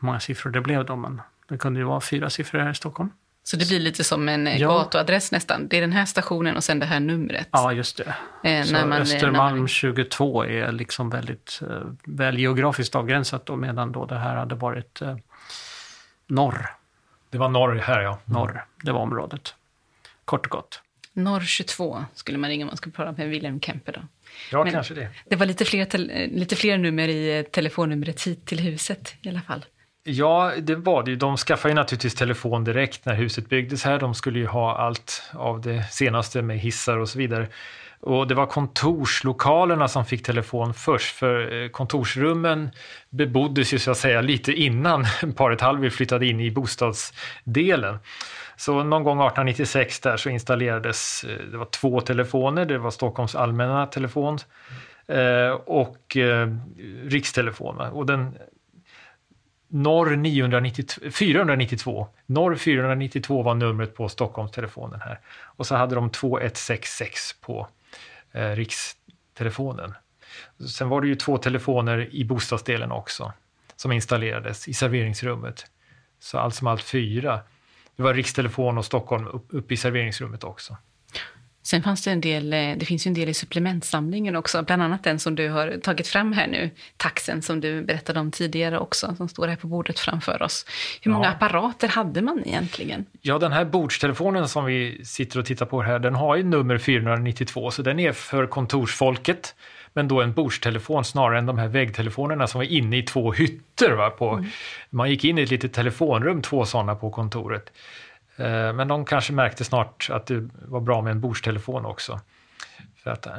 hur 0.00 0.06
många 0.06 0.20
siffror 0.20 0.50
det 0.50 0.60
blev 0.60 0.84
då, 0.84 0.96
men 0.96 1.20
det 1.48 1.58
kunde 1.58 1.80
ju 1.80 1.84
vara 1.84 2.00
fyra 2.00 2.30
siffror 2.30 2.58
här 2.58 2.70
i 2.70 2.74
Stockholm. 2.74 3.10
Så 3.48 3.56
det 3.56 3.68
blir 3.68 3.80
lite 3.80 4.04
som 4.04 4.28
en 4.28 4.46
ja. 4.46 4.68
gatuadress 4.68 5.32
nästan. 5.32 5.68
Det 5.68 5.76
är 5.76 5.80
den 5.80 5.92
här 5.92 6.04
stationen 6.04 6.56
och 6.56 6.64
sen 6.64 6.78
det 6.78 6.86
här 6.86 7.00
numret. 7.00 7.48
Ja, 7.50 7.72
just 7.72 7.96
det. 7.96 8.14
Eh, 8.50 8.64
så 8.64 8.72
man, 8.72 8.92
Östermalm 8.92 9.58
man... 9.58 9.68
22 9.68 10.44
är 10.44 10.72
liksom 10.72 11.10
väldigt 11.10 11.60
eh, 11.62 11.82
väl 12.04 12.38
geografiskt 12.38 12.94
avgränsat 12.94 13.46
då, 13.46 13.56
medan 13.56 13.92
då 13.92 14.06
det 14.06 14.18
här 14.18 14.36
hade 14.36 14.54
varit 14.54 15.02
eh, 15.02 15.16
norr. 16.26 16.66
Det 17.30 17.38
var 17.38 17.48
norr 17.48 17.74
här 17.74 18.00
ja. 18.00 18.18
Norr, 18.24 18.64
det 18.82 18.92
var 18.92 19.00
området. 19.00 19.54
Kort 20.24 20.46
och 20.46 20.50
gott. 20.52 20.82
Norr 21.12 21.40
22 21.40 22.04
skulle 22.14 22.38
man 22.38 22.50
ringa 22.50 22.64
om 22.64 22.66
man 22.66 22.76
skulle 22.76 22.92
prata 22.92 23.12
med 23.12 23.28
Wilhelm 23.28 23.60
Kemper. 23.60 23.92
Då. 23.92 24.00
Ja, 24.52 24.64
Men 24.64 24.72
kanske 24.72 24.94
det. 24.94 25.08
Det 25.28 25.36
var 25.36 25.46
lite 25.46 25.64
fler, 25.64 25.98
lite 26.28 26.56
fler 26.56 26.78
nummer 26.78 27.08
i 27.08 27.38
eh, 27.38 27.42
telefonnumret 27.42 28.22
hit 28.22 28.46
till 28.46 28.60
huset 28.60 29.14
i 29.22 29.28
alla 29.28 29.40
fall. 29.40 29.64
Ja, 30.04 30.52
det 30.60 30.74
var 30.74 31.02
det 31.02 31.10
ju. 31.10 31.16
De 31.16 31.36
skaffade 31.36 31.72
ju 31.72 31.74
naturligtvis 31.74 32.14
telefon 32.14 32.64
direkt 32.64 33.06
när 33.06 33.14
huset 33.14 33.48
byggdes 33.48 33.84
här. 33.84 33.98
De 33.98 34.14
skulle 34.14 34.38
ju 34.38 34.46
ha 34.46 34.76
allt 34.76 35.22
av 35.32 35.60
det 35.60 35.82
senaste 35.90 36.42
med 36.42 36.58
hissar 36.58 36.96
och 36.96 37.08
så 37.08 37.18
vidare. 37.18 37.48
Och 38.00 38.28
det 38.28 38.34
var 38.34 38.46
kontorslokalerna 38.46 39.88
som 39.88 40.04
fick 40.04 40.22
telefon 40.22 40.74
först, 40.74 41.16
för 41.16 41.62
eh, 41.62 41.68
kontorsrummen 41.68 42.70
beboddes 43.10 43.74
ju 43.74 43.78
så 43.78 43.90
att 43.90 43.98
säga 43.98 44.20
lite 44.20 44.52
innan 44.52 45.06
paret 45.36 45.60
Hallwyl 45.60 45.90
flyttade 45.90 46.26
in 46.26 46.40
i 46.40 46.50
bostadsdelen. 46.50 47.98
Så 48.56 48.72
någon 48.72 49.04
gång 49.04 49.18
1896 49.18 50.00
där 50.00 50.16
så 50.16 50.30
installerades, 50.30 51.24
eh, 51.24 51.44
det 51.50 51.56
var 51.56 51.64
två 51.64 52.00
telefoner, 52.00 52.64
det 52.64 52.78
var 52.78 52.90
Stockholms 52.90 53.34
allmänna 53.34 53.86
telefon 53.86 54.38
eh, 55.06 55.50
och 55.50 56.16
eh, 56.16 56.48
rikstelefon. 57.04 57.80
Och 57.80 58.06
den 58.06 58.38
Norr 59.68 60.16
992, 60.16 61.10
492. 61.10 62.08
Norr 62.26 62.56
492 62.56 63.42
var 63.42 63.54
numret 63.54 63.94
på 63.94 64.08
Stockholmstelefonen 64.08 65.00
här. 65.00 65.20
Och 65.42 65.66
så 65.66 65.76
hade 65.76 65.94
de 65.94 66.10
2166 66.10 67.40
på 67.40 67.68
eh, 68.32 68.50
rikstelefonen. 68.50 69.94
Sen 70.76 70.88
var 70.88 71.00
det 71.00 71.06
ju 71.06 71.14
två 71.14 71.38
telefoner 71.38 72.14
i 72.14 72.24
bostadsdelen 72.24 72.92
också 72.92 73.32
som 73.76 73.92
installerades 73.92 74.68
i 74.68 74.74
serveringsrummet. 74.74 75.66
Så 76.20 76.38
allt 76.38 76.54
som 76.54 76.66
allt 76.66 76.82
fyra. 76.82 77.40
Det 77.96 78.02
var 78.02 78.14
rikstelefon 78.14 78.78
och 78.78 78.84
Stockholm 78.84 79.26
uppe 79.26 79.56
upp 79.56 79.72
i 79.72 79.76
serveringsrummet 79.76 80.44
också. 80.44 80.76
Sen 81.70 81.82
fanns 81.82 82.04
det 82.04 82.10
en 82.10 82.20
del, 82.20 82.52
eh, 82.52 82.58
det 82.76 82.84
finns 82.86 83.06
ju 83.06 83.08
en 83.08 83.14
del 83.14 83.28
i 83.28 83.34
supplementsamlingen 83.34 84.36
också, 84.36 84.62
bland 84.62 84.82
annat 84.82 85.04
den 85.04 85.18
som 85.18 85.34
du 85.34 85.48
har 85.48 85.80
tagit 85.82 86.08
fram 86.08 86.32
här 86.32 86.46
nu, 86.46 86.70
taxen 86.96 87.42
som 87.42 87.60
du 87.60 87.82
berättade 87.82 88.20
om 88.20 88.30
tidigare 88.30 88.78
också, 88.78 89.14
som 89.16 89.28
står 89.28 89.48
här 89.48 89.56
på 89.56 89.66
bordet 89.66 89.98
framför 89.98 90.42
oss. 90.42 90.66
Hur 91.02 91.10
många 91.12 91.24
Ja. 91.24 91.30
apparater 91.30 91.88
hade 91.88 92.22
man 92.22 92.42
egentligen? 92.46 93.06
Ja, 93.20 93.38
den 93.38 93.52
här 93.52 93.64
bordstelefonen 93.64 94.48
som 94.48 94.64
vi 94.64 95.04
sitter 95.04 95.38
och 95.38 95.46
tittar 95.46 95.66
på 95.66 95.82
här, 95.82 95.98
den 95.98 96.14
har 96.14 96.36
ju 96.36 96.42
nummer 96.42 96.78
492, 96.78 97.70
så 97.70 97.82
den 97.82 97.98
är 98.00 98.12
för 98.12 98.46
kontorsfolket. 98.46 99.54
Men 99.92 100.08
då 100.08 100.20
en 100.22 100.32
bordstelefon 100.32 101.04
snarare 101.04 101.38
än 101.38 101.46
de 101.46 101.58
här 101.58 101.68
väggtelefonerna 101.68 102.46
som 102.46 102.58
var 102.58 102.64
inne 102.66 102.98
i 102.98 103.02
två 103.02 103.32
hytter. 103.32 103.92
Va, 103.92 104.10
på, 104.10 104.44
Man 104.90 105.10
gick 105.10 105.24
in 105.24 105.38
i 105.38 105.42
ett 105.42 105.50
litet 105.50 105.72
telefonrum, 105.72 106.42
två 106.42 106.64
sådana 106.64 106.94
på 106.94 107.10
kontoret. 107.10 107.72
Eh, 108.38 108.72
men 108.72 108.88
de 108.88 109.04
kanske 109.04 109.32
märkte 109.32 109.64
snart 109.64 110.08
att 110.12 110.26
det 110.26 110.48
var 110.68 110.80
bra 110.80 111.02
med 111.02 111.10
en 111.10 111.20
bordstelefon 111.20 111.84
också. 111.84 112.20
För 113.02 113.10
att, 113.10 113.26
eh, 113.26 113.32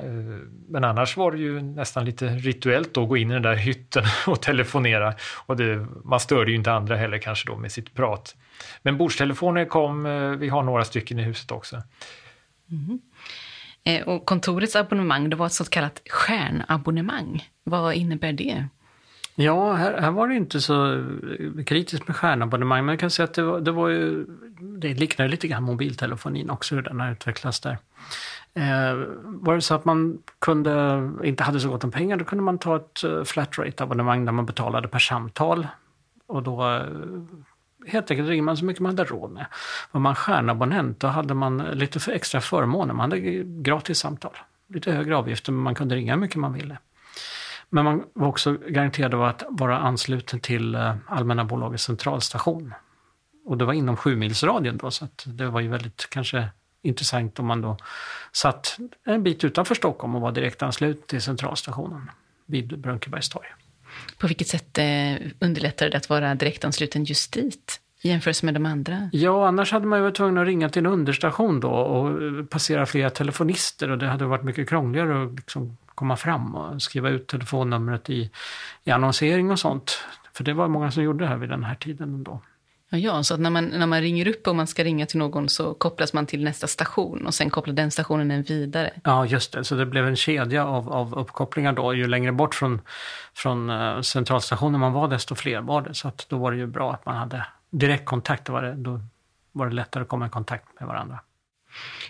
men 0.69 0.83
annars 0.83 1.17
var 1.17 1.31
det 1.31 1.37
ju 1.37 1.61
nästan 1.61 2.05
lite 2.05 2.27
rituellt 2.27 2.93
då 2.93 3.03
att 3.03 3.09
gå 3.09 3.17
in 3.17 3.31
i 3.31 3.33
den 3.33 3.41
där 3.41 3.55
hytten 3.55 4.03
och 4.27 4.41
telefonera. 4.41 5.13
Och 5.45 5.57
det, 5.57 5.87
man 6.03 6.19
störde 6.19 6.51
ju 6.51 6.57
inte 6.57 6.71
andra 6.71 6.95
heller 6.95 7.17
kanske 7.17 7.47
då 7.49 7.55
med 7.55 7.71
sitt 7.71 7.93
prat. 7.93 8.35
Men 8.81 8.97
bordstelefoner 8.97 9.65
kom, 9.65 10.05
eh, 10.05 10.29
vi 10.29 10.49
har 10.49 10.63
några 10.63 10.85
stycken 10.85 11.19
i 11.19 11.23
huset 11.23 11.51
också. 11.51 11.81
Mm. 12.71 12.99
Och 14.05 14.25
kontorets 14.25 14.75
abonnemang, 14.75 15.29
det 15.29 15.35
var 15.35 15.45
ett 15.45 15.53
så 15.53 15.65
kallat 15.65 16.01
stjärnabonnemang. 16.09 17.49
Vad 17.63 17.93
innebär 17.93 18.33
det? 18.33 18.67
Ja, 19.41 19.73
här, 19.73 20.01
här 20.01 20.11
var 20.11 20.27
det 20.27 20.35
inte 20.35 20.61
så 20.61 20.93
eh, 20.93 21.63
kritiskt 21.65 22.07
med 22.07 22.15
stjärnabonnemang, 22.15 22.85
men 22.85 22.93
jag 22.93 22.99
kan 22.99 23.09
säga 23.09 23.23
att 23.23 23.33
det 23.33 23.43
var, 23.43 23.59
det 23.59 23.71
var 23.71 23.87
ju, 23.87 24.25
det 24.59 24.93
liknar 24.93 25.27
lite 25.27 25.47
grann 25.47 25.63
mobiltelefonin 25.63 26.49
också, 26.49 26.75
hur 26.75 26.81
den 26.81 26.99
har 26.99 27.11
utvecklats 27.11 27.59
där. 27.59 27.77
Eh, 28.53 28.93
var 29.25 29.55
det 29.55 29.61
så 29.61 29.75
att 29.75 29.85
man 29.85 30.17
kunde, 30.39 31.11
inte 31.23 31.43
hade 31.43 31.59
så 31.59 31.69
gott 31.69 31.83
om 31.83 31.91
pengar, 31.91 32.17
då 32.17 32.25
kunde 32.25 32.43
man 32.43 32.57
ta 32.57 32.75
ett 32.75 33.03
eh, 33.03 33.23
flat 33.23 33.57
rate 33.57 33.83
abonnemang 33.83 34.25
där 34.25 34.31
man 34.31 34.45
betalade 34.45 34.87
per 34.87 34.99
samtal. 34.99 35.67
Och 36.27 36.43
då 36.43 36.75
eh, 36.75 36.83
helt 37.87 38.11
enkelt 38.11 38.29
ringer 38.29 38.43
man 38.43 38.57
så 38.57 38.65
mycket 38.65 38.81
man 38.81 38.97
hade 38.97 39.09
råd 39.09 39.31
med. 39.31 39.45
Var 39.91 40.01
man 40.01 40.15
stjärnabonnent, 40.15 40.99
då 40.99 41.07
hade 41.07 41.33
man 41.33 41.57
lite 41.57 41.99
för 41.99 42.11
extra 42.11 42.41
förmåner. 42.41 42.93
Man 42.93 43.11
hade 43.11 43.43
gratis 43.43 43.99
samtal, 43.99 44.37
lite 44.67 44.91
högre 44.91 45.17
avgifter, 45.17 45.51
men 45.51 45.63
man 45.63 45.75
kunde 45.75 45.95
ringa 45.95 46.13
hur 46.13 46.21
mycket 46.21 46.37
man 46.37 46.53
ville. 46.53 46.77
Men 47.69 47.85
man 47.85 48.03
var 48.13 48.27
också 48.27 48.57
garanterad 48.67 49.13
av 49.13 49.23
att 49.23 49.43
vara 49.49 49.77
ansluten 49.77 50.39
till 50.39 50.75
eh, 50.75 50.95
Allmänna 51.07 51.45
bolagets 51.45 51.83
centralstation. 51.83 52.73
Och 53.45 53.57
det 53.57 53.65
var 53.65 53.73
inom 53.73 53.97
sjumilsradien 53.97 54.77
då, 54.77 54.91
så 54.91 55.07
det 55.25 55.45
var 55.45 55.59
ju 55.59 55.67
väldigt 55.67 56.07
kanske 56.09 56.49
intressant 56.81 57.39
om 57.39 57.45
man 57.45 57.61
då 57.61 57.77
satt 58.31 58.77
en 59.05 59.23
bit 59.23 59.43
utanför 59.43 59.75
Stockholm 59.75 60.15
och 60.15 60.21
var 60.21 60.31
direkt 60.31 60.63
ansluten 60.63 61.03
till 61.07 61.21
centralstationen 61.21 62.11
vid 62.45 62.79
Brunkebergstorg. 62.79 63.47
På 64.17 64.27
vilket 64.27 64.47
sätt 64.47 64.77
eh, 64.77 65.15
underlättar 65.39 65.89
det 65.89 65.97
att 65.97 66.09
vara 66.09 66.35
direktansluten 66.35 67.03
just 67.03 67.33
dit 67.33 67.79
i 68.01 68.09
jämförelse 68.09 68.45
med 68.45 68.53
de 68.53 68.65
andra? 68.65 69.09
Ja, 69.11 69.47
annars 69.47 69.71
hade 69.71 69.85
man 69.85 69.99
ju 69.99 70.03
varit 70.03 70.15
tvungen 70.15 70.37
att 70.37 70.47
ringa 70.47 70.69
till 70.69 70.85
en 70.85 70.91
understation 70.91 71.59
då 71.59 71.69
och 71.69 72.23
eh, 72.23 72.45
passera 72.45 72.85
flera 72.85 73.09
telefonister 73.09 73.89
och 73.89 73.97
det 73.97 74.07
hade 74.07 74.25
varit 74.25 74.43
mycket 74.43 74.69
krångligare 74.69 75.23
att 75.23 75.35
liksom 75.35 75.77
komma 75.99 76.15
fram 76.15 76.55
och 76.55 76.81
skriva 76.81 77.09
ut 77.09 77.27
telefonnumret 77.27 78.09
i, 78.09 78.31
i 78.83 78.91
annonsering 78.91 79.51
och 79.51 79.59
sånt. 79.59 80.03
För 80.33 80.43
det 80.43 80.53
var 80.53 80.67
många 80.67 80.91
som 80.91 81.03
gjorde 81.03 81.23
det 81.23 81.27
här 81.27 81.37
vid 81.37 81.49
den 81.49 81.63
här 81.63 81.75
tiden 81.75 82.13
ändå. 82.13 82.41
Ja, 82.89 82.97
ja, 82.97 83.23
så 83.23 83.33
att 83.33 83.39
när 83.39 83.49
man, 83.49 83.65
när 83.65 83.87
man 83.87 84.01
ringer 84.01 84.27
upp 84.27 84.47
och 84.47 84.55
man 84.55 84.67
ska 84.67 84.83
ringa 84.83 85.05
till 85.05 85.17
någon 85.17 85.49
så 85.49 85.73
kopplas 85.73 86.13
man 86.13 86.25
till 86.25 86.43
nästa 86.43 86.67
station 86.67 87.25
och 87.27 87.33
sen 87.33 87.49
kopplar 87.49 87.73
den 87.73 87.91
stationen 87.91 88.31
en 88.31 88.43
vidare. 88.43 88.91
Ja, 89.03 89.25
just 89.25 89.53
det. 89.53 89.63
Så 89.63 89.75
det 89.75 89.85
blev 89.85 90.07
en 90.07 90.15
kedja 90.15 90.65
av, 90.65 90.93
av 90.93 91.15
uppkopplingar 91.15 91.73
då. 91.73 91.93
Ju 91.93 92.07
längre 92.07 92.31
bort 92.31 92.55
från, 92.55 92.81
från 93.33 93.69
eh, 93.69 94.01
centralstationen 94.01 94.79
man 94.79 94.93
var, 94.93 95.07
desto 95.07 95.35
fler 95.35 95.61
var 95.61 95.81
det. 95.81 95.93
Så 95.93 96.07
att 96.07 96.25
då 96.29 96.37
var 96.37 96.51
det 96.51 96.57
ju 96.57 96.67
bra 96.67 96.93
att 96.93 97.05
man 97.05 97.15
hade 97.15 97.45
direktkontakt. 97.69 98.45
Då 98.45 98.53
var 98.53 98.61
det, 98.61 98.73
då 98.73 99.01
var 99.51 99.67
det 99.67 99.75
lättare 99.75 100.03
att 100.03 100.09
komma 100.09 100.27
i 100.27 100.29
kontakt 100.29 100.79
med 100.79 100.87
varandra. 100.87 101.19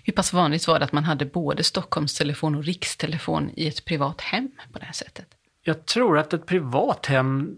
Hur 0.03 0.13
pass 0.13 0.33
vanligt 0.33 0.67
var 0.67 0.79
det 0.79 0.85
att 0.85 0.91
man 0.91 1.03
hade 1.03 1.25
både 1.25 1.63
Stockholmstelefon 1.63 2.55
och 2.55 2.63
rikstelefon 2.63 3.51
i 3.55 3.67
ett 3.67 3.85
privat 3.85 4.21
hem 4.21 4.51
på 4.73 4.79
det 4.79 4.85
här 4.85 4.93
sättet? 4.93 5.27
Jag 5.61 5.85
tror 5.85 6.17
att 6.17 6.33
ett 6.33 6.45
privat 6.45 7.05
hem, 7.05 7.57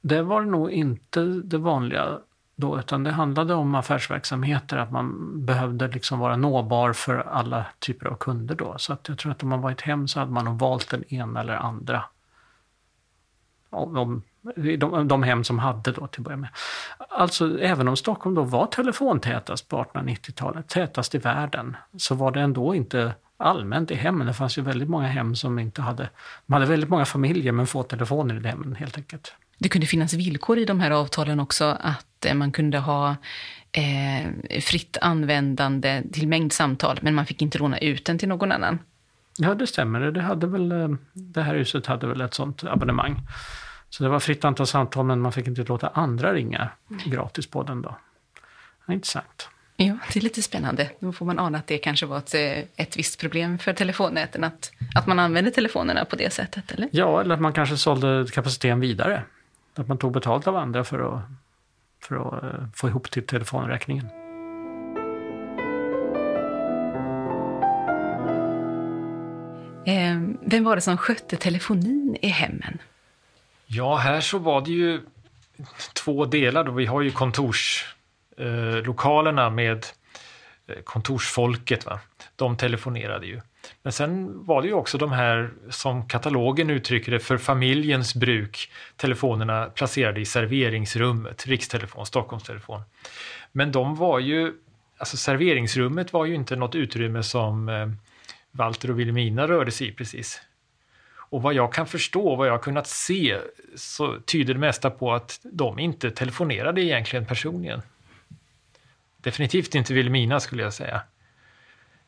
det 0.00 0.22
var 0.22 0.42
nog 0.42 0.70
inte 0.70 1.20
det 1.24 1.58
vanliga 1.58 2.18
då, 2.56 2.78
utan 2.78 3.04
det 3.04 3.10
handlade 3.10 3.54
om 3.54 3.74
affärsverksamheter, 3.74 4.76
att 4.76 4.92
man 4.92 5.32
behövde 5.46 5.88
liksom 5.88 6.18
vara 6.18 6.36
nåbar 6.36 6.92
för 6.92 7.18
alla 7.18 7.66
typer 7.78 8.06
av 8.06 8.16
kunder 8.16 8.54
då. 8.54 8.74
Så 8.78 8.92
att 8.92 9.08
jag 9.08 9.18
tror 9.18 9.32
att 9.32 9.42
om 9.42 9.48
man 9.48 9.60
var 9.60 9.70
i 9.70 9.72
ett 9.72 9.80
hem 9.80 10.08
så 10.08 10.20
hade 10.20 10.32
man 10.32 10.44
nog 10.44 10.58
valt 10.58 10.90
den 10.90 11.14
ena 11.14 11.40
eller 11.40 11.54
andra. 11.54 12.04
Om, 13.70 13.96
om, 13.96 14.22
de, 14.78 15.08
de 15.08 15.22
hem 15.22 15.44
som 15.44 15.58
hade 15.58 15.92
då 15.92 16.06
till 16.06 16.20
att 16.20 16.24
börja 16.24 16.36
med. 16.36 16.50
Alltså 17.10 17.60
även 17.60 17.88
om 17.88 17.96
Stockholm 17.96 18.34
då 18.34 18.42
var 18.42 18.66
telefontätast 18.66 19.68
på 19.68 19.84
1890-talet, 19.84 20.68
tätast 20.68 21.14
i 21.14 21.18
världen, 21.18 21.76
så 21.96 22.14
var 22.14 22.30
det 22.30 22.40
ändå 22.40 22.74
inte 22.74 23.14
allmänt 23.36 23.90
i 23.90 23.94
hemmen. 23.94 24.26
Det 24.26 24.34
fanns 24.34 24.58
ju 24.58 24.62
väldigt 24.62 24.88
många 24.88 25.06
hem 25.06 25.36
som 25.36 25.58
inte 25.58 25.82
hade, 25.82 26.08
de 26.46 26.52
hade 26.52 26.66
väldigt 26.66 26.90
många 26.90 27.04
familjer 27.04 27.52
men 27.52 27.66
få 27.66 27.82
telefoner 27.82 28.46
i 28.46 28.48
hemmen 28.48 28.74
helt 28.74 28.96
enkelt. 28.96 29.34
Det 29.58 29.68
kunde 29.68 29.86
finnas 29.86 30.14
villkor 30.14 30.58
i 30.58 30.64
de 30.64 30.80
här 30.80 30.90
avtalen 30.90 31.40
också 31.40 31.64
att 31.80 32.24
eh, 32.24 32.34
man 32.34 32.52
kunde 32.52 32.78
ha 32.78 33.16
eh, 33.72 34.60
fritt 34.60 34.96
användande 35.00 36.02
till 36.12 36.28
mängd 36.28 36.52
samtal, 36.52 36.98
men 37.02 37.14
man 37.14 37.26
fick 37.26 37.42
inte 37.42 37.58
låna 37.58 37.78
ut 37.78 38.04
den 38.04 38.18
till 38.18 38.28
någon 38.28 38.52
annan. 38.52 38.78
Ja, 39.38 39.54
det 39.54 39.66
stämmer. 39.66 40.00
Det, 40.00 40.22
hade 40.22 40.46
väl, 40.46 40.72
eh, 40.72 40.88
det 41.12 41.42
här 41.42 41.54
huset 41.54 41.86
hade 41.86 42.06
väl 42.06 42.20
ett 42.20 42.34
sånt 42.34 42.64
abonnemang. 42.64 43.20
Så 43.90 44.02
det 44.02 44.08
var 44.08 44.20
fritt 44.20 44.44
antal 44.44 44.66
samtal, 44.66 45.04
men 45.04 45.20
man 45.20 45.32
fick 45.32 45.46
inte 45.46 45.62
låta 45.62 45.88
andra 45.88 46.32
ringa 46.32 46.68
gratis 47.04 47.46
på 47.46 47.62
den 47.62 47.82
då. 47.82 47.96
Ja, 48.86 48.94
intressant. 48.94 49.48
Ja, 49.76 49.98
det 50.12 50.18
är 50.18 50.22
lite 50.22 50.42
spännande. 50.42 50.90
Då 51.00 51.12
får 51.12 51.26
man 51.26 51.38
ana 51.38 51.58
att 51.58 51.66
det 51.66 51.78
kanske 51.78 52.06
var 52.06 52.18
ett, 52.18 52.34
eh, 52.34 52.84
ett 52.84 52.96
visst 52.96 53.20
problem 53.20 53.58
för 53.58 53.72
telefonnäten, 53.72 54.44
att, 54.44 54.72
att 54.94 55.06
man 55.06 55.18
använde 55.18 55.50
telefonerna 55.50 56.04
på 56.04 56.16
det 56.16 56.32
sättet, 56.32 56.72
eller? 56.72 56.88
Ja, 56.92 57.20
eller 57.20 57.34
att 57.34 57.40
man 57.40 57.52
kanske 57.52 57.76
sålde 57.76 58.26
kapaciteten 58.32 58.80
vidare. 58.80 59.22
Att 59.74 59.88
man 59.88 59.98
tog 59.98 60.12
betalt 60.12 60.46
av 60.46 60.56
andra 60.56 60.84
för 60.84 61.14
att, 61.14 61.22
för 62.02 62.16
att 62.16 62.44
eh, 62.44 62.66
få 62.74 62.88
ihop 62.88 63.10
till 63.10 63.26
telefonräkningen. 63.26 64.06
Eh, 69.86 70.20
vem 70.42 70.64
var 70.64 70.76
det 70.76 70.82
som 70.82 70.96
skötte 70.96 71.36
telefonin 71.36 72.16
i 72.22 72.28
hemmen? 72.28 72.78
Ja, 73.66 73.96
här 73.96 74.20
så 74.20 74.38
var 74.38 74.60
det 74.60 74.70
ju 74.70 75.00
två 75.94 76.24
delar. 76.24 76.64
Då. 76.64 76.72
Vi 76.72 76.86
har 76.86 77.02
ju 77.02 77.10
kontorslokalerna 77.10 79.44
eh, 79.44 79.50
med 79.50 79.86
eh, 80.66 80.82
kontorsfolket. 80.84 81.86
Va? 81.86 82.00
De 82.36 82.56
telefonerade 82.56 83.26
ju. 83.26 83.40
Men 83.82 83.92
sen 83.92 84.44
var 84.46 84.62
det 84.62 84.68
ju 84.68 84.74
också 84.74 84.98
de 84.98 85.12
här, 85.12 85.50
som 85.70 86.08
katalogen 86.08 86.70
uttrycker 86.70 87.12
det, 87.12 87.20
för 87.20 87.38
familjens 87.38 88.14
bruk, 88.14 88.70
telefonerna 88.96 89.66
placerade 89.66 90.20
i 90.20 90.24
serveringsrummet, 90.24 91.46
Rikstelefon, 91.46 92.06
Stockholmstelefon. 92.06 92.80
Men 93.52 93.72
de 93.72 93.96
var 93.96 94.18
ju 94.18 94.52
alltså 94.98 95.16
serveringsrummet 95.16 96.12
var 96.12 96.24
ju 96.24 96.34
inte 96.34 96.56
något 96.56 96.74
utrymme 96.74 97.22
som 97.22 97.68
eh, 97.68 97.88
Walter 98.50 98.90
och 98.90 98.98
Wilhelmina 98.98 99.48
rörde 99.48 99.70
sig 99.70 99.88
i 99.88 99.92
precis. 99.92 100.40
Och 101.36 101.42
vad 101.42 101.54
jag 101.54 101.72
kan 101.72 101.86
förstå, 101.86 102.36
vad 102.36 102.48
jag 102.48 102.52
har 102.52 102.58
kunnat 102.58 102.86
se, 102.86 103.38
så 103.74 104.20
tyder 104.20 104.54
det 104.54 104.60
mesta 104.60 104.90
på 104.90 105.14
att 105.14 105.40
de 105.42 105.78
inte 105.78 106.10
telefonerade 106.10 106.82
egentligen 106.82 107.26
personligen. 107.26 107.82
Definitivt 109.16 109.74
inte 109.74 109.94
Vilhelmina. 109.94 110.40
skulle 110.40 110.62
jag 110.62 110.74
säga. 110.74 111.00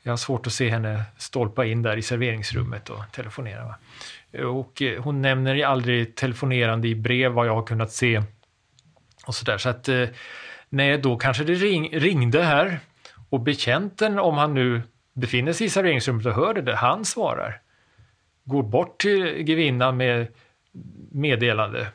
Jag 0.03 0.12
har 0.12 0.16
svårt 0.16 0.47
att 0.47 0.53
se 0.53 0.68
henne 0.68 1.03
stolpa 1.18 1.64
in 1.64 1.83
där 1.83 1.97
i 1.97 2.03
serveringsrummet 2.03 2.91
och 2.91 3.03
telefonera. 3.12 3.64
Va? 3.64 3.76
Och 4.45 4.83
eh, 4.83 5.03
hon 5.03 5.22
nämner 5.22 5.64
aldrig 5.64 6.14
telefonerande 6.14 6.89
i 6.89 6.95
brev 6.95 7.33
vad 7.33 7.47
jag 7.47 7.55
har 7.55 7.66
kunnat 7.66 7.93
se. 7.93 8.22
Och 9.26 9.35
så 9.35 9.45
där. 9.45 9.59
Så 9.59 9.68
att, 9.68 9.89
eh, 9.89 10.09
nej, 10.68 10.99
då 10.99 11.16
kanske 11.16 11.45
det 11.45 11.55
ring, 11.55 11.99
ringde 11.99 12.43
här 12.43 12.81
och 13.29 13.41
betjänten, 13.41 14.18
om 14.18 14.39
han 14.39 14.55
nu 14.55 14.83
befinner 15.12 15.53
sig 15.53 15.66
i 15.66 15.70
serveringsrummet 15.70 16.26
och 16.26 16.35
hör 16.35 16.55
det, 16.55 16.76
han 16.76 17.05
svarar. 17.05 17.61
Går 18.49 18.63
bort 18.63 19.01
till 19.01 19.43
grevinnan 19.43 19.97
med 19.97 20.27
meddelande. 21.13 21.87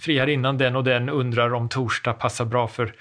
Friherrinnan 0.00 0.58
den 0.58 0.76
och 0.76 0.84
den 0.84 1.08
undrar 1.08 1.54
om 1.54 1.68
torsdag 1.68 2.12
passar 2.12 2.44
bra 2.44 2.68
för 2.68 2.94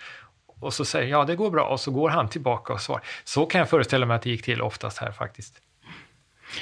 och 0.59 0.73
så 0.73 0.85
säger 0.85 1.07
ja 1.11 1.25
det 1.25 1.35
går 1.35 1.51
bra 1.51 1.63
och 1.63 1.79
så 1.79 1.91
går 1.91 2.09
han 2.09 2.29
tillbaka 2.29 2.73
och 2.73 2.81
svarar. 2.81 3.03
Så 3.23 3.45
kan 3.45 3.59
jag 3.59 3.69
föreställa 3.69 4.05
mig 4.05 4.15
att 4.15 4.21
det 4.21 4.29
gick 4.29 4.43
till 4.43 4.61
oftast 4.61 4.97
här 4.97 5.11
faktiskt. 5.11 5.61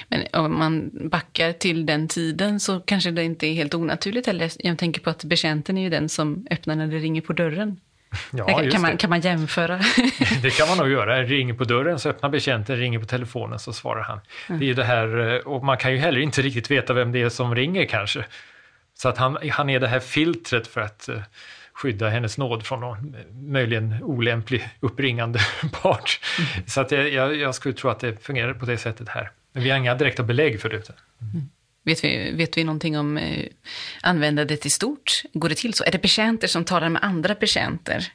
Men 0.08 0.28
om 0.34 0.60
man 0.60 0.90
backar 1.10 1.54
till 1.54 1.86
den 1.86 2.08
tiden 2.08 2.60
så 2.60 2.80
kanske 2.80 3.12
det 3.12 3.24
inte 3.24 3.48
är 3.48 3.54
helt 3.54 3.74
onaturligt 3.74 4.28
heller. 4.28 4.52
Jag 4.60 4.78
tänker 4.78 5.02
på 5.02 5.10
att 5.10 5.24
betjänten 5.24 5.78
är 5.78 5.82
ju 5.82 5.90
den 5.90 6.10
som 6.10 6.48
öppnar 6.52 6.76
när 6.76 6.88
det 6.88 6.98
ringer 6.98 7.22
på 7.22 7.34
dörren. 7.34 7.80
Ja, 8.32 8.70
kan, 8.72 8.82
man, 8.82 8.98
kan 8.98 9.10
man 9.10 9.22
jämföra? 9.22 9.78
det 10.42 10.50
kan 10.50 10.68
man 10.68 10.78
nog 10.78 10.90
göra. 10.90 11.24
Ringer 11.24 11.54
på 11.54 11.64
dörren 11.64 12.00
så 12.00 12.10
öppnar 12.10 12.30
betjänten, 12.30 12.78
ringer 12.78 13.00
på 13.00 13.06
telefonen 13.06 13.60
så 13.60 13.74
svarar 13.74 14.02
han. 14.02 14.20
Mm. 14.50 14.60
Det 14.60 14.70
är 14.70 14.74
det 14.74 14.84
här, 14.84 15.34
eh, 15.36 15.36
och 15.36 15.64
man 15.64 15.78
kan 15.78 15.92
ju 15.92 15.98
heller 15.98 16.20
inte 16.20 16.42
riktigt 16.42 16.72
veta 16.72 16.94
vem 16.94 17.12
det 17.12 17.22
är 17.22 17.30
som 17.30 17.56
ringer 17.56 17.86
kanske. 17.86 18.26
Så 18.94 19.10
att 19.10 19.18
han, 19.18 19.38
han 19.52 19.70
är 19.70 19.80
det 19.80 19.88
här 19.88 20.00
filtret 20.00 20.68
för 20.68 20.82
att 20.82 21.10
uh, 21.12 21.22
skydda 21.74 22.10
hennes 22.10 22.38
nåd 22.38 22.66
från 22.66 22.80
någon 22.80 23.16
möjligen 23.32 24.04
olämplig 24.04 24.70
uppringande 24.80 25.40
part. 25.82 26.20
Mm. 26.40 26.68
Så 26.68 26.82
att 26.82 26.92
jag, 26.92 27.10
jag, 27.10 27.36
jag, 27.36 27.56
skulle 27.56 27.74
tro 27.74 27.90
att 27.90 28.00
det 28.00 28.24
fungerar 28.24 28.54
på 28.54 28.66
det 28.66 28.78
sättet 28.78 29.10
här. 29.10 29.32
Men 29.54 29.64
vi 29.64 29.70
har 29.70 29.78
inga 29.78 29.96
direkta 29.96 30.24
belägg 30.24 30.62
för 30.62 30.70
det. 30.70 30.76
Mm. 31.22 31.50
Vet 31.88 32.04
vi, 32.04 32.32
vet 32.32 32.58
vi 32.58 32.64
någonting 32.64 32.98
om 32.98 33.18
eh, 33.18 33.46
användandet 34.02 34.66
i 34.66 34.70
stort? 34.70 35.24
Går 35.34 35.50
det 35.50 35.56
till 35.56 35.74
så? 35.74 35.84
Är 35.84 35.92
det 35.92 36.02
betjänter 36.02 36.48
som 36.48 36.66
talar 36.66 36.90
med 36.90 37.04
andra 37.04 37.36
betjänter 37.36 38.12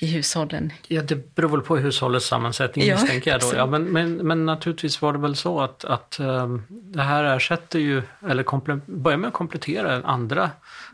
i 0.00 0.06
hushållen? 0.06 0.72
Ja, 0.88 1.02
det 1.02 1.34
beror 1.34 1.48
väl 1.48 1.60
på 1.60 1.76
hushållets 1.76 2.26
sammansättning 2.26 2.86
ja, 2.86 2.94
misstänker 2.94 3.30
jag 3.30 3.40
då. 3.40 3.52
Ja, 3.54 3.66
men, 3.66 3.84
men, 3.84 4.16
men 4.16 4.46
naturligtvis 4.46 5.02
var 5.02 5.12
det 5.12 5.18
väl 5.18 5.36
så 5.36 5.60
att, 5.60 5.84
att 5.84 6.16
um, 6.20 6.62
det 6.68 7.02
här 7.02 7.24
ersätter 7.24 7.78
ju, 7.78 8.02
eller 8.28 8.42
komple- 8.42 8.80
börjar 8.86 9.18
med 9.18 9.28
att 9.28 9.34
komplettera 9.34 10.02
andra 10.02 10.50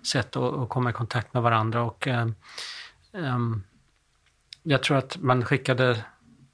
sätt 0.07 0.37
att, 0.37 0.55
att, 0.55 0.69
komma 0.69 0.91
i 0.91 0.93
kontakt 0.93 1.35
med 1.35 1.43
varandra. 1.43 1.83
Och 1.83 2.07
um, 3.13 3.65
jag 4.63 4.83
tror 4.83 4.97
att 4.97 5.17
man 5.17 5.45
skickade 5.45 6.05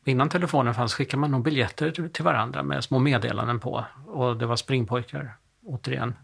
Innan 0.09 0.29
telefonen 0.29 0.75
fanns 0.75 0.95
skickade 0.95 1.21
man 1.21 1.31
nog 1.31 1.43
biljetter 1.43 2.09
till 2.09 2.25
varandra 2.25 2.63
med 2.63 2.85
små 2.85 2.99
meddelanden 2.99 3.61
på. 3.61 3.85
Och 4.07 4.37
det 4.37 4.47
var 4.47 4.57
springpojkar, 4.57 5.37
återigen. 5.67 6.15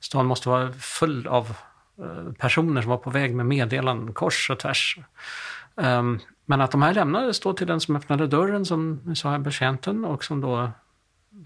Stan 0.00 0.26
måste 0.26 0.48
vara 0.48 0.72
full 0.72 1.26
av 1.26 1.56
eh, 1.98 2.32
personer 2.38 2.82
som 2.82 2.90
var 2.90 2.98
på 2.98 3.10
väg 3.10 3.34
med 3.34 3.46
meddelanden 3.46 4.14
kors 4.14 4.50
och 4.50 4.58
tvärs. 4.58 4.98
Um, 5.74 6.20
men 6.44 6.60
att 6.60 6.70
de 6.70 6.82
här 6.82 6.94
lämnades 6.94 7.40
då 7.40 7.52
till 7.52 7.66
den 7.66 7.80
som 7.80 7.96
öppnade 7.96 8.26
dörren, 8.26 8.64
som 8.64 9.00
vi 9.04 9.16
sa 9.16 9.30
här, 9.30 9.38
betjänten, 9.38 10.04
och 10.04 10.24
som 10.24 10.40
då 10.40 10.70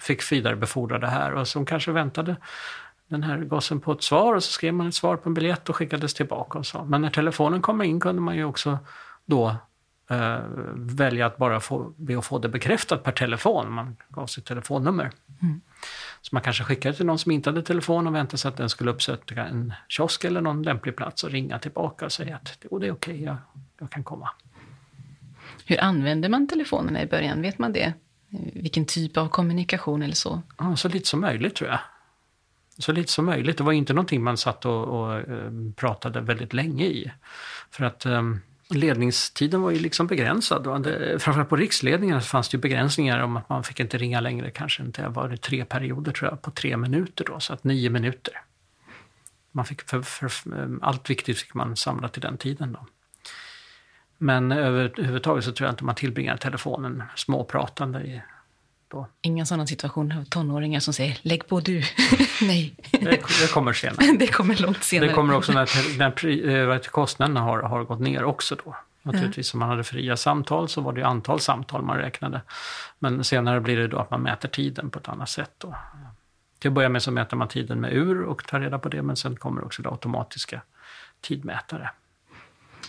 fick 0.01 0.33
vidarebefordra 0.33 0.99
det 0.99 1.07
här 1.07 1.35
och 1.35 1.49
som 1.49 1.67
kanske 1.67 1.93
väntade 1.93 2.37
den 3.09 3.23
här 3.23 3.39
gossen 3.39 3.81
på 3.81 3.93
ett 3.93 4.03
svar 4.03 4.35
och 4.35 4.45
så 4.45 4.53
skrev 4.53 4.75
man 4.75 4.89
ett 4.89 4.95
svar 4.95 5.17
på 5.17 5.29
en 5.29 5.35
biljett 5.35 5.69
och 5.69 5.77
skickades 5.77 6.15
tillbaka 6.15 6.59
och 6.59 6.67
så. 6.67 6.85
Men 6.85 7.03
när 7.03 7.11
telefonen 7.11 7.63
kom 7.63 7.83
in 7.83 8.01
kunde 8.01 8.23
man 8.23 8.37
ju 8.37 8.45
också 8.45 8.79
då 9.27 9.57
eh, 10.11 10.39
välja 10.75 11.27
att 11.27 11.37
bara 11.37 11.61
få, 11.61 11.93
be 11.97 12.19
att 12.19 12.27
få 12.27 12.39
det 12.39 12.49
bekräftat 12.49 13.03
per 13.03 13.13
telefon. 13.13 13.73
Man 13.73 13.97
gav 14.09 14.27
sitt 14.27 14.45
telefonnummer. 14.45 15.11
Mm. 15.43 15.61
Så 16.23 16.35
man 16.35 16.43
kanske 16.43 16.65
skickade 16.65 16.95
till 16.95 17.07
någon 17.07 17.19
som 17.19 17.33
inte 17.33 17.51
hade 17.51 17.63
telefon 17.63 18.07
och 18.07 18.15
väntade 18.15 18.39
sig 18.39 18.49
att 18.49 18.57
den 18.57 18.71
skulle 18.71 18.91
uppsöka 18.91 19.47
en 19.47 19.73
kiosk 19.89 20.25
eller 20.25 20.41
någon 20.41 20.63
lämplig 20.63 20.97
plats 20.97 21.25
och 21.25 21.31
ringa 21.31 21.59
tillbaka 21.59 22.05
och 22.05 22.13
säga 22.13 22.37
att 22.37 22.59
det 22.61 22.67
är 22.67 22.77
okej, 22.77 22.93
okay, 22.93 23.23
jag, 23.23 23.37
jag 23.79 23.91
kan 23.91 24.05
komma. 24.05 24.31
Hur 25.65 25.81
använder 25.81 26.29
man 26.29 26.49
telefonerna 26.49 27.03
i 27.03 27.07
början? 27.07 27.43
Vet 27.43 27.59
man 27.59 27.73
det? 27.73 27.93
Vilken 28.53 28.87
typ 28.87 29.17
av 29.17 29.29
kommunikation 29.29 30.03
eller 30.03 30.15
så? 30.15 30.43
Ja, 30.59 30.77
så 30.77 30.89
lite 30.89 31.09
som 31.09 31.21
möjligt 31.21 31.55
tror 31.55 31.71
jag. 31.71 31.79
Så 32.79 32.93
lite 32.93 33.13
som 33.13 33.25
möjligt. 33.25 33.59
Det 33.59 33.65
var 33.65 33.73
inte 33.73 33.93
någonting 33.93 34.23
man 34.23 34.37
satt 34.37 34.65
och, 34.65 34.85
och 34.85 35.29
uh, 35.29 35.73
pratade 35.77 36.21
väldigt 36.21 36.53
länge 36.53 36.85
i. 36.85 37.13
För 37.71 37.85
att 37.85 38.07
um, 38.07 38.41
ledningstiden 38.69 39.63
var 39.63 39.71
ju 39.71 39.79
liksom 39.79 40.07
begränsad. 40.07 40.65
Framförallt 41.19 41.49
på 41.49 41.57
riksledningen 41.57 42.23
fanns 42.23 42.49
det 42.49 42.57
ju 42.57 42.61
begränsningar 42.61 43.21
om 43.21 43.37
att 43.37 43.49
man 43.49 43.65
fick 43.65 43.81
inte 43.81 43.99
ringa 43.99 44.21
längre, 44.21 44.51
kanske 44.51 44.83
inte, 44.83 45.09
var 45.09 45.29
det 45.29 45.37
tre 45.37 45.65
perioder 45.65 46.13
tror 46.13 46.31
jag, 46.31 46.43
på 46.43 46.51
tre 46.51 46.77
minuter 46.77 47.25
då, 47.25 47.41
så 47.41 47.53
att 47.53 47.65
nio 47.65 47.91
minuter. 47.91 48.43
Man 49.53 49.65
fick 49.65 49.83
för, 49.83 50.03
för, 50.03 50.29
för, 50.29 50.79
allt 50.83 51.11
viktigt 51.11 51.39
fick 51.39 51.55
man 51.55 51.77
samla 51.77 52.09
till 52.09 52.23
den 52.23 52.39
tiden 52.39 52.73
då. 52.73 52.87
Men 54.19 54.53
överhuvudtaget 54.53 55.45
så 55.45 55.53
tror 55.53 55.67
jag 55.67 55.73
inte 55.73 55.85
man 55.85 55.95
tillbringar 55.95 56.37
telefonen 56.37 57.03
småpratande 57.15 57.99
i 57.99 58.23
då. 58.97 59.09
Inga 59.23 59.47
sådana 59.47 59.67
situationer 59.67 60.19
av 60.19 60.25
tonåringar 60.25 60.81
som 60.81 60.95
säger 60.95 61.19
lägg 61.23 61.47
på 61.47 61.61
du. 61.61 61.83
Nej. 62.43 62.75
Det, 62.91 63.01
det, 63.41 63.53
kommer 63.53 63.73
senare. 63.73 64.13
det 64.19 64.27
kommer 64.27 64.57
långt 64.57 64.85
senare. 64.85 65.09
Det 65.09 65.15
kommer 65.15 65.35
också 65.35 65.53
när, 65.53 65.99
när, 65.99 66.67
när 66.67 66.79
kostnaderna 66.79 67.41
har, 67.41 67.63
har 67.63 67.85
gått 67.85 68.01
ner 68.01 68.25
också 68.25 68.57
då. 68.65 68.77
Naturligtvis 69.03 69.55
om 69.55 69.61
man 69.61 69.69
hade 69.69 69.85
fria 69.85 70.17
samtal 70.17 70.69
så 70.69 70.81
var 70.81 70.93
det 70.93 71.07
antal 71.07 71.41
samtal 71.41 71.83
man 71.83 71.99
räknade. 71.99 72.41
Men 72.99 73.25
senare 73.25 73.61
blir 73.61 73.77
det 73.77 73.89
då 73.89 73.99
att 73.99 74.11
man 74.11 74.23
mäter 74.23 74.49
tiden 74.49 74.91
på 74.91 74.99
ett 74.99 75.09
annat 75.09 75.29
sätt. 75.29 75.53
Då. 75.59 75.75
Till 76.59 76.69
att 76.69 76.75
börja 76.75 76.89
med 76.89 77.03
så 77.03 77.11
mäter 77.11 77.37
man 77.37 77.49
tiden 77.49 77.81
med 77.81 77.93
ur 77.93 78.23
och 78.23 78.47
tar 78.47 78.61
reda 78.61 78.79
på 78.79 78.89
det 78.89 79.03
men 79.03 79.17
sen 79.17 79.37
kommer 79.37 79.65
också 79.65 79.83
det 79.83 79.89
automatiska 79.91 80.61
tidmätare. 81.21 81.91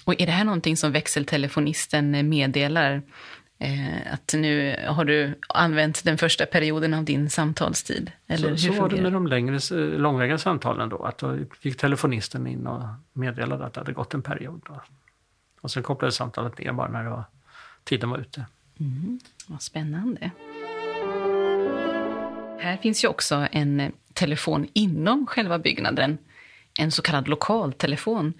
Och 0.05 0.21
är 0.21 0.25
det 0.25 0.31
här 0.31 0.43
någonting 0.43 0.77
som 0.77 0.91
växeltelefonisten 0.91 2.29
meddelar 2.29 3.01
Eh, 3.59 4.13
att 4.13 4.33
nu 4.37 4.75
har 4.87 5.05
du 5.05 5.39
använt 5.49 6.03
den 6.03 6.17
första 6.17 6.45
perioden 6.45 6.93
av 6.93 7.03
din 7.03 7.29
samtalstid? 7.29 8.11
Eller 8.27 8.55
så, 8.55 8.67
hur 8.67 8.73
så 8.75 8.81
var 8.81 8.89
det 8.89 9.01
med 9.01 9.13
de 9.13 9.27
längre, 9.27 9.59
långväga 9.97 10.37
samtalen 10.37 10.89
då, 10.89 11.03
att 11.03 11.17
då 11.17 11.37
gick 11.61 11.77
telefonisten 11.77 12.47
in 12.47 12.67
och 12.67 12.83
meddelade 13.13 13.65
att 13.65 13.73
det 13.73 13.79
hade 13.79 13.93
gått 13.93 14.13
en 14.13 14.21
period. 14.21 14.61
Då. 14.65 14.81
Och 15.61 15.71
sen 15.71 15.83
kopplades 15.83 16.15
samtalet 16.15 16.59
ner 16.59 16.71
bara 16.71 16.87
när 16.87 17.03
det 17.03 17.09
var, 17.09 17.23
tiden 17.83 18.09
var 18.09 18.17
ute. 18.17 18.45
Mm, 18.79 19.19
vad 19.47 19.61
spännande. 19.61 20.31
Här 22.59 22.77
finns 22.77 23.03
ju 23.03 23.07
också 23.07 23.47
en 23.51 23.91
telefon 24.13 24.67
inom 24.73 25.25
själva 25.25 25.59
byggnaden, 25.59 26.17
en 26.79 26.91
så 26.91 27.01
kallad 27.01 27.27
lokaltelefon. 27.27 28.33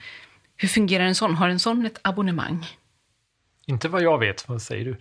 Hur 0.55 0.67
fungerar 0.67 1.03
en 1.03 1.15
sån? 1.15 1.35
Har 1.35 1.49
en 1.49 1.59
sån 1.59 1.85
ett 1.85 1.99
abonnemang? 2.01 2.65
Inte 3.69 3.89
vad 3.89 4.01
jag 4.01 4.17
vet, 4.17 4.49
vad 4.49 4.61
säger 4.61 4.85
du? 4.85 4.95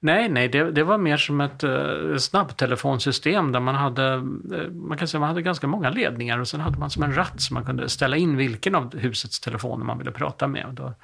Nej, 0.00 0.28
nej, 0.28 0.48
det, 0.48 0.70
det 0.70 0.84
var 0.84 0.98
mer 0.98 1.16
som 1.16 1.40
ett 1.40 1.64
uh, 1.64 2.16
snabbtelefonsystem 2.16 3.52
där 3.52 3.60
man 3.60 3.74
hade, 3.74 4.14
uh, 4.14 4.70
man 4.70 4.98
kan 4.98 5.08
säga 5.08 5.20
man 5.20 5.28
hade 5.28 5.42
ganska 5.42 5.66
många 5.66 5.90
ledningar 5.90 6.38
och 6.38 6.48
sen 6.48 6.60
hade 6.60 6.78
man 6.78 6.90
som 6.90 7.02
en 7.02 7.14
ratt 7.14 7.40
så 7.42 7.54
man 7.54 7.64
kunde 7.64 7.88
ställa 7.88 8.16
in 8.16 8.36
vilken 8.36 8.74
av 8.74 8.98
husets 8.98 9.40
telefoner 9.40 9.84
man 9.84 9.98
ville 9.98 10.10
prata 10.10 10.46
med. 10.46 10.66
Och 10.66 10.74
då 10.74 10.94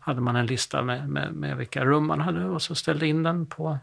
hade 0.00 0.20
man 0.20 0.36
en 0.36 0.46
lista 0.46 0.82
med, 0.82 1.08
med, 1.08 1.32
med 1.32 1.56
vilka 1.56 1.84
rum 1.84 2.06
man 2.06 2.20
hade 2.20 2.44
och 2.44 2.62
så 2.62 2.74
ställde 2.74 3.06
in 3.06 3.22
den 3.22 3.46
på 3.46 3.78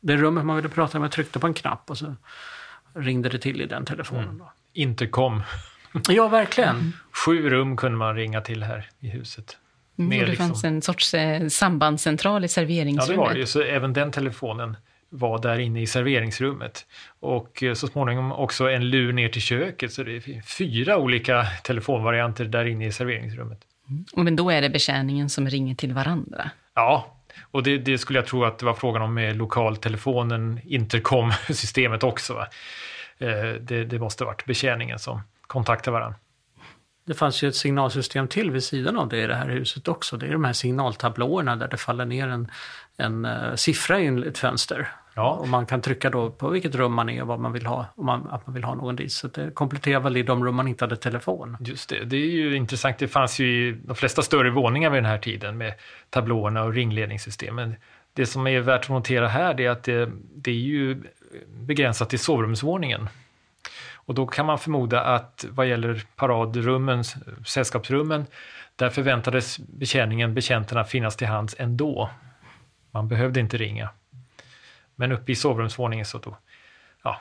det 0.00 0.16
rummet 0.16 0.44
man 0.44 0.56
ville 0.56 0.68
prata 0.68 0.98
med, 0.98 1.10
tryckte 1.10 1.38
på 1.38 1.46
en 1.46 1.54
knapp 1.54 1.90
och 1.90 1.98
så 1.98 2.14
ringde 2.94 3.28
det 3.28 3.38
till 3.38 3.60
i 3.60 3.66
den 3.66 3.84
telefonen. 3.84 4.28
Mm. 4.28 4.46
Intercom. 4.72 5.42
Ja, 6.08 6.28
verkligen. 6.28 6.76
Mm. 6.76 6.92
Sju 7.12 7.50
rum 7.50 7.76
kunde 7.76 7.98
man 7.98 8.14
ringa 8.14 8.40
till 8.40 8.62
här 8.62 8.90
i 9.00 9.08
huset. 9.08 9.58
Mm, 9.98 10.10
det 10.10 10.26
liksom. 10.26 10.48
fanns 10.48 10.64
en 10.64 10.82
sorts 10.82 11.14
eh, 11.14 11.48
sambandscentral 11.48 12.44
i 12.44 12.48
serveringsrummet. 12.48 13.08
Ja, 13.08 13.28
det 13.28 13.34
var 13.34 13.40
det 13.40 13.46
Så 13.46 13.62
även 13.62 13.92
den 13.92 14.12
telefonen 14.12 14.76
var 15.10 15.42
där 15.42 15.58
inne 15.58 15.82
i 15.82 15.86
serveringsrummet. 15.86 16.86
Och 17.20 17.62
eh, 17.62 17.74
så 17.74 17.86
småningom 17.86 18.32
också 18.32 18.70
en 18.70 18.90
lur 18.90 19.12
ner 19.12 19.28
till 19.28 19.42
köket. 19.42 19.92
Så 19.92 20.02
det 20.02 20.16
är 20.16 20.42
fyra 20.42 20.98
olika 20.98 21.46
telefonvarianter 21.64 22.44
där 22.44 22.64
inne 22.64 22.86
i 22.86 22.92
serveringsrummet. 22.92 23.58
Mm. 23.88 24.04
Men 24.24 24.36
då 24.36 24.50
är 24.50 24.62
det 24.62 24.70
betjäningen 24.70 25.30
som 25.30 25.50
ringer 25.50 25.74
till 25.74 25.92
varandra? 25.92 26.50
Ja, 26.74 27.16
och 27.50 27.62
det, 27.62 27.78
det 27.78 27.98
skulle 27.98 28.18
jag 28.18 28.26
tro 28.26 28.44
att 28.44 28.58
det 28.58 28.66
var 28.66 28.74
frågan 28.74 29.02
om 29.02 29.14
med 29.14 29.36
lokaltelefonen, 29.36 30.60
intercom-systemet 30.64 32.02
också. 32.02 32.46
Eh, 33.18 33.52
det, 33.60 33.84
det 33.84 33.98
måste 33.98 34.24
varit 34.24 34.44
betjäningen 34.44 34.98
som 34.98 35.20
kontaktade 35.46 35.92
varandra. 35.92 36.18
Det 37.06 37.14
fanns 37.14 37.42
ju 37.42 37.48
ett 37.48 37.56
signalsystem 37.56 38.28
till 38.28 38.50
vid 38.50 38.64
sidan 38.64 38.98
av 38.98 39.08
det 39.08 39.22
i 39.22 39.26
det 39.26 39.34
här 39.34 39.48
huset 39.48 39.88
också. 39.88 40.16
Det 40.16 40.26
är 40.26 40.32
de 40.32 40.44
här 40.44 40.52
signaltablåerna 40.52 41.56
där 41.56 41.68
det 41.68 41.76
faller 41.76 42.04
ner 42.04 42.28
en, 42.28 42.50
en 42.96 43.24
uh, 43.24 43.54
siffra 43.54 44.00
i 44.00 44.28
ett 44.28 44.38
fönster. 44.38 44.88
Ja. 45.14 45.30
Och 45.30 45.48
man 45.48 45.66
kan 45.66 45.80
trycka 45.80 46.10
då 46.10 46.30
på 46.30 46.48
vilket 46.48 46.74
rum 46.74 46.92
man 46.92 47.08
är 47.08 47.22
och 47.22 47.28
vad 47.28 47.40
man 47.40 47.52
vill 47.52 47.66
ha, 47.66 47.86
om 47.94 48.06
man, 48.06 48.28
att 48.30 48.46
man 48.46 48.54
vill 48.54 48.64
ha 48.64 48.74
någon 48.74 48.96
dit. 48.96 49.12
Så 49.12 49.28
det 49.28 49.50
kompletterar 49.54 50.00
väl 50.00 50.16
i 50.16 50.22
de 50.22 50.44
rum 50.44 50.54
man 50.54 50.68
inte 50.68 50.84
hade 50.84 50.96
telefon. 50.96 51.56
Just 51.60 51.88
det, 51.88 52.04
det 52.04 52.16
är 52.16 52.30
ju 52.30 52.56
intressant. 52.56 52.98
Det 52.98 53.08
fanns 53.08 53.38
ju 53.38 53.68
i 53.68 53.72
de 53.72 53.96
flesta 53.96 54.22
större 54.22 54.50
våningar 54.50 54.90
vid 54.90 54.98
den 55.02 55.10
här 55.10 55.18
tiden 55.18 55.58
med 55.58 55.74
tablåerna 56.10 56.62
och 56.62 56.72
ringledningssystemen. 56.72 57.74
Det 58.12 58.26
som 58.26 58.46
är 58.46 58.60
värt 58.60 58.84
att 58.84 58.88
notera 58.88 59.28
här 59.28 59.60
är 59.60 59.70
att 59.70 59.82
det, 59.82 60.10
det 60.34 60.50
är 60.50 60.54
ju 60.54 61.02
begränsat 61.48 62.10
till 62.10 62.18
sovrumsvåningen. 62.18 63.08
Och 64.06 64.14
då 64.14 64.26
kan 64.26 64.46
man 64.46 64.58
förmoda 64.58 65.00
att 65.00 65.44
vad 65.48 65.68
gäller 65.68 66.02
paradrummen, 66.16 67.04
sällskapsrummen, 67.46 68.26
där 68.76 68.90
förväntades 68.90 69.58
betjäningen, 69.58 70.34
betjänterna 70.34 70.84
finnas 70.84 71.16
till 71.16 71.26
hands 71.26 71.56
ändå. 71.58 72.10
Man 72.90 73.08
behövde 73.08 73.40
inte 73.40 73.56
ringa. 73.56 73.90
Men 74.94 75.12
uppe 75.12 75.32
i 75.32 75.34
sovrumsvåningen 75.34 76.04
så 76.04 76.18
då, 76.18 76.36
ja, 77.02 77.20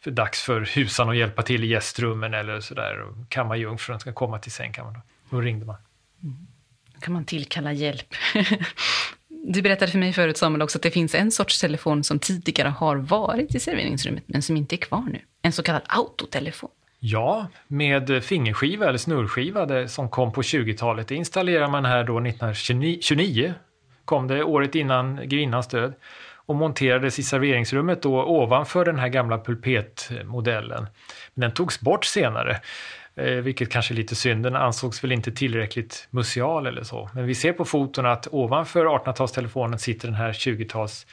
för 0.00 0.10
dags 0.10 0.42
för 0.42 0.60
husan 0.60 1.08
att 1.08 1.16
hjälpa 1.16 1.42
till 1.42 1.64
i 1.64 1.66
gästrummen 1.66 2.34
eller 2.34 2.60
sådär. 2.60 3.06
Kammarjungfrun 3.28 4.00
ska 4.00 4.12
komma 4.12 4.38
till 4.38 4.52
sängkammaren. 4.52 4.94
Då, 5.30 5.36
då 5.36 5.40
ringde 5.40 5.66
man. 5.66 5.76
Mm. 6.22 6.46
Då 6.94 7.00
kan 7.00 7.14
man 7.14 7.24
tillkalla 7.24 7.72
hjälp. 7.72 8.14
Du 9.48 9.62
berättade 9.62 9.92
för 9.92 9.98
mig 9.98 10.12
förut 10.12 10.36
Samuel 10.36 10.62
också 10.62 10.78
att 10.78 10.82
det 10.82 10.90
finns 10.90 11.14
en 11.14 11.30
sorts 11.30 11.60
telefon 11.60 12.04
som 12.04 12.18
tidigare 12.18 12.68
har 12.68 12.96
varit 12.96 13.54
i 13.54 13.60
serveringsrummet 13.60 14.24
men 14.26 14.42
som 14.42 14.56
inte 14.56 14.74
är 14.74 14.76
kvar 14.76 15.02
nu. 15.12 15.20
En 15.46 15.52
så 15.52 15.62
kallad 15.62 15.82
autotelefon. 15.86 16.70
Ja, 16.98 17.46
med 17.66 18.24
fingerskiva 18.24 18.88
eller 18.88 18.98
snurrskiva 18.98 19.88
som 19.88 20.08
kom 20.08 20.32
på 20.32 20.42
20-talet. 20.42 21.08
Det 21.08 21.14
installerade 21.14 21.70
man 21.70 21.84
här 21.84 22.04
då 22.04 22.20
1929, 22.20 23.54
kom 24.04 24.28
det 24.28 24.44
året 24.44 24.74
innan 24.74 25.28
grevinnans 25.28 25.68
död 25.68 25.94
och 26.46 26.54
monterades 26.54 27.18
i 27.18 27.22
serveringsrummet 27.22 28.02
då 28.02 28.24
ovanför 28.24 28.84
den 28.84 28.98
här 28.98 29.08
gamla 29.08 29.38
pulpetmodellen. 29.38 30.86
Men 31.34 31.40
den 31.40 31.52
togs 31.52 31.80
bort 31.80 32.04
senare, 32.04 32.60
eh, 33.14 33.30
vilket 33.30 33.70
kanske 33.70 33.94
är 33.94 33.96
lite 33.96 34.14
synd. 34.14 34.42
Den 34.42 34.56
ansågs 34.56 35.04
väl 35.04 35.12
inte 35.12 35.32
tillräckligt 35.32 36.08
museal 36.10 36.66
eller 36.66 36.82
så. 36.82 37.10
Men 37.14 37.26
vi 37.26 37.34
ser 37.34 37.52
på 37.52 37.64
foton 37.64 38.06
att 38.06 38.28
ovanför 38.30 38.84
1800-talstelefonen 38.84 39.76
sitter 39.76 40.08
den 40.08 40.16
här 40.16 40.32
20-tals 40.32 41.06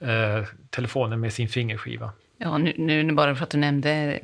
eh, 0.00 0.44
telefonen 0.70 1.20
med 1.20 1.32
sin 1.32 1.48
fingerskiva. 1.48 2.12
Ja, 2.40 2.58
nu, 2.58 2.74
nu 2.76 3.12
bara 3.12 3.34
för 3.34 3.44
att 3.44 3.50
du 3.50 3.58
nämnde 3.58 4.20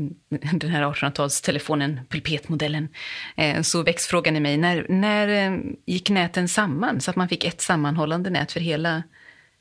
den 0.53 0.71
här 0.71 0.83
1800-talstelefonen, 0.83 2.01
pulpetmodellen, 2.09 2.89
eh, 3.37 3.63
så 3.63 3.83
väcks 3.83 4.07
frågan 4.07 4.37
i 4.37 4.41
mig, 4.41 4.57
när, 4.57 4.87
när 4.89 5.29
eh, 5.29 5.59
gick 5.87 6.11
näten 6.11 6.49
samman 6.49 7.01
så 7.01 7.11
att 7.11 7.17
man 7.17 7.29
fick 7.29 7.45
ett 7.45 7.61
sammanhållande 7.61 8.31
nät 8.31 8.53
för 8.53 8.61
hela 8.61 9.03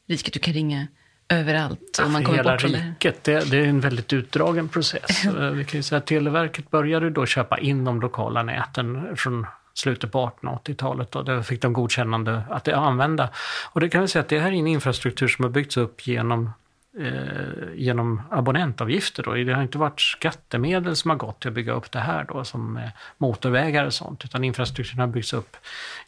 riket? 0.08 0.34
Du 0.34 0.40
kan 0.40 0.54
ringa 0.54 0.88
överallt 1.30 2.00
och 2.04 2.12
man 2.12 2.24
kommer 2.24 2.38
hela 2.38 2.52
bort 2.52 2.62
från 2.62 2.72
riket, 2.72 3.24
det. 3.24 3.52
Det 3.52 3.58
är 3.58 3.66
en 3.66 3.80
väldigt 3.80 4.14
utdragen 4.14 4.70
process. 4.70 5.26
Eh, 5.26 5.50
vi 5.50 5.66
kan 5.66 5.80
ju 5.80 5.84
säga 5.84 5.98
att 5.98 6.08
Televerket 6.08 6.72
började 6.72 7.10
då 7.10 7.26
köpa 7.26 7.60
in 7.60 7.84
de 7.84 8.02
lokala 8.02 8.44
näten 8.44 9.18
från 9.18 9.46
slutet 9.74 10.12
på 10.12 10.32
1880-talet 10.42 11.16
och 11.16 11.26
det 11.26 11.44
fick 11.44 11.62
de 11.62 11.74
godkännande 11.74 12.42
att 12.50 12.68
använda. 12.68 13.30
Och 13.72 13.80
det 13.80 13.90
kan 13.90 14.02
vi 14.02 14.08
säga 14.08 14.22
att 14.22 14.30
det 14.30 14.40
här 14.40 14.52
är 14.52 14.56
en 14.56 14.68
infrastruktur 14.68 15.28
som 15.28 15.44
har 15.44 15.50
byggts 15.50 15.78
upp 15.78 16.08
genom 16.08 16.52
eh, 17.00 17.74
genom 17.76 18.22
abonnentavgifter. 18.32 19.24
Då. 19.24 19.34
Det 19.34 19.54
har 19.54 19.62
inte 19.62 19.78
varit 19.78 20.02
skattemedel 20.02 20.96
som 20.96 21.10
har 21.10 21.18
gått 21.18 21.40
till 21.40 21.48
att 21.48 21.54
bygga 21.54 21.74
upp 21.74 21.92
det 21.92 22.00
här 22.00 22.26
då, 22.30 22.44
som 22.44 22.78
eh, 22.78 22.90
motorvägar 23.18 23.86
och 23.86 23.94
sånt, 23.94 24.26
utan 24.26 24.44
infrastrukturen 24.44 25.00
har 25.00 25.08
byggts 25.08 25.34
upp 25.34 25.58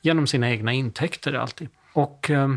genom 0.02 0.28
sina 0.28 0.50
egna 0.50 0.74
intäkter 0.74 1.34
alltid. 1.34 1.70
Och 1.94 2.30
eh, 2.30 2.50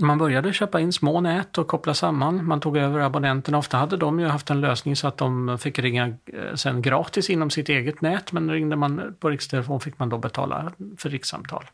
man 0.00 0.18
började 0.18 0.52
köpa 0.52 0.80
in 0.80 0.92
små 0.92 1.20
nät 1.20 1.58
och 1.58 1.68
koppla 1.68 1.94
samman. 1.94 2.46
Man 2.46 2.60
tog 2.60 2.76
över 2.76 3.00
abonnenterna. 3.00 3.58
Ofta 3.58 3.76
hade 3.76 3.96
de 3.96 4.20
ju 4.20 4.26
haft 4.26 4.50
en 4.50 4.60
lösning 4.60 4.96
så 4.96 5.08
att 5.08 5.16
de 5.16 5.58
fick 5.58 5.78
ringa 5.78 6.06
eh, 6.06 6.54
sen 6.54 6.82
gratis 6.82 7.30
inom 7.30 7.50
sitt 7.50 7.68
eget 7.68 8.00
nät. 8.00 8.32
Men 8.32 8.50
ringde 8.50 8.76
man 8.76 9.16
på 9.20 9.30
rikstelefon 9.30 9.80
fick 9.80 9.98
man 9.98 10.08
då 10.08 10.18
betala 10.18 10.72
för 10.98 11.10
rikssamtal. 11.10 11.64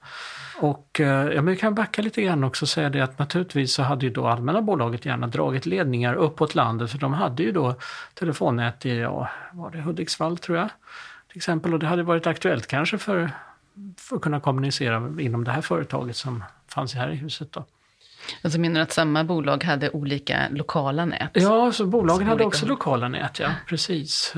Och 0.61 1.01
eh, 1.01 1.07
ja, 1.07 1.43
men 1.43 1.47
vi 1.47 1.57
kan 1.57 1.75
backa 1.75 2.03
lite 2.03 2.23
grann 2.23 2.45
också 2.45 2.65
och 2.65 2.69
säga 2.69 2.91
det 2.91 3.01
att 3.01 3.19
naturligtvis 3.19 3.75
så 3.75 3.83
hade 3.83 4.07
ju 4.07 4.13
då 4.13 4.27
allmänna 4.27 4.63
bolaget 4.63 5.07
gärna 5.07 5.27
dragit 5.27 5.67
ledningar 5.67 6.15
uppåt 6.15 6.55
landet 6.55 6.91
för 6.91 6.99
de 6.99 7.13
hade 7.13 7.43
ju 7.43 7.53
då 7.53 7.75
telefonnät 8.15 8.87
i, 8.87 8.99
ja, 8.99 9.29
var 9.53 9.71
det 9.71 9.81
Hudiksvall 9.81 10.39
tror 10.39 10.59
jag, 10.59 10.69
till 11.29 11.37
exempel. 11.37 11.73
Och 11.73 11.79
det 11.79 11.87
hade 11.87 12.03
varit 12.03 12.27
aktuellt 12.27 12.67
kanske 12.67 12.99
för, 12.99 13.31
för 13.99 14.17
att 14.17 14.23
kunna 14.23 14.41
kommunicera 14.41 14.97
inom 15.19 15.45
det 15.45 15.51
här 15.51 15.61
företaget 15.61 16.17
som 16.17 16.45
fanns 16.69 16.95
här 16.95 17.11
i 17.11 17.17
huset 17.17 17.53
då. 17.53 17.65
Alltså 18.43 18.61
menar 18.61 18.75
du 18.75 18.83
att 18.83 18.93
samma 18.93 19.25
bolag 19.25 19.65
hade 19.65 19.91
olika 19.91 20.49
lokala 20.51 21.05
nät? 21.05 21.31
Ja, 21.33 21.73
så 21.73 21.87
bolagen 21.87 22.27
hade 22.27 22.45
också 22.45 22.67
lokala 22.67 23.09
nät, 23.09 23.39
ja. 23.39 23.51
Precis. 23.69 24.35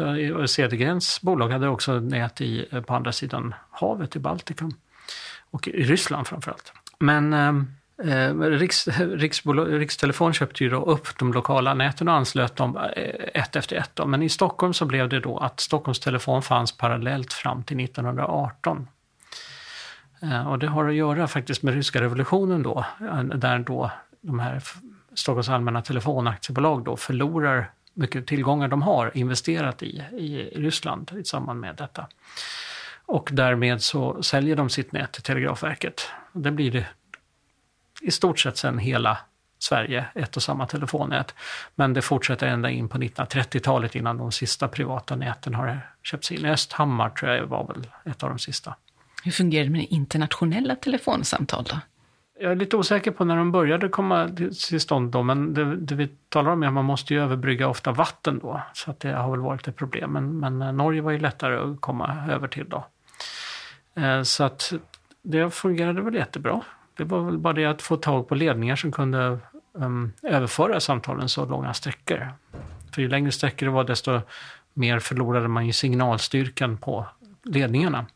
Cedergrens 0.46 1.20
bolag 1.22 1.48
hade 1.48 1.68
också 1.68 1.92
nät 1.92 2.40
i, 2.40 2.68
på 2.86 2.94
andra 2.94 3.12
sidan 3.12 3.54
havet 3.70 4.16
i 4.16 4.18
Baltikum. 4.18 4.74
Och 5.50 5.68
i 5.68 5.84
Ryssland 5.84 6.26
framförallt. 6.26 6.72
Men 6.98 7.32
eh, 7.32 8.34
Riks, 8.40 8.88
Rikstelefon 9.68 10.32
köpte 10.32 10.64
ju 10.64 10.70
då 10.70 10.84
upp 10.84 11.18
de 11.18 11.32
lokala 11.32 11.74
näten 11.74 12.08
och 12.08 12.14
anslöt 12.14 12.56
dem 12.56 12.76
eh, 12.76 13.42
ett 13.42 13.56
efter 13.56 13.76
ett. 13.76 13.90
Då. 13.94 14.06
Men 14.06 14.22
i 14.22 14.28
Stockholm 14.28 14.74
så 14.74 14.84
blev 14.84 15.08
det 15.08 15.20
då 15.20 15.38
att 15.38 15.60
Stockholms 15.60 16.00
Telefon 16.00 16.42
fanns 16.42 16.76
parallellt 16.76 17.32
fram 17.32 17.62
till 17.62 17.84
1918. 17.84 18.88
Eh, 20.22 20.48
och 20.48 20.58
det 20.58 20.66
har 20.66 20.88
att 20.88 20.94
göra 20.94 21.28
faktiskt 21.28 21.62
med 21.62 21.74
ryska 21.74 22.00
revolutionen 22.00 22.62
då, 22.62 22.84
eh, 23.00 23.22
där 23.22 23.58
då 23.58 23.90
de 24.20 24.38
här 24.38 24.62
Stockholms 25.14 25.48
allmänna 25.48 25.82
telefonaktiebolag 25.82 26.84
då 26.84 26.96
förlorar 26.96 27.70
mycket 27.94 28.26
tillgångar 28.26 28.68
de 28.68 28.82
har 28.82 29.16
investerat 29.16 29.82
i, 29.82 30.02
i 30.12 30.52
Ryssland 30.56 31.12
i 31.18 31.24
samband 31.24 31.60
med 31.60 31.76
detta. 31.76 32.06
Och 33.06 33.28
därmed 33.32 33.82
så 33.82 34.22
säljer 34.22 34.56
de 34.56 34.70
sitt 34.70 34.92
nät 34.92 35.12
till 35.12 35.22
Telegrafverket. 35.22 36.10
Det 36.32 36.50
blir 36.50 36.70
det 36.72 36.86
i 38.02 38.10
stort 38.10 38.38
sett 38.38 38.56
sen 38.56 38.78
hela 38.78 39.18
Sverige 39.58 40.06
ett 40.14 40.36
och 40.36 40.42
samma 40.42 40.66
telefonnät. 40.66 41.34
Men 41.74 41.94
det 41.94 42.02
fortsätter 42.02 42.46
ända 42.46 42.70
in 42.70 42.88
på 42.88 42.98
1930-talet 42.98 43.94
innan 43.94 44.16
de 44.16 44.32
sista 44.32 44.68
privata 44.68 45.16
näten 45.16 45.54
har 45.54 45.80
köpts 46.02 46.32
in. 46.32 46.44
Östhammar 46.44 47.10
tror 47.10 47.32
jag 47.32 47.46
var 47.46 47.66
väl 47.66 47.86
ett 48.04 48.22
av 48.22 48.28
de 48.28 48.38
sista. 48.38 48.74
Hur 49.26 49.32
fungerar 49.32 49.64
det 49.64 49.70
med 49.70 49.86
internationella 49.90 50.76
telefonsamtal 50.76 51.64
då? 51.64 51.80
Jag 52.40 52.52
är 52.52 52.56
lite 52.56 52.76
osäker 52.76 53.10
på 53.10 53.24
när 53.24 53.36
de 53.36 53.52
började 53.52 53.88
komma 53.88 54.28
till 54.70 54.80
stånd 54.80 55.10
då, 55.10 55.22
men 55.22 55.54
det, 55.54 55.76
det 55.76 55.94
vi 55.94 56.08
talar 56.28 56.50
om 56.50 56.62
är 56.62 56.66
att 56.66 56.72
man 56.72 56.84
måste 56.84 57.14
ju 57.14 57.22
överbrygga 57.22 57.68
ofta 57.68 57.92
vatten 57.92 58.38
då, 58.38 58.62
så 58.72 58.90
att 58.90 59.00
det 59.00 59.12
har 59.12 59.30
väl 59.30 59.40
varit 59.40 59.68
ett 59.68 59.76
problem. 59.76 60.10
Men, 60.10 60.38
men 60.38 60.62
eh, 60.62 60.72
Norge 60.72 61.00
var 61.00 61.10
ju 61.10 61.18
lättare 61.18 61.56
att 61.56 61.80
komma 61.80 62.26
över 62.30 62.48
till 62.48 62.68
då. 62.68 62.86
Eh, 63.94 64.22
så 64.22 64.44
att 64.44 64.72
det 65.22 65.50
fungerade 65.54 66.02
väl 66.02 66.14
jättebra. 66.14 66.60
Det 66.96 67.04
var 67.04 67.20
väl 67.20 67.38
bara 67.38 67.52
det 67.52 67.64
att 67.64 67.82
få 67.82 67.96
tag 67.96 68.28
på 68.28 68.34
ledningar 68.34 68.76
som 68.76 68.92
kunde 68.92 69.38
um, 69.72 70.12
överföra 70.22 70.80
samtalen 70.80 71.28
så 71.28 71.44
långa 71.46 71.74
sträckor. 71.74 72.32
För 72.94 73.02
ju 73.02 73.08
längre 73.08 73.32
sträckor 73.32 73.66
det 73.66 73.72
var 73.72 73.84
desto 73.84 74.20
mer 74.74 74.98
förlorade 74.98 75.48
man 75.48 75.66
ju 75.66 75.72
signalstyrkan 75.72 76.76
på 76.76 77.06
ledningarna. 77.44 78.06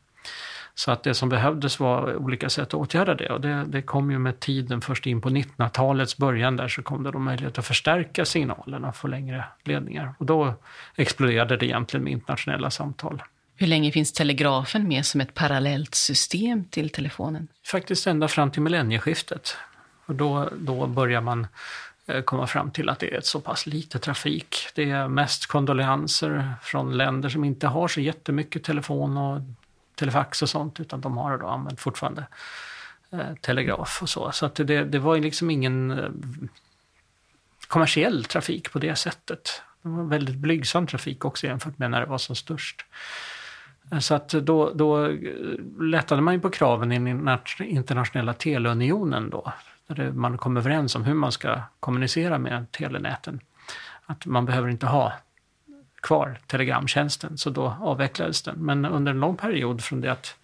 Så 0.81 0.91
att 0.91 1.03
det 1.03 1.14
som 1.14 1.28
behövdes 1.28 1.81
var 1.81 2.16
olika 2.16 2.51
sätt 2.51 2.68
att 2.68 2.74
åtgärda 2.74 3.14
det 3.14 3.28
och 3.28 3.41
det, 3.41 3.64
det 3.68 3.83
kom 3.83 4.11
ju 4.11 4.18
med 4.18 4.41
tiden 4.41 4.81
först 4.81 5.07
in 5.07 5.20
på 5.20 5.31
1900-talets 5.31 6.16
början 6.16 6.57
där 6.57 6.68
så 6.68 6.83
kom 6.83 7.03
det 7.03 7.11
då 7.11 7.18
möjlighet 7.18 7.59
att 7.59 7.66
förstärka 7.66 8.24
signalerna 8.24 8.89
och 8.89 8.97
få 8.97 9.09
längre 9.09 9.45
ledningar. 9.64 10.14
Och 10.18 10.26
då 10.26 10.55
exploderade 10.97 11.57
det 11.57 11.66
egentligen 11.66 12.05
med 12.05 12.12
internationella 12.12 12.70
samtal. 12.70 13.22
Hur 13.57 13.66
länge 13.66 13.93
finns 13.93 14.12
telegrafen 14.12 14.89
med 14.89 15.07
som 15.07 15.20
ett 15.20 15.35
parallellt 15.35 15.95
system 15.95 16.64
till 16.64 16.91
telefonen? 16.91 17.49
Faktiskt 17.66 18.07
ända 18.07 18.28
fram 18.28 18.51
till 18.51 18.62
millennieskiftet. 18.62 19.57
Och 20.07 20.14
då, 20.14 20.49
då 20.57 20.87
börjar 20.87 21.20
man 21.20 21.47
eh, 22.07 22.22
komma 22.22 22.47
fram 22.47 22.70
till 22.70 22.89
att 22.89 22.99
det 22.99 23.14
är 23.14 23.18
ett 23.18 23.26
så 23.26 23.41
pass 23.41 23.66
lite 23.66 23.99
trafik. 23.99 24.57
Det 24.74 24.91
är 24.91 25.09
mest 25.09 25.47
kondolenser 25.47 26.53
från 26.62 26.97
länder 26.97 27.28
som 27.28 27.45
inte 27.45 27.66
har 27.66 27.89
så 27.89 28.01
jättemycket 28.01 28.64
telefon 28.64 29.16
och 29.16 29.41
telefax 30.01 30.42
och 30.42 30.48
sånt, 30.48 30.80
utan 30.80 31.01
de 31.01 31.16
har 31.16 31.38
då 31.38 31.46
använt 31.46 31.80
fortfarande 31.80 32.26
eh, 33.12 33.34
telegraf 33.40 33.98
och 34.03 34.09
så. 34.09 34.32
Så 34.32 34.46
att 34.46 34.55
det, 34.55 34.84
det 34.84 34.98
var 34.98 35.14
ju 35.14 35.22
liksom 35.22 35.51
ingen 35.51 35.90
eh, 35.90 36.11
kommersiell 37.68 38.24
trafik 38.24 38.72
på 38.72 38.78
det 38.78 38.96
sättet. 38.96 39.62
Det 39.82 39.88
var 39.88 40.05
väldigt 40.05 40.36
blygsam 40.36 40.86
trafik 40.86 41.24
också 41.24 41.46
jämfört 41.46 41.78
med 41.78 41.90
när 41.90 42.01
det 42.01 42.07
var 42.07 42.18
som 42.18 42.36
störst. 42.36 42.84
Eh, 43.92 43.98
så 43.98 44.14
att 44.14 44.28
då, 44.28 44.72
då 44.74 45.07
eh, 45.07 45.14
lättade 45.80 46.22
man 46.22 46.34
ju 46.34 46.40
på 46.40 46.51
kraven 46.51 46.92
i 46.92 46.98
den 46.98 47.38
internationella 47.61 48.34
teleunionen 48.34 49.30
då. 49.30 49.53
Där 49.86 50.12
man 50.12 50.38
kom 50.38 50.57
överens 50.57 50.94
om 50.94 51.05
hur 51.05 51.14
man 51.14 51.32
ska 51.32 51.61
kommunicera 51.80 52.38
med 52.38 52.72
telenäten. 52.72 53.40
Att 54.07 54.26
man 54.26 54.46
behöver 54.46 54.68
inte 54.68 54.86
ha 54.86 55.12
kvar 56.01 56.38
telegramtjänsten, 56.46 57.38
så 57.38 57.51
då 57.51 57.76
avvecklades 57.80 58.42
den. 58.42 58.57
Men 58.59 58.84
under 58.84 59.12
en 59.12 59.20
lång 59.20 59.36
period 59.36 59.84
från 59.84 60.01
det 60.01 60.12
att 60.12 60.36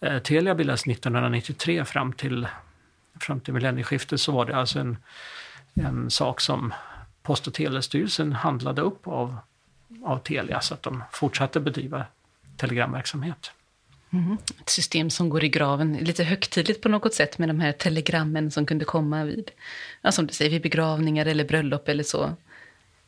eh, 0.00 0.18
Telia 0.18 0.54
bildades 0.54 0.86
1993 0.86 1.84
fram 1.84 2.12
till, 2.12 2.48
fram 3.20 3.40
till 3.40 3.54
millennieskiftet 3.54 4.20
så 4.20 4.32
var 4.32 4.46
det 4.46 4.56
alltså 4.56 4.78
en, 4.78 4.96
en 5.74 6.10
sak 6.10 6.40
som 6.40 6.72
Post 7.22 7.46
och 7.46 7.54
telestyrelsen 7.54 8.32
handlade 8.32 8.82
upp 8.82 9.08
av, 9.08 9.36
av 10.04 10.18
Telia 10.18 10.60
så 10.60 10.74
att 10.74 10.82
de 10.82 11.02
fortsatte 11.12 11.60
bedriva 11.60 12.04
telegramverksamhet. 12.56 13.52
Mm. 14.12 14.38
Ett 14.60 14.70
system 14.70 15.10
som 15.10 15.28
går 15.28 15.44
i 15.44 15.48
graven, 15.48 15.92
lite 15.92 16.24
högtidligt 16.24 16.82
på 16.82 16.88
något 16.88 17.14
sätt 17.14 17.38
med 17.38 17.48
de 17.48 17.60
här 17.60 17.72
telegrammen 17.72 18.50
som 18.50 18.66
kunde 18.66 18.84
komma 18.84 19.24
vid, 19.24 19.50
ja, 20.02 20.12
som 20.12 20.26
du 20.26 20.32
säger, 20.32 20.50
vid 20.50 20.62
begravningar 20.62 21.26
eller 21.26 21.44
bröllop 21.44 21.88
eller 21.88 22.04
så. 22.04 22.36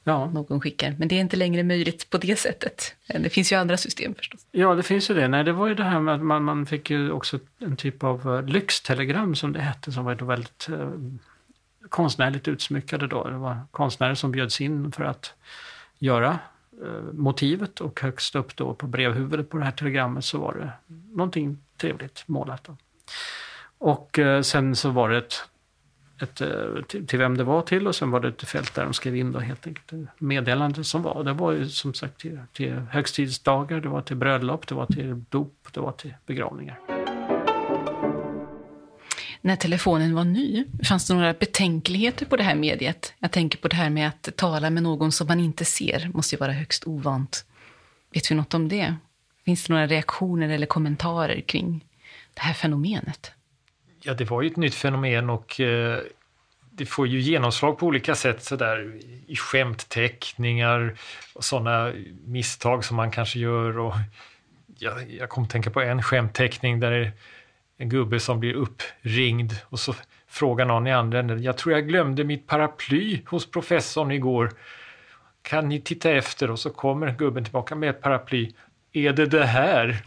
Ja. 0.04 0.30
Någon 0.30 0.60
skickar. 0.60 0.94
Men 0.98 1.08
det 1.08 1.14
är 1.14 1.20
inte 1.20 1.36
längre 1.36 1.62
möjligt 1.62 2.10
på 2.10 2.18
det 2.18 2.38
sättet. 2.38 2.94
Det 3.06 3.30
finns 3.30 3.52
ju 3.52 3.56
andra 3.56 3.76
system 3.76 4.14
förstås. 4.14 4.46
Ja, 4.50 4.74
det 4.74 4.82
finns 4.82 5.10
ju 5.10 5.14
det. 5.14 5.28
Nej, 5.28 5.44
det 5.44 5.52
var 5.52 5.66
ju 5.66 5.74
det 5.74 5.84
här 5.84 6.00
med 6.00 6.14
att 6.14 6.22
man, 6.22 6.44
man 6.44 6.66
fick 6.66 6.90
ju 6.90 7.10
också 7.10 7.38
en 7.58 7.76
typ 7.76 8.04
av 8.04 8.28
uh, 8.28 8.42
lyxtelegram 8.42 9.34
som 9.34 9.52
det 9.52 9.60
hette, 9.60 9.92
som 9.92 10.04
var 10.04 10.14
då 10.14 10.24
väldigt 10.24 10.68
uh, 10.70 10.90
konstnärligt 11.88 12.48
utsmyckade 12.48 13.06
då. 13.06 13.28
Det 13.28 13.36
var 13.36 13.60
konstnärer 13.70 14.14
som 14.14 14.32
bjöds 14.32 14.60
in 14.60 14.92
för 14.92 15.04
att 15.04 15.34
göra 15.98 16.38
uh, 16.82 17.12
motivet 17.12 17.80
och 17.80 18.00
högst 18.00 18.34
upp 18.34 18.56
då 18.56 18.74
på 18.74 18.86
brevhuvudet 18.86 19.50
på 19.50 19.58
det 19.58 19.64
här 19.64 19.72
telegrammet 19.72 20.24
så 20.24 20.38
var 20.38 20.54
det 20.54 20.94
någonting 21.12 21.58
trevligt 21.76 22.24
målat. 22.26 22.64
Då. 22.64 22.76
Och 23.78 24.18
uh, 24.18 24.40
sen 24.40 24.76
så 24.76 24.90
var 24.90 25.10
det 25.10 25.18
ett 25.18 25.34
ett, 26.22 26.40
eh, 26.40 26.82
till, 26.88 27.06
till, 27.06 27.18
vem 27.18 27.36
det 27.36 27.44
var 27.44 27.62
till 27.62 27.86
och 27.86 27.94
sen 27.94 28.10
var 28.10 28.20
det 28.20 28.28
ett 28.28 28.42
fält 28.42 28.74
där 28.74 28.84
de 28.84 28.94
skrev 28.94 29.16
in 29.16 29.32
då 29.32 29.38
helt 29.38 29.66
enkelt 29.66 30.08
meddelandet 30.18 30.86
som 30.86 31.02
var. 31.02 31.24
Det 31.24 31.32
var 31.32 31.52
ju 31.52 31.68
som 31.68 31.94
sagt 31.94 32.20
till, 32.20 32.40
till 32.52 32.72
högtidsdagar, 32.72 33.80
det 33.80 33.88
var 33.88 34.02
till 34.02 34.16
bröllop, 34.16 34.66
det 34.66 34.74
var 34.74 34.86
till 34.86 35.24
dop, 35.28 35.68
det 35.72 35.80
var 35.80 35.92
till 35.92 36.14
begravningar. 36.26 36.78
När 39.44 39.56
telefonen 39.56 40.14
var 40.14 40.24
ny, 40.24 40.64
fanns 40.84 41.06
det 41.06 41.14
några 41.14 41.32
betänkligheter 41.32 42.26
på 42.26 42.36
det 42.36 42.42
här 42.42 42.54
mediet? 42.54 43.14
Jag 43.18 43.30
tänker 43.30 43.58
på 43.58 43.68
det 43.68 43.76
här 43.76 43.90
med 43.90 44.08
att 44.08 44.36
tala 44.36 44.70
med 44.70 44.82
någon 44.82 45.12
som 45.12 45.26
man 45.26 45.40
inte 45.40 45.64
ser, 45.64 46.10
måste 46.14 46.34
ju 46.34 46.40
vara 46.40 46.52
högst 46.52 46.86
ovant. 46.86 47.44
Vet 48.14 48.30
vi 48.30 48.34
något 48.34 48.54
om 48.54 48.68
det? 48.68 48.94
Finns 49.44 49.64
det 49.64 49.72
några 49.72 49.86
reaktioner 49.86 50.48
eller 50.48 50.66
kommentarer 50.66 51.40
kring 51.40 51.84
det 52.34 52.40
här 52.40 52.54
fenomenet? 52.54 53.32
Ja, 54.04 54.14
det 54.14 54.24
var 54.24 54.42
ju 54.42 54.50
ett 54.50 54.56
nytt 54.56 54.74
fenomen 54.74 55.30
och 55.30 55.60
eh, 55.60 55.98
det 56.70 56.86
får 56.86 57.06
ju 57.06 57.20
genomslag 57.20 57.78
på 57.78 57.86
olika 57.86 58.14
sätt 58.14 58.42
sådär 58.42 59.00
i 59.26 59.36
skämtteckningar 59.36 60.94
och 61.34 61.44
sådana 61.44 61.92
misstag 62.24 62.84
som 62.84 62.96
man 62.96 63.10
kanske 63.10 63.38
gör. 63.38 63.78
Och 63.78 63.94
ja, 64.78 65.00
jag 65.00 65.28
kom 65.28 65.44
att 65.44 65.50
tänka 65.50 65.70
på 65.70 65.80
en 65.80 66.02
skämtteckning 66.02 66.80
där 66.80 66.90
det 66.90 66.96
är 66.96 67.12
en 67.76 67.88
gubbe 67.88 68.20
som 68.20 68.40
blir 68.40 68.54
uppringd 68.54 69.52
och 69.64 69.80
så 69.80 69.94
frågar 70.28 70.64
någon 70.64 70.86
i 70.86 70.92
andra 70.92 71.18
änden, 71.18 71.42
jag 71.42 71.56
tror 71.56 71.74
jag 71.74 71.88
glömde 71.88 72.24
mitt 72.24 72.46
paraply 72.46 73.22
hos 73.26 73.50
professorn 73.50 74.10
igår. 74.10 74.52
Kan 75.42 75.68
ni 75.68 75.80
titta 75.80 76.10
efter? 76.10 76.50
Och 76.50 76.58
så 76.58 76.70
kommer 76.70 77.14
gubben 77.18 77.44
tillbaka 77.44 77.74
med 77.74 77.90
ett 77.90 78.00
paraply 78.00 78.52
är 78.92 79.12
det 79.12 79.26
det 79.26 79.44
här? 79.44 80.02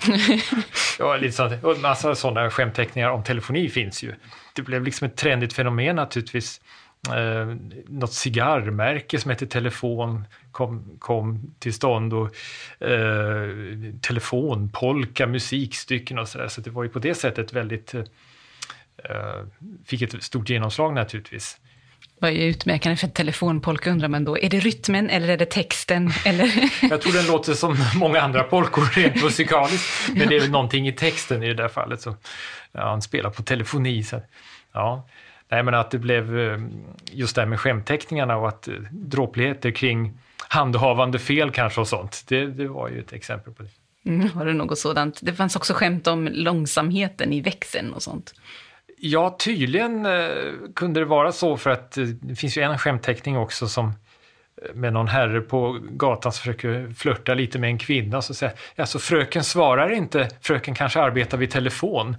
ja, 0.99 1.17
lite 1.17 1.35
sånt. 1.35 1.63
Och 1.63 1.75
en 1.75 1.81
massa 1.81 2.15
sådana 2.15 2.49
skämtteckningar 2.49 3.09
om 3.09 3.23
telefoni 3.23 3.69
finns 3.69 4.03
ju. 4.03 4.13
Det 4.53 4.61
blev 4.61 4.83
liksom 4.83 5.07
ett 5.07 5.15
trendigt 5.15 5.53
fenomen 5.53 5.95
naturligtvis. 5.95 6.61
Eh, 7.09 7.55
något 7.87 8.13
cigarrmärke 8.13 9.19
som 9.19 9.31
heter 9.31 9.45
Telefon 9.45 10.25
kom, 10.51 10.97
kom 10.99 11.53
till 11.59 11.73
stånd 11.73 12.13
och 12.13 12.35
eh, 12.87 13.49
telefonpolka, 14.01 15.27
musikstycken 15.27 16.19
och 16.19 16.27
sådär. 16.27 16.47
Så 16.47 16.61
det 16.61 16.69
var 16.69 16.83
ju 16.83 16.89
på 16.89 16.99
det 16.99 17.15
sättet 17.15 17.53
väldigt, 17.53 17.93
eh, 17.93 18.03
fick 19.85 20.01
ett 20.01 20.23
stort 20.23 20.49
genomslag 20.49 20.93
naturligtvis. 20.93 21.59
Vad 22.19 22.31
är 22.31 22.45
utmärkande 22.45 22.95
för 22.95 23.07
telefonpolka 23.07 23.91
undrar 23.91 24.07
man 24.07 24.23
då? 24.25 24.37
Är 24.37 24.49
det 24.49 24.59
rytmen 24.59 25.09
eller 25.09 25.29
är 25.29 25.37
det 25.37 25.45
texten? 25.45 26.11
Eller? 26.25 26.45
Jag 26.89 27.01
tror 27.01 27.13
den 27.13 27.27
låter 27.27 27.53
som 27.53 27.77
många 27.95 28.21
andra 28.21 28.43
polkor 28.43 28.85
rent 28.95 29.23
musikaliskt. 29.23 30.09
Men 30.15 30.27
det 30.27 30.35
är 30.35 30.39
väl 30.39 30.51
någonting 30.51 30.87
i 30.87 30.93
texten 30.93 31.43
i 31.43 31.47
det 31.47 31.53
där 31.53 31.67
fallet. 31.67 32.01
Så, 32.01 32.15
ja, 32.71 32.89
han 32.89 33.01
spelar 33.01 33.29
på 33.29 33.43
telefoni. 33.43 34.03
Så, 34.03 34.21
ja. 34.73 35.07
Nej, 35.49 35.63
men 35.63 35.73
att 35.73 35.91
det 35.91 35.99
blev 35.99 36.39
eh, 36.39 36.59
just 37.11 37.35
det 37.35 37.41
här 37.41 37.47
med 37.47 37.59
skämtteckningarna 37.59 38.37
och 38.37 38.47
att 38.47 38.67
eh, 38.67 38.73
dråpligheter 38.91 39.71
kring 39.71 40.13
handhavande 40.47 41.19
fel 41.19 41.51
kanske 41.51 41.81
och 41.81 41.87
sånt. 41.87 42.23
Det, 42.27 42.45
det 42.45 42.67
var 42.67 42.89
ju 42.89 42.99
ett 42.99 43.13
exempel 43.13 43.53
på 43.53 43.63
det. 43.63 43.69
Mm, 44.09 44.29
har 44.29 44.45
du 44.45 44.53
något 44.53 44.79
sådant? 44.79 45.19
Det 45.21 45.33
fanns 45.33 45.55
också 45.55 45.73
skämt 45.73 46.07
om 46.07 46.29
långsamheten 46.31 47.33
i 47.33 47.41
växeln 47.41 47.93
och 47.93 48.03
sånt. 48.03 48.33
Ja, 48.97 49.35
tydligen 49.39 50.05
eh, 50.05 50.53
kunde 50.75 50.99
det 50.99 51.05
vara 51.05 51.31
så 51.31 51.57
för 51.57 51.69
att 51.69 51.97
eh, 51.97 52.03
det 52.03 52.35
finns 52.35 52.57
ju 52.57 52.61
en 52.61 52.77
skämtteckning 52.77 53.37
också 53.37 53.67
som 53.67 53.87
eh, 53.87 54.73
med 54.75 54.93
någon 54.93 55.07
herre 55.07 55.41
på 55.41 55.79
gatan 55.81 56.31
som 56.31 56.39
försöker 56.39 56.93
flörta 56.97 57.33
lite 57.33 57.59
med 57.59 57.69
en 57.69 57.77
kvinna. 57.77 58.21
Så 58.21 58.33
säger 58.33 58.55
alltså 58.75 58.99
fröken 58.99 59.43
svarar 59.43 59.89
inte, 59.89 60.29
fröken 60.41 60.75
kanske 60.75 61.01
arbetar 61.01 61.37
vid 61.37 61.51
telefon. 61.51 62.15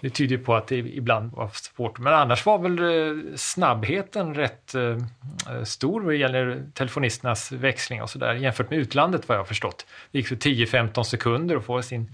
Det 0.00 0.10
tyder 0.10 0.38
på 0.38 0.54
att 0.54 0.66
det 0.66 0.76
ibland 0.76 1.32
var 1.32 1.50
svårt. 1.52 1.98
Men 1.98 2.14
annars 2.14 2.46
var 2.46 2.58
väl 2.58 3.38
snabbheten 3.38 4.34
rätt 4.34 4.74
stor 5.64 6.00
vad 6.00 6.14
gäller 6.14 6.62
telefonisternas 6.74 7.52
växling 7.52 8.02
och 8.02 8.10
sådär 8.10 8.34
jämfört 8.34 8.70
med 8.70 8.78
utlandet 8.78 9.28
vad 9.28 9.36
jag 9.36 9.40
har 9.40 9.46
förstått. 9.46 9.86
Det 10.10 10.18
gick 10.18 10.28
för 10.28 10.36
10-15 10.36 11.02
sekunder 11.02 11.56
att 11.56 11.64
få 11.64 11.82
sin 11.82 12.12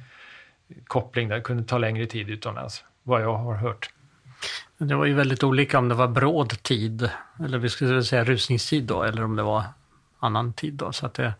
koppling 0.84 1.28
där, 1.28 1.36
det 1.36 1.42
kunde 1.42 1.64
ta 1.64 1.78
längre 1.78 2.06
tid 2.06 2.30
utomlands 2.30 2.84
vad 3.04 3.22
jag 3.22 3.36
har 3.36 3.54
hört. 3.54 3.90
Det 4.78 4.94
var 4.94 5.04
ju 5.04 5.14
väldigt 5.14 5.44
olika 5.44 5.78
om 5.78 5.88
det 5.88 5.94
var 5.94 6.08
bråd 6.08 6.62
tid, 6.62 7.10
eller 7.44 7.58
vi 7.58 7.68
skulle 7.68 8.04
säga 8.04 8.24
rusningstid 8.24 8.84
då, 8.84 9.02
eller 9.02 9.24
om 9.24 9.36
det 9.36 9.42
var 9.42 9.64
annan 10.20 10.52
tid 10.52 10.74
då. 10.74 10.92
Så 10.92 11.06
att 11.06 11.14
det, 11.14 11.34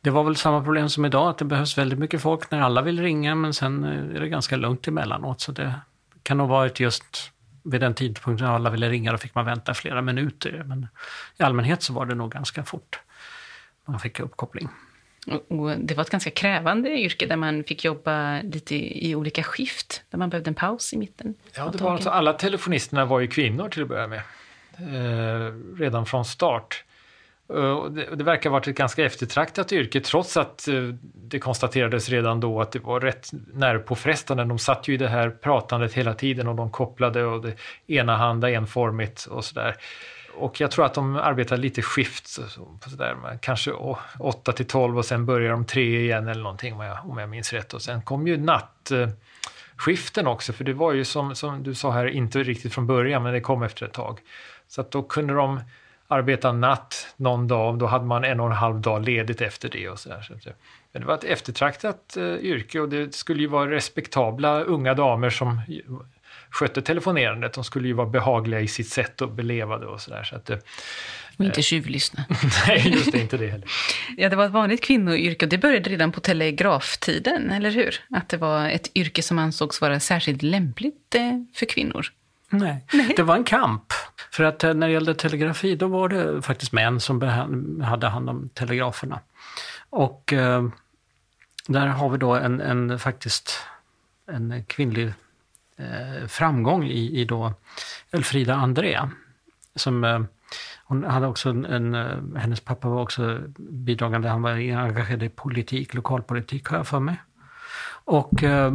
det 0.00 0.10
var 0.10 0.24
väl 0.24 0.36
samma 0.36 0.62
problem 0.62 0.88
som 0.88 1.04
idag, 1.04 1.30
att 1.30 1.38
det 1.38 1.44
behövs 1.44 1.78
väldigt 1.78 1.98
mycket 1.98 2.22
folk 2.22 2.50
när 2.50 2.60
alla 2.60 2.82
vill 2.82 3.00
ringa, 3.02 3.34
men 3.34 3.54
sen 3.54 3.84
eh, 3.84 4.16
är 4.16 4.20
det 4.20 4.28
ganska 4.28 4.56
lugnt 4.56 4.88
emellanåt. 4.88 5.40
Så 5.40 5.52
det 5.52 5.74
kan 6.22 6.38
nog 6.38 6.48
varit 6.48 6.80
just 6.80 7.32
vid 7.62 7.80
den 7.80 7.94
tidpunkten 7.94 8.46
när 8.46 8.54
alla 8.54 8.70
ville 8.70 8.88
ringa, 8.88 9.12
då 9.12 9.18
fick 9.18 9.34
man 9.34 9.44
vänta 9.44 9.74
flera 9.74 10.02
minuter. 10.02 10.64
Men 10.66 10.88
i 11.36 11.42
allmänhet 11.42 11.82
så 11.82 11.92
var 11.92 12.06
det 12.06 12.14
nog 12.14 12.32
ganska 12.32 12.64
fort 12.64 13.00
man 13.84 14.00
fick 14.00 14.20
uppkoppling. 14.20 14.68
Och 15.26 15.70
det 15.78 15.94
var 15.94 16.02
ett 16.02 16.10
ganska 16.10 16.30
krävande 16.30 16.90
yrke 16.90 17.26
där 17.26 17.36
man 17.36 17.64
fick 17.64 17.84
jobba 17.84 18.42
lite 18.42 18.74
i, 18.76 19.14
olika 19.14 19.42
skift, 19.42 20.02
där 20.10 20.18
man 20.18 20.30
behövde 20.30 20.50
en 20.50 20.54
paus 20.54 20.92
i 20.92 20.96
mitten. 20.96 21.34
Ja, 21.56 21.70
det 21.72 21.84
var 21.84 21.92
alltså, 21.92 22.10
alla 22.10 22.32
telefonisterna 22.32 23.04
var 23.04 23.20
ju 23.20 23.26
kvinnor 23.26 23.68
till 23.68 23.82
att 23.82 23.88
börja 23.88 24.06
med, 24.06 24.22
eh, 24.78 25.54
redan 25.78 26.06
från 26.06 26.24
start. 26.24 26.84
Och 27.46 27.92
det, 27.92 28.16
det, 28.16 28.24
verkar 28.24 28.50
ha 28.50 28.58
varit 28.58 28.68
ett 28.68 28.76
ganska 28.76 29.04
eftertraktat 29.04 29.72
yrke 29.72 30.00
trots 30.00 30.36
att 30.36 30.68
eh, 30.68 30.74
det 31.14 31.38
konstaterades 31.38 32.08
redan 32.08 32.40
då 32.40 32.60
att 32.60 32.72
det 32.72 32.78
var 32.78 33.00
rätt 33.00 33.30
nervpåfrestande. 33.54 34.44
De 34.44 34.58
satt 34.58 34.88
ju 34.88 34.94
i 34.94 34.96
det 34.96 35.08
här 35.08 35.30
pratandet 35.30 35.92
hela 35.92 36.14
tiden 36.14 36.48
och 36.48 36.54
de 36.54 36.70
kopplade 36.70 37.24
och 37.24 37.42
det 37.42 37.54
enahanda, 37.86 38.50
enformigt 38.50 39.24
och 39.24 39.44
sådär. 39.44 39.76
Och 40.40 40.60
jag 40.60 40.70
tror 40.70 40.84
att 40.86 40.94
de 40.94 41.16
arbetar 41.16 41.56
lite 41.56 41.82
skift, 41.82 42.26
så, 42.28 42.42
så 42.48 42.96
där, 42.96 43.38
kanske 43.40 43.72
8 44.18 44.52
till 44.52 44.66
12 44.66 44.98
och 44.98 45.04
sen 45.04 45.26
börjar 45.26 45.50
de 45.50 45.64
3 45.64 46.00
igen 46.00 46.28
eller 46.28 46.42
någonting 46.42 46.74
om 46.74 46.80
jag, 46.80 47.10
om 47.10 47.18
jag 47.18 47.28
minns 47.28 47.52
rätt. 47.52 47.74
Och 47.74 47.82
sen 47.82 48.02
kom 48.02 48.26
ju 48.26 48.36
nattskiften 48.36 50.26
också, 50.26 50.52
för 50.52 50.64
det 50.64 50.72
var 50.72 50.92
ju 50.92 51.04
som, 51.04 51.34
som 51.34 51.62
du 51.62 51.74
sa 51.74 51.90
här, 51.90 52.06
inte 52.06 52.42
riktigt 52.42 52.74
från 52.74 52.86
början, 52.86 53.22
men 53.22 53.32
det 53.32 53.40
kom 53.40 53.62
efter 53.62 53.86
ett 53.86 53.92
tag. 53.92 54.20
Så 54.68 54.80
att 54.80 54.90
då 54.90 55.02
kunde 55.02 55.34
de 55.34 55.60
arbeta 56.08 56.52
natt 56.52 57.14
någon 57.16 57.48
dag, 57.48 57.78
då 57.78 57.86
hade 57.86 58.04
man 58.04 58.24
en 58.24 58.40
och 58.40 58.46
en 58.46 58.52
halv 58.52 58.80
dag 58.80 59.04
ledigt 59.04 59.40
efter 59.40 59.68
det. 59.68 59.88
och 59.88 59.98
så, 59.98 60.08
där. 60.08 60.22
så 60.22 60.50
Men 60.92 61.02
det 61.02 61.08
var 61.08 61.14
ett 61.14 61.24
eftertraktat 61.24 62.16
eh, 62.16 62.24
yrke 62.24 62.80
och 62.80 62.88
det 62.88 63.14
skulle 63.14 63.40
ju 63.40 63.46
vara 63.46 63.70
respektabla 63.70 64.60
unga 64.60 64.94
damer 64.94 65.30
som 65.30 65.60
skötte 66.50 66.82
telefonerandet. 66.82 67.52
De 67.52 67.64
skulle 67.64 67.88
ju 67.88 67.94
vara 67.94 68.06
behagliga 68.06 68.60
i 68.60 68.68
sitt 68.68 68.88
sätt 68.88 69.20
och 69.20 69.32
beleva 69.32 69.78
det 69.78 69.86
och 69.86 70.00
sådär. 70.00 70.24
Så 70.24 70.36
att, 70.36 70.50
och 71.40 71.44
inte 71.44 71.60
eh, 71.60 71.62
tjuvlyssna. 71.62 72.24
Nej, 72.66 72.92
just 72.94 73.12
det, 73.12 73.18
inte 73.18 73.36
det 73.36 73.46
heller. 73.46 73.68
ja, 74.16 74.28
det 74.28 74.36
var 74.36 74.46
ett 74.46 74.52
vanligt 74.52 74.84
kvinnoyrke 74.84 75.44
och 75.44 75.50
det 75.50 75.58
började 75.58 75.90
redan 75.90 76.12
på 76.12 76.20
telegraftiden, 76.20 77.50
eller 77.50 77.70
hur? 77.70 78.04
Att 78.10 78.28
det 78.28 78.36
var 78.36 78.68
ett 78.68 78.96
yrke 78.96 79.22
som 79.22 79.38
ansågs 79.38 79.80
vara 79.80 80.00
särskilt 80.00 80.42
lämpligt 80.42 81.14
eh, 81.14 81.42
för 81.54 81.66
kvinnor. 81.66 82.06
Nej. 82.50 82.86
Nej. 82.92 83.14
det 83.16 83.22
var 83.22 83.36
en 83.36 83.44
kamp. 83.44 83.92
För 84.30 84.44
att 84.44 84.64
eh, 84.64 84.74
när 84.74 84.86
det 84.86 84.92
gällde 84.92 85.14
telegrafi, 85.14 85.76
då 85.76 85.86
var 85.86 86.08
det 86.08 86.42
faktiskt 86.42 86.72
män 86.72 87.00
som 87.00 87.22
hade 87.82 88.06
hand 88.06 88.30
om 88.30 88.48
telegraferna. 88.54 89.20
Och 89.90 90.32
eh, 90.32 90.68
där 91.66 91.86
har 91.86 92.08
vi 92.08 92.18
då 92.18 92.34
en, 92.34 92.60
en 92.60 92.98
faktiskt 92.98 93.66
en 94.32 94.64
kvinnlig 94.64 95.12
Eh, 95.80 96.26
framgång 96.26 96.84
i, 96.84 97.20
i 97.20 97.24
då 97.24 97.54
Elfrida 98.10 98.54
André 98.54 99.00
som 99.74 100.04
eh, 100.04 100.20
hon 100.84 101.04
hade 101.04 101.26
också 101.26 101.50
en, 101.50 101.64
en, 101.64 101.94
eh, 101.94 102.16
hennes 102.36 102.60
pappa 102.60 102.88
var 102.88 103.02
också 103.02 103.40
bidragande, 103.58 104.28
han 104.28 104.42
var 104.42 104.50
engagerad 104.50 105.22
i 105.22 105.28
politik, 105.28 105.94
lokalpolitik 105.94 106.68
har 106.68 106.76
jag 106.76 106.86
för 106.86 107.00
mig. 107.00 107.16
Och 108.04 108.42
eh, 108.42 108.72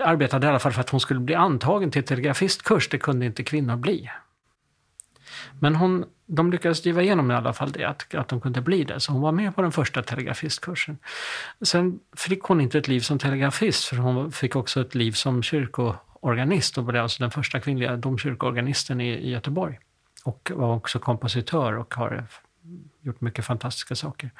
arbetade 0.00 0.46
i 0.46 0.50
alla 0.50 0.58
fall 0.58 0.72
för 0.72 0.80
att 0.80 0.90
hon 0.90 1.00
skulle 1.00 1.20
bli 1.20 1.34
antagen 1.34 1.90
till 1.90 2.04
telegrafistkurs, 2.04 2.88
det 2.88 2.98
kunde 2.98 3.26
inte 3.26 3.44
kvinnor 3.44 3.76
bli. 3.76 4.10
Men 5.60 5.76
hon, 5.76 6.04
de 6.26 6.50
lyckades 6.50 6.82
driva 6.82 7.02
igenom 7.02 7.30
i 7.30 7.34
alla 7.34 7.52
fall 7.52 7.72
det, 7.72 7.84
att, 7.84 8.14
att 8.14 8.28
de 8.28 8.40
kunde 8.40 8.60
bli 8.60 8.84
det. 8.84 9.00
Så 9.00 9.12
hon 9.12 9.22
var 9.22 9.32
med 9.32 9.54
på 9.54 9.62
den 9.62 9.72
första 9.72 10.02
telegrafistkursen. 10.02 10.98
Sen 11.62 12.00
fick 12.16 12.42
hon 12.42 12.60
inte 12.60 12.78
ett 12.78 12.88
liv 12.88 13.00
som 13.00 13.18
telegrafist, 13.18 13.84
för 13.84 13.96
hon 13.96 14.32
fick 14.32 14.56
också 14.56 14.80
ett 14.80 14.94
liv 14.94 15.12
som 15.12 15.42
kyrkoorganist 15.42 16.78
och 16.78 16.84
blev 16.84 17.02
alltså 17.02 17.22
den 17.22 17.30
första 17.30 17.60
kvinnliga 17.60 17.96
domkyrkoorganisten 17.96 19.00
i, 19.00 19.08
i 19.08 19.30
Göteborg. 19.30 19.78
Och 20.24 20.52
var 20.54 20.74
också 20.74 20.98
kompositör 20.98 21.78
och 21.78 21.94
har 21.94 22.24
gjort 23.00 23.20
mycket 23.20 23.44
fantastiska 23.44 23.94
saker. 23.94 24.30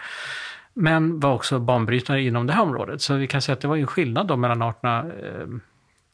Men 0.74 1.20
var 1.20 1.34
också 1.34 1.58
banbrytare 1.58 2.22
inom 2.22 2.46
det 2.46 2.52
här 2.52 2.62
området. 2.62 3.02
Så 3.02 3.14
vi 3.14 3.26
kan 3.26 3.42
säga 3.42 3.54
att 3.54 3.60
det 3.60 3.68
var 3.68 3.76
ju 3.76 3.86
skillnad 3.86 4.26
då 4.26 4.36
mellan 4.36 4.62
eh, 4.62 4.72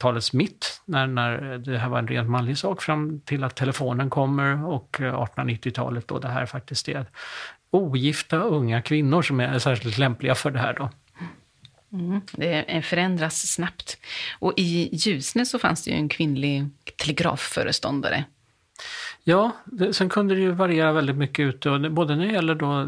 1800-talets 0.00 0.32
mitt, 0.32 0.82
när, 0.84 1.06
när 1.06 1.58
det 1.58 1.78
här 1.78 1.88
var 1.88 1.98
en 1.98 2.08
rent 2.08 2.28
manlig 2.28 2.58
sak, 2.58 2.82
fram 2.82 3.20
till 3.20 3.44
att 3.44 3.56
telefonen 3.56 4.10
kommer 4.10 4.64
och 4.64 4.96
1890-talet 5.00 6.08
då 6.08 6.18
det 6.18 6.28
här 6.28 6.46
faktiskt 6.46 6.88
är 6.88 7.06
ogifta 7.70 8.36
unga 8.36 8.82
kvinnor 8.82 9.22
som 9.22 9.40
är 9.40 9.58
särskilt 9.58 9.98
lämpliga 9.98 10.34
för 10.34 10.50
det 10.50 10.58
här 10.58 10.74
då. 10.74 10.90
Mm, 11.92 12.20
det 12.32 12.82
förändras 12.84 13.46
snabbt. 13.46 13.98
Och 14.38 14.54
i 14.56 14.88
Ljusne 14.92 15.46
så 15.46 15.58
fanns 15.58 15.84
det 15.84 15.90
ju 15.90 15.96
en 15.96 16.08
kvinnlig 16.08 16.68
telegrafföreståndare 16.96 18.24
Ja, 19.24 19.52
det, 19.64 19.92
sen 19.92 20.08
kunde 20.08 20.34
det 20.34 20.40
ju 20.40 20.50
variera 20.50 20.92
väldigt 20.92 21.16
mycket 21.16 21.42
ute. 21.42 21.70
Och 21.70 21.92
både 21.92 22.16
när 22.16 22.26
det 22.26 22.32
gäller 22.32 22.54
då 22.54 22.80
eh, 22.80 22.86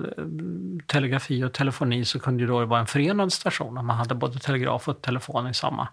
telegrafi 0.87 1.45
och 1.45 1.53
telefoni 1.53 2.05
så 2.05 2.21
kunde 2.21 2.45
det 2.45 2.49
då 2.49 2.65
vara 2.65 2.81
en 2.81 2.87
förenad 2.87 3.33
station. 3.33 3.79
Om 3.79 3.87
man 3.87 3.97
hade 3.97 4.15
både 4.15 4.39
telegraf 4.39 4.89
och 4.89 5.03
telefon 5.03 5.49
i 5.49 5.55
samma. 5.55 5.89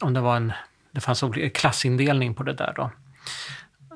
Om 0.00 0.14
det 0.14 0.20
var 0.20 0.36
en, 0.36 0.52
det 0.90 1.00
fanns 1.00 1.22
en 1.22 1.50
klassindelning 1.50 2.34
på 2.34 2.42
det 2.42 2.52
där 2.52 2.72
då. 2.76 2.90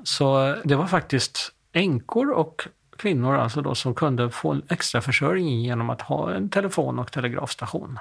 Så 0.04 0.56
det 0.64 0.74
var 0.74 0.86
faktiskt 0.86 1.52
änkor 1.72 2.30
och 2.30 2.68
kvinnor 2.96 3.34
alltså 3.34 3.62
då 3.62 3.74
som 3.74 3.94
kunde 3.94 4.30
få 4.30 4.60
extra 4.68 5.00
försörjning 5.00 5.60
genom 5.60 5.90
att 5.90 6.02
ha 6.02 6.34
en 6.34 6.48
telefon 6.48 6.98
och 6.98 7.12
telegrafstation. 7.12 7.98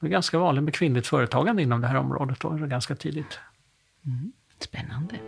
Det 0.00 0.06
är 0.06 0.10
ganska 0.10 0.38
vanligt 0.38 0.64
med 0.64 0.74
kvinnligt 0.74 1.06
företagande 1.06 1.62
inom 1.62 1.80
det 1.80 1.86
här 1.86 1.96
området 1.96 2.40
då, 2.40 2.50
ganska 2.50 2.94
tidigt. 2.94 3.38
Mm, 4.06 4.32
spännande. 4.58 5.18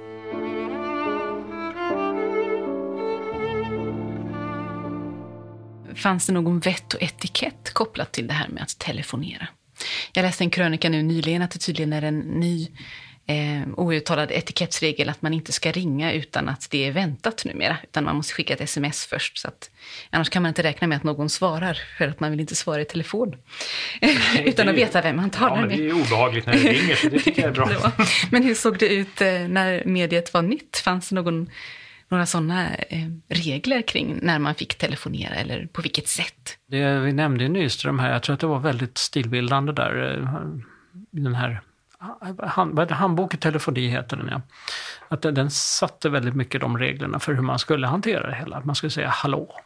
fanns 5.95 6.26
det 6.26 6.32
någon 6.32 6.61
vett 6.61 6.95
och 6.95 7.03
etikett 7.03 7.74
kopplat 7.74 8.12
till 8.12 8.26
det 8.26 8.34
här 8.34 8.49
med 8.49 8.62
att 8.62 8.78
telefonera? 8.78 9.49
Jag 10.12 10.22
läste 10.22 10.44
en 10.44 10.50
krönika 10.50 10.88
nu 10.88 11.02
nyligen 11.02 11.42
att 11.42 11.50
det 11.50 11.58
tydligen 11.58 11.92
är 11.92 12.02
en 12.02 12.18
ny 12.18 12.68
eh, 13.30 13.68
outtalad 13.76 14.30
etikettsregel 14.30 15.08
att 15.08 15.22
man 15.22 15.34
inte 15.34 15.52
ska 15.52 15.72
ringa 15.72 16.12
utan 16.12 16.48
att 16.48 16.70
det 16.70 16.86
är 16.86 16.92
väntat 16.92 17.44
numera. 17.44 17.76
Utan 17.82 18.04
man 18.04 18.16
måste 18.16 18.34
skicka 18.34 18.54
ett 18.54 18.60
sms 18.60 19.06
först. 19.06 19.38
Så 19.38 19.48
att, 19.48 19.70
annars 20.10 20.28
kan 20.28 20.42
man 20.42 20.48
inte 20.48 20.62
räkna 20.62 20.86
med 20.86 20.96
att 20.96 21.04
någon 21.04 21.28
svarar 21.28 21.78
för 21.98 22.08
att 22.08 22.20
man 22.20 22.30
vill 22.30 22.40
inte 22.40 22.54
svara 22.54 22.80
i 22.80 22.84
telefon. 22.84 23.36
utan 24.44 24.68
att 24.68 24.74
veta 24.74 25.02
vem 25.02 25.16
man 25.16 25.30
talar 25.30 25.56
ja, 25.56 25.66
med. 25.66 25.78
Det 25.78 25.88
är 25.88 25.92
obehagligt 25.92 26.46
när 26.46 26.52
det 26.52 26.72
ringer 26.72 26.94
så 26.94 27.08
det 27.08 27.18
tycker 27.18 27.42
jag 27.42 27.48
är 27.48 27.54
bra. 27.54 27.92
men 28.30 28.42
hur 28.42 28.54
såg 28.54 28.78
det 28.78 28.88
ut 28.88 29.20
eh, 29.20 29.28
när 29.28 29.84
mediet 29.84 30.34
var 30.34 30.42
nytt? 30.42 30.76
Fanns 30.76 31.08
det 31.08 31.14
någon 31.14 31.50
några 32.11 32.26
sådana 32.26 32.74
eh, 32.74 33.08
regler 33.28 33.82
kring 33.82 34.18
när 34.22 34.38
man 34.38 34.54
fick 34.54 34.78
telefonera 34.78 35.34
eller 35.34 35.66
på 35.66 35.82
vilket 35.82 36.08
sätt? 36.08 36.58
Det 36.66 36.98
vi 36.98 37.12
nämnde 37.12 37.48
Nyström 37.48 37.98
här, 37.98 38.12
jag 38.12 38.22
tror 38.22 38.34
att 38.34 38.40
det 38.40 38.46
var 38.46 38.58
väldigt 38.58 38.98
stilbildande 38.98 39.72
där. 39.72 40.18
Eh, 40.18 40.40
den 41.11 41.34
här 41.34 41.61
ah, 41.98 42.46
hand, 42.46 42.78
handbok 42.90 43.34
i 43.34 43.36
telefoni 43.36 43.88
heter 43.88 44.16
den 44.16 44.28
ja. 44.28 44.40
Att 45.08 45.22
den, 45.22 45.34
den 45.34 45.50
satte 45.50 46.08
väldigt 46.08 46.34
mycket 46.34 46.61
de 46.61 46.78
reglerna 46.78 47.18
för 47.18 47.34
hur 47.34 47.42
man 47.42 47.58
skulle 47.58 47.86
hantera 47.86 48.26
det 48.26 48.34
hela. 48.34 48.56
Att 48.56 48.64
man 48.64 48.74
skulle 48.74 48.90
säga 48.90 49.08
hallå. 49.08 49.61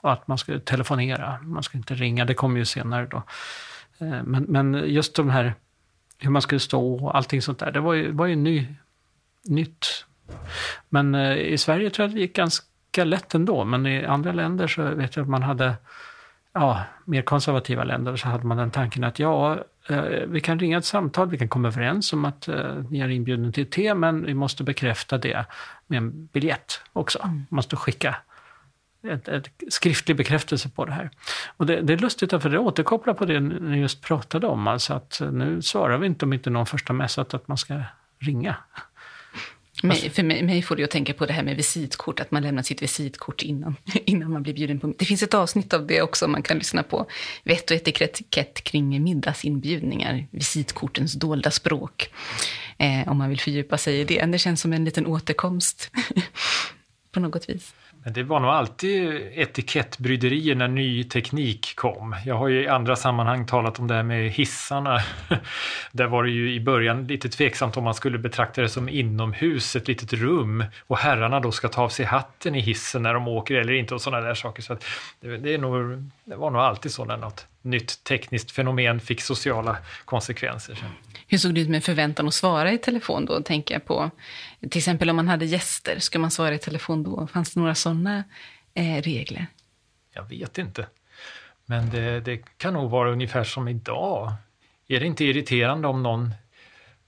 Och 0.00 0.12
att 0.12 0.28
man 0.28 0.38
skulle 0.38 0.60
telefonera. 0.60 1.38
Man 1.42 1.62
skulle 1.62 1.80
inte 1.80 1.94
ringa, 1.94 2.24
det 2.24 2.34
kom 2.34 2.56
ju 2.56 2.64
senare 2.64 3.06
då. 3.06 3.22
Eh, 3.98 4.22
men, 4.24 4.42
men 4.48 4.84
just 4.86 5.14
de 5.14 5.30
här 5.30 5.54
hur 6.18 6.30
man 6.30 6.42
skulle 6.42 6.60
stå 6.60 7.04
och 7.04 7.16
allting 7.16 7.42
sånt 7.42 7.58
där, 7.58 7.72
det 7.72 7.80
var 7.80 7.94
ju, 7.94 8.12
var 8.12 8.26
ju 8.26 8.36
ny, 8.36 8.66
nytt 9.44 10.06
men 10.88 11.14
eh, 11.14 11.36
i 11.36 11.58
Sverige 11.58 11.90
tror 11.90 12.08
jag 12.08 12.14
det 12.16 12.20
gick 12.20 12.36
ganska 12.36 13.04
lätt 13.04 13.34
ändå, 13.34 13.64
men 13.64 13.86
i 13.86 14.04
andra 14.04 14.32
länder 14.32 14.66
så 14.66 14.82
vet 14.82 15.16
jag 15.16 15.22
att 15.22 15.28
man 15.28 15.42
hade, 15.42 15.74
ja, 16.52 16.84
mer 17.04 17.22
konservativa 17.22 17.84
länder 17.84 18.16
så 18.16 18.28
hade 18.28 18.46
man 18.46 18.56
den 18.56 18.70
tanken 18.70 19.04
att 19.04 19.18
ja, 19.18 19.58
eh, 19.88 20.02
vi 20.26 20.40
kan 20.40 20.58
ringa 20.58 20.78
ett 20.78 20.84
samtal, 20.84 21.28
vi 21.28 21.38
kan 21.38 21.48
komma 21.48 21.68
överens 21.68 22.12
om 22.12 22.24
att 22.24 22.48
eh, 22.48 22.74
ni 22.90 23.00
är 23.00 23.08
inbjuden 23.08 23.52
till 23.52 23.70
te, 23.70 23.94
men 23.94 24.24
vi 24.24 24.34
måste 24.34 24.64
bekräfta 24.64 25.18
det 25.18 25.44
med 25.86 25.96
en 25.96 26.26
biljett 26.26 26.80
också. 26.92 27.18
Mm. 27.18 27.36
Man 27.36 27.46
måste 27.48 27.76
skicka 27.76 28.16
ett, 29.02 29.28
ett 29.28 29.50
skriftlig 29.68 30.16
bekräftelse 30.16 30.68
på 30.68 30.84
det 30.84 30.92
här. 30.92 31.10
Och 31.56 31.66
det, 31.66 31.80
det 31.80 31.92
är 31.92 31.98
lustigt 31.98 32.30
för 32.30 32.50
det 32.50 32.58
återkopplar 32.58 33.14
på 33.14 33.24
det 33.24 33.40
ni 33.40 33.78
just 33.78 34.02
pratade 34.02 34.46
om, 34.46 34.68
alltså 34.68 34.94
att 34.94 35.20
nu 35.32 35.62
svarar 35.62 35.98
vi 35.98 36.06
inte 36.06 36.24
om 36.24 36.32
inte 36.32 36.50
någon 36.50 36.66
första 36.66 36.92
messat 36.92 37.34
att 37.34 37.48
man 37.48 37.58
ska 37.58 37.82
ringa. 38.18 38.56
Mig, 39.82 40.10
för 40.10 40.22
mig, 40.22 40.42
mig, 40.42 40.62
får 40.62 40.76
det 40.76 40.84
att 40.84 40.90
tänka 40.90 41.14
på 41.14 41.26
det 41.26 41.32
här 41.32 41.42
med 41.42 41.56
visitkort, 41.56 42.20
att 42.20 42.30
man 42.30 42.42
lämnar 42.42 42.62
sitt 42.62 42.82
visitkort 42.82 43.42
innan, 43.42 43.76
innan 44.04 44.32
man 44.32 44.42
blir 44.42 44.54
bjuden 44.54 44.80
på... 44.80 44.94
Det 44.98 45.04
finns 45.04 45.22
ett 45.22 45.34
avsnitt 45.34 45.74
av 45.74 45.86
det 45.86 46.02
också 46.02 46.28
man 46.28 46.42
kan 46.42 46.58
lyssna 46.58 46.82
på. 46.82 47.06
Vett 47.44 47.70
och 47.70 47.76
etikett 47.76 48.64
kring 48.64 49.02
middagsinbjudningar, 49.02 50.26
visitkortens 50.30 51.12
dolda 51.12 51.50
språk. 51.50 52.10
Eh, 52.78 53.08
om 53.08 53.18
man 53.18 53.28
vill 53.28 53.40
fördjupa 53.40 53.78
sig 53.78 54.00
i 54.00 54.04
det. 54.04 54.24
Det 54.24 54.38
känns 54.38 54.60
som 54.60 54.72
en 54.72 54.84
liten 54.84 55.06
återkomst 55.06 55.90
på 57.12 57.20
något 57.20 57.48
vis. 57.48 57.74
Men 58.08 58.12
det 58.12 58.22
var 58.22 58.40
nog 58.40 58.50
alltid 58.50 59.30
etikettbryderier 59.34 60.54
när 60.54 60.68
ny 60.68 61.04
teknik 61.04 61.76
kom. 61.76 62.16
Jag 62.24 62.34
har 62.34 62.48
ju 62.48 62.62
i 62.62 62.68
andra 62.68 62.96
sammanhang 62.96 63.46
talat 63.46 63.78
om 63.78 63.86
det 63.86 63.94
här 63.94 64.02
med 64.02 64.30
hissarna. 64.30 65.00
Där 65.92 66.06
var 66.06 66.24
det 66.24 66.30
ju 66.30 66.54
i 66.54 66.60
början 66.60 67.06
lite 67.06 67.28
tveksamt 67.28 67.76
om 67.76 67.84
man 67.84 67.94
skulle 67.94 68.18
betrakta 68.18 68.62
det 68.62 68.68
som 68.68 68.88
inomhus, 68.88 69.76
ett 69.76 69.88
litet 69.88 70.12
rum 70.12 70.64
och 70.86 70.98
herrarna 70.98 71.40
då 71.40 71.52
ska 71.52 71.68
ta 71.68 71.82
av 71.82 71.88
sig 71.88 72.06
hatten 72.06 72.54
i 72.54 72.60
hissen 72.60 73.02
när 73.02 73.14
de 73.14 73.28
åker 73.28 73.54
eller 73.54 73.72
inte 73.72 73.94
och 73.94 74.00
sådana 74.00 74.26
där 74.26 74.34
saker. 74.34 74.62
Så 74.62 74.76
det, 75.20 75.36
det, 75.36 75.54
är 75.54 75.58
nog, 75.58 76.04
det 76.24 76.36
var 76.36 76.50
nog 76.50 76.62
alltid 76.62 76.92
så 76.92 77.04
när 77.04 77.16
något 77.16 77.46
nytt 77.62 78.04
tekniskt 78.04 78.50
fenomen 78.50 79.00
fick 79.00 79.20
sociala 79.20 79.76
konsekvenser. 80.04 80.84
Hur 81.26 81.38
såg 81.38 81.54
det 81.54 81.60
ut 81.60 81.68
med 81.68 81.84
förväntan 81.84 82.28
att 82.28 82.34
svara 82.34 82.72
i 82.72 82.78
telefon 82.78 83.24
då? 83.24 83.42
Tänker 83.42 83.74
jag 83.74 83.84
på 83.84 84.10
till 84.60 84.78
exempel 84.78 85.10
om 85.10 85.16
man 85.16 85.28
hade 85.28 85.44
gäster, 85.44 85.98
ska 85.98 86.18
man 86.18 86.30
svara 86.30 86.54
i 86.54 86.58
telefon 86.58 87.02
då? 87.02 87.26
Fanns 87.26 87.54
det 87.54 87.60
några 87.60 87.74
sådana 87.74 88.24
eh, 88.74 89.02
regler? 89.02 89.46
Jag 90.14 90.28
vet 90.28 90.58
inte. 90.58 90.86
Men 91.66 91.90
det, 91.90 92.20
det, 92.20 92.36
kan 92.56 92.74
nog 92.74 92.90
vara 92.90 93.10
ungefär 93.10 93.44
som 93.44 93.68
idag. 93.68 94.32
Är 94.88 95.00
det 95.00 95.06
inte 95.06 95.24
irriterande 95.24 95.88
om 95.88 96.02
någon 96.02 96.34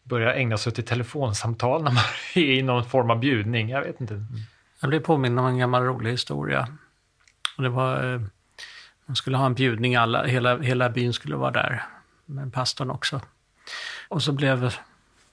börjar 0.03 0.34
ägna 0.34 0.59
sig 0.59 0.70
åt 0.70 0.78
ett 0.78 0.86
telefonsamtal 0.86 1.82
när 1.82 1.92
man 1.92 2.05
är 2.34 2.40
i 2.40 2.62
någon 2.62 2.84
form 2.84 3.11
av 3.11 3.20
bjudning? 3.20 3.68
Jag 3.68 3.82
vet 3.82 4.01
inte. 4.01 4.24
Jag 4.80 4.90
blev 4.90 5.01
påmind 5.01 5.38
om 5.38 5.46
en 5.46 5.59
gammal 5.59 5.82
rolig 5.82 6.11
historia. 6.11 6.68
Och 7.57 7.62
det 7.62 7.68
var, 7.68 8.22
man 9.11 9.16
skulle 9.16 9.36
ha 9.36 9.46
en 9.46 9.54
bjudning, 9.54 9.96
alla, 9.96 10.24
hela, 10.24 10.58
hela 10.58 10.88
byn 10.88 11.12
skulle 11.12 11.36
vara 11.36 11.50
där. 11.50 11.82
Men 12.26 12.50
pastorn 12.50 12.90
också. 12.90 13.20
Och 14.08 14.22
så 14.22 14.32
blev 14.32 14.74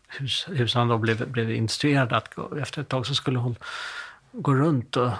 hus, 0.08 0.46
husan 0.50 0.88
då 0.88 0.98
blev, 0.98 1.32
blev 1.32 1.52
instruerad 1.52 2.14
att 2.14 2.36
gå, 2.36 2.58
efter 2.58 2.82
ett 2.82 2.90
tag 2.90 3.06
så 3.06 3.16
skulle 3.16 3.40
hon 3.40 3.56
gå 4.32 4.54
runt 4.54 4.98
och 4.98 5.12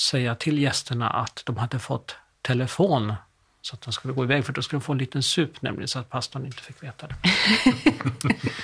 säga 0.00 0.34
till 0.34 0.58
gästerna 0.58 1.10
att 1.10 1.42
de 1.46 1.56
hade 1.56 1.78
fått 1.78 2.16
telefon 2.42 3.14
så 3.62 3.74
att 3.74 3.82
de 3.82 3.92
skulle 3.92 4.14
gå 4.14 4.24
iväg, 4.24 4.46
för 4.46 4.52
då 4.52 4.62
skulle 4.62 4.80
de 4.80 4.84
få 4.84 4.92
en 4.92 4.98
liten 4.98 5.22
sup 5.22 5.62
nämligen, 5.62 5.88
så 5.88 5.98
att 5.98 6.10
pastorn 6.10 6.46
inte 6.46 6.62
fick 6.62 6.82
veta 6.82 7.06
det. 7.06 7.14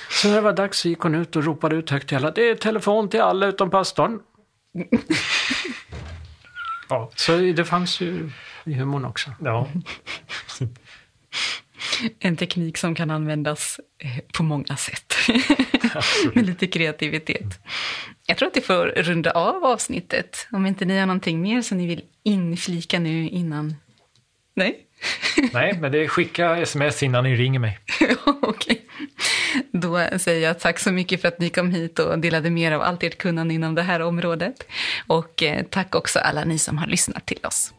så 0.09 0.27
när 0.27 0.35
det 0.35 0.41
var 0.41 0.53
dags 0.53 0.79
så 0.79 0.89
gick 0.89 0.99
hon 0.99 1.15
ut 1.15 1.35
och 1.35 1.43
ropade 1.43 1.75
ut 1.75 1.89
högt 1.89 2.07
till 2.07 2.17
alla, 2.17 2.31
det 2.31 2.49
är 2.49 2.55
telefon 2.55 3.09
till 3.09 3.21
alla 3.21 3.45
utom 3.45 3.69
pastorn. 3.69 4.19
ja, 6.89 7.11
så 7.15 7.37
det 7.37 7.65
fanns 7.65 8.01
ju 8.01 8.29
i 8.65 8.73
humorn 8.73 9.05
också. 9.05 9.31
Ja. 9.39 9.67
En 12.19 12.37
teknik 12.37 12.77
som 12.77 12.95
kan 12.95 13.11
användas 13.11 13.79
eh, 13.97 14.23
på 14.37 14.43
många 14.43 14.77
sätt. 14.77 15.13
Med 16.33 16.45
lite 16.45 16.67
kreativitet. 16.67 17.59
Jag 18.27 18.37
tror 18.37 18.47
att 18.47 18.57
vi 18.57 18.61
får 18.61 18.85
runda 18.85 19.31
av 19.31 19.65
avsnittet. 19.65 20.47
Om 20.51 20.65
inte 20.65 20.85
ni 20.85 20.99
har 20.99 21.05
någonting 21.05 21.41
mer 21.41 21.61
som 21.61 21.77
ni 21.77 21.87
vill 21.87 22.01
inflika 22.23 22.99
nu 22.99 23.29
innan... 23.29 23.75
Nej? 24.53 24.79
Nej, 25.53 25.77
men 25.79 25.91
det 25.91 26.03
är 26.03 26.07
skicka 26.07 26.57
sms 26.57 27.03
innan 27.03 27.23
ni 27.23 27.35
ringer 27.35 27.59
mig. 27.59 27.79
Okej. 28.41 28.85
Då 29.71 30.19
säger 30.19 30.47
jag 30.47 30.59
tack 30.59 30.79
så 30.79 30.91
mycket 30.91 31.21
för 31.21 31.27
att 31.27 31.39
ni 31.39 31.49
kom 31.49 31.71
hit 31.71 31.99
och 31.99 32.19
delade 32.19 32.49
mer 32.49 32.71
av 32.71 32.81
allt 32.81 33.03
ert 33.03 33.17
kunnande 33.17 33.53
inom 33.53 33.75
det 33.75 33.81
här 33.81 33.99
området. 33.99 34.67
Och 35.07 35.43
eh, 35.43 35.65
tack 35.69 35.95
också 35.95 36.19
alla 36.19 36.43
ni 36.45 36.59
som 36.59 36.77
har 36.77 36.87
lyssnat 36.87 37.25
till 37.25 37.45
oss. 37.45 37.73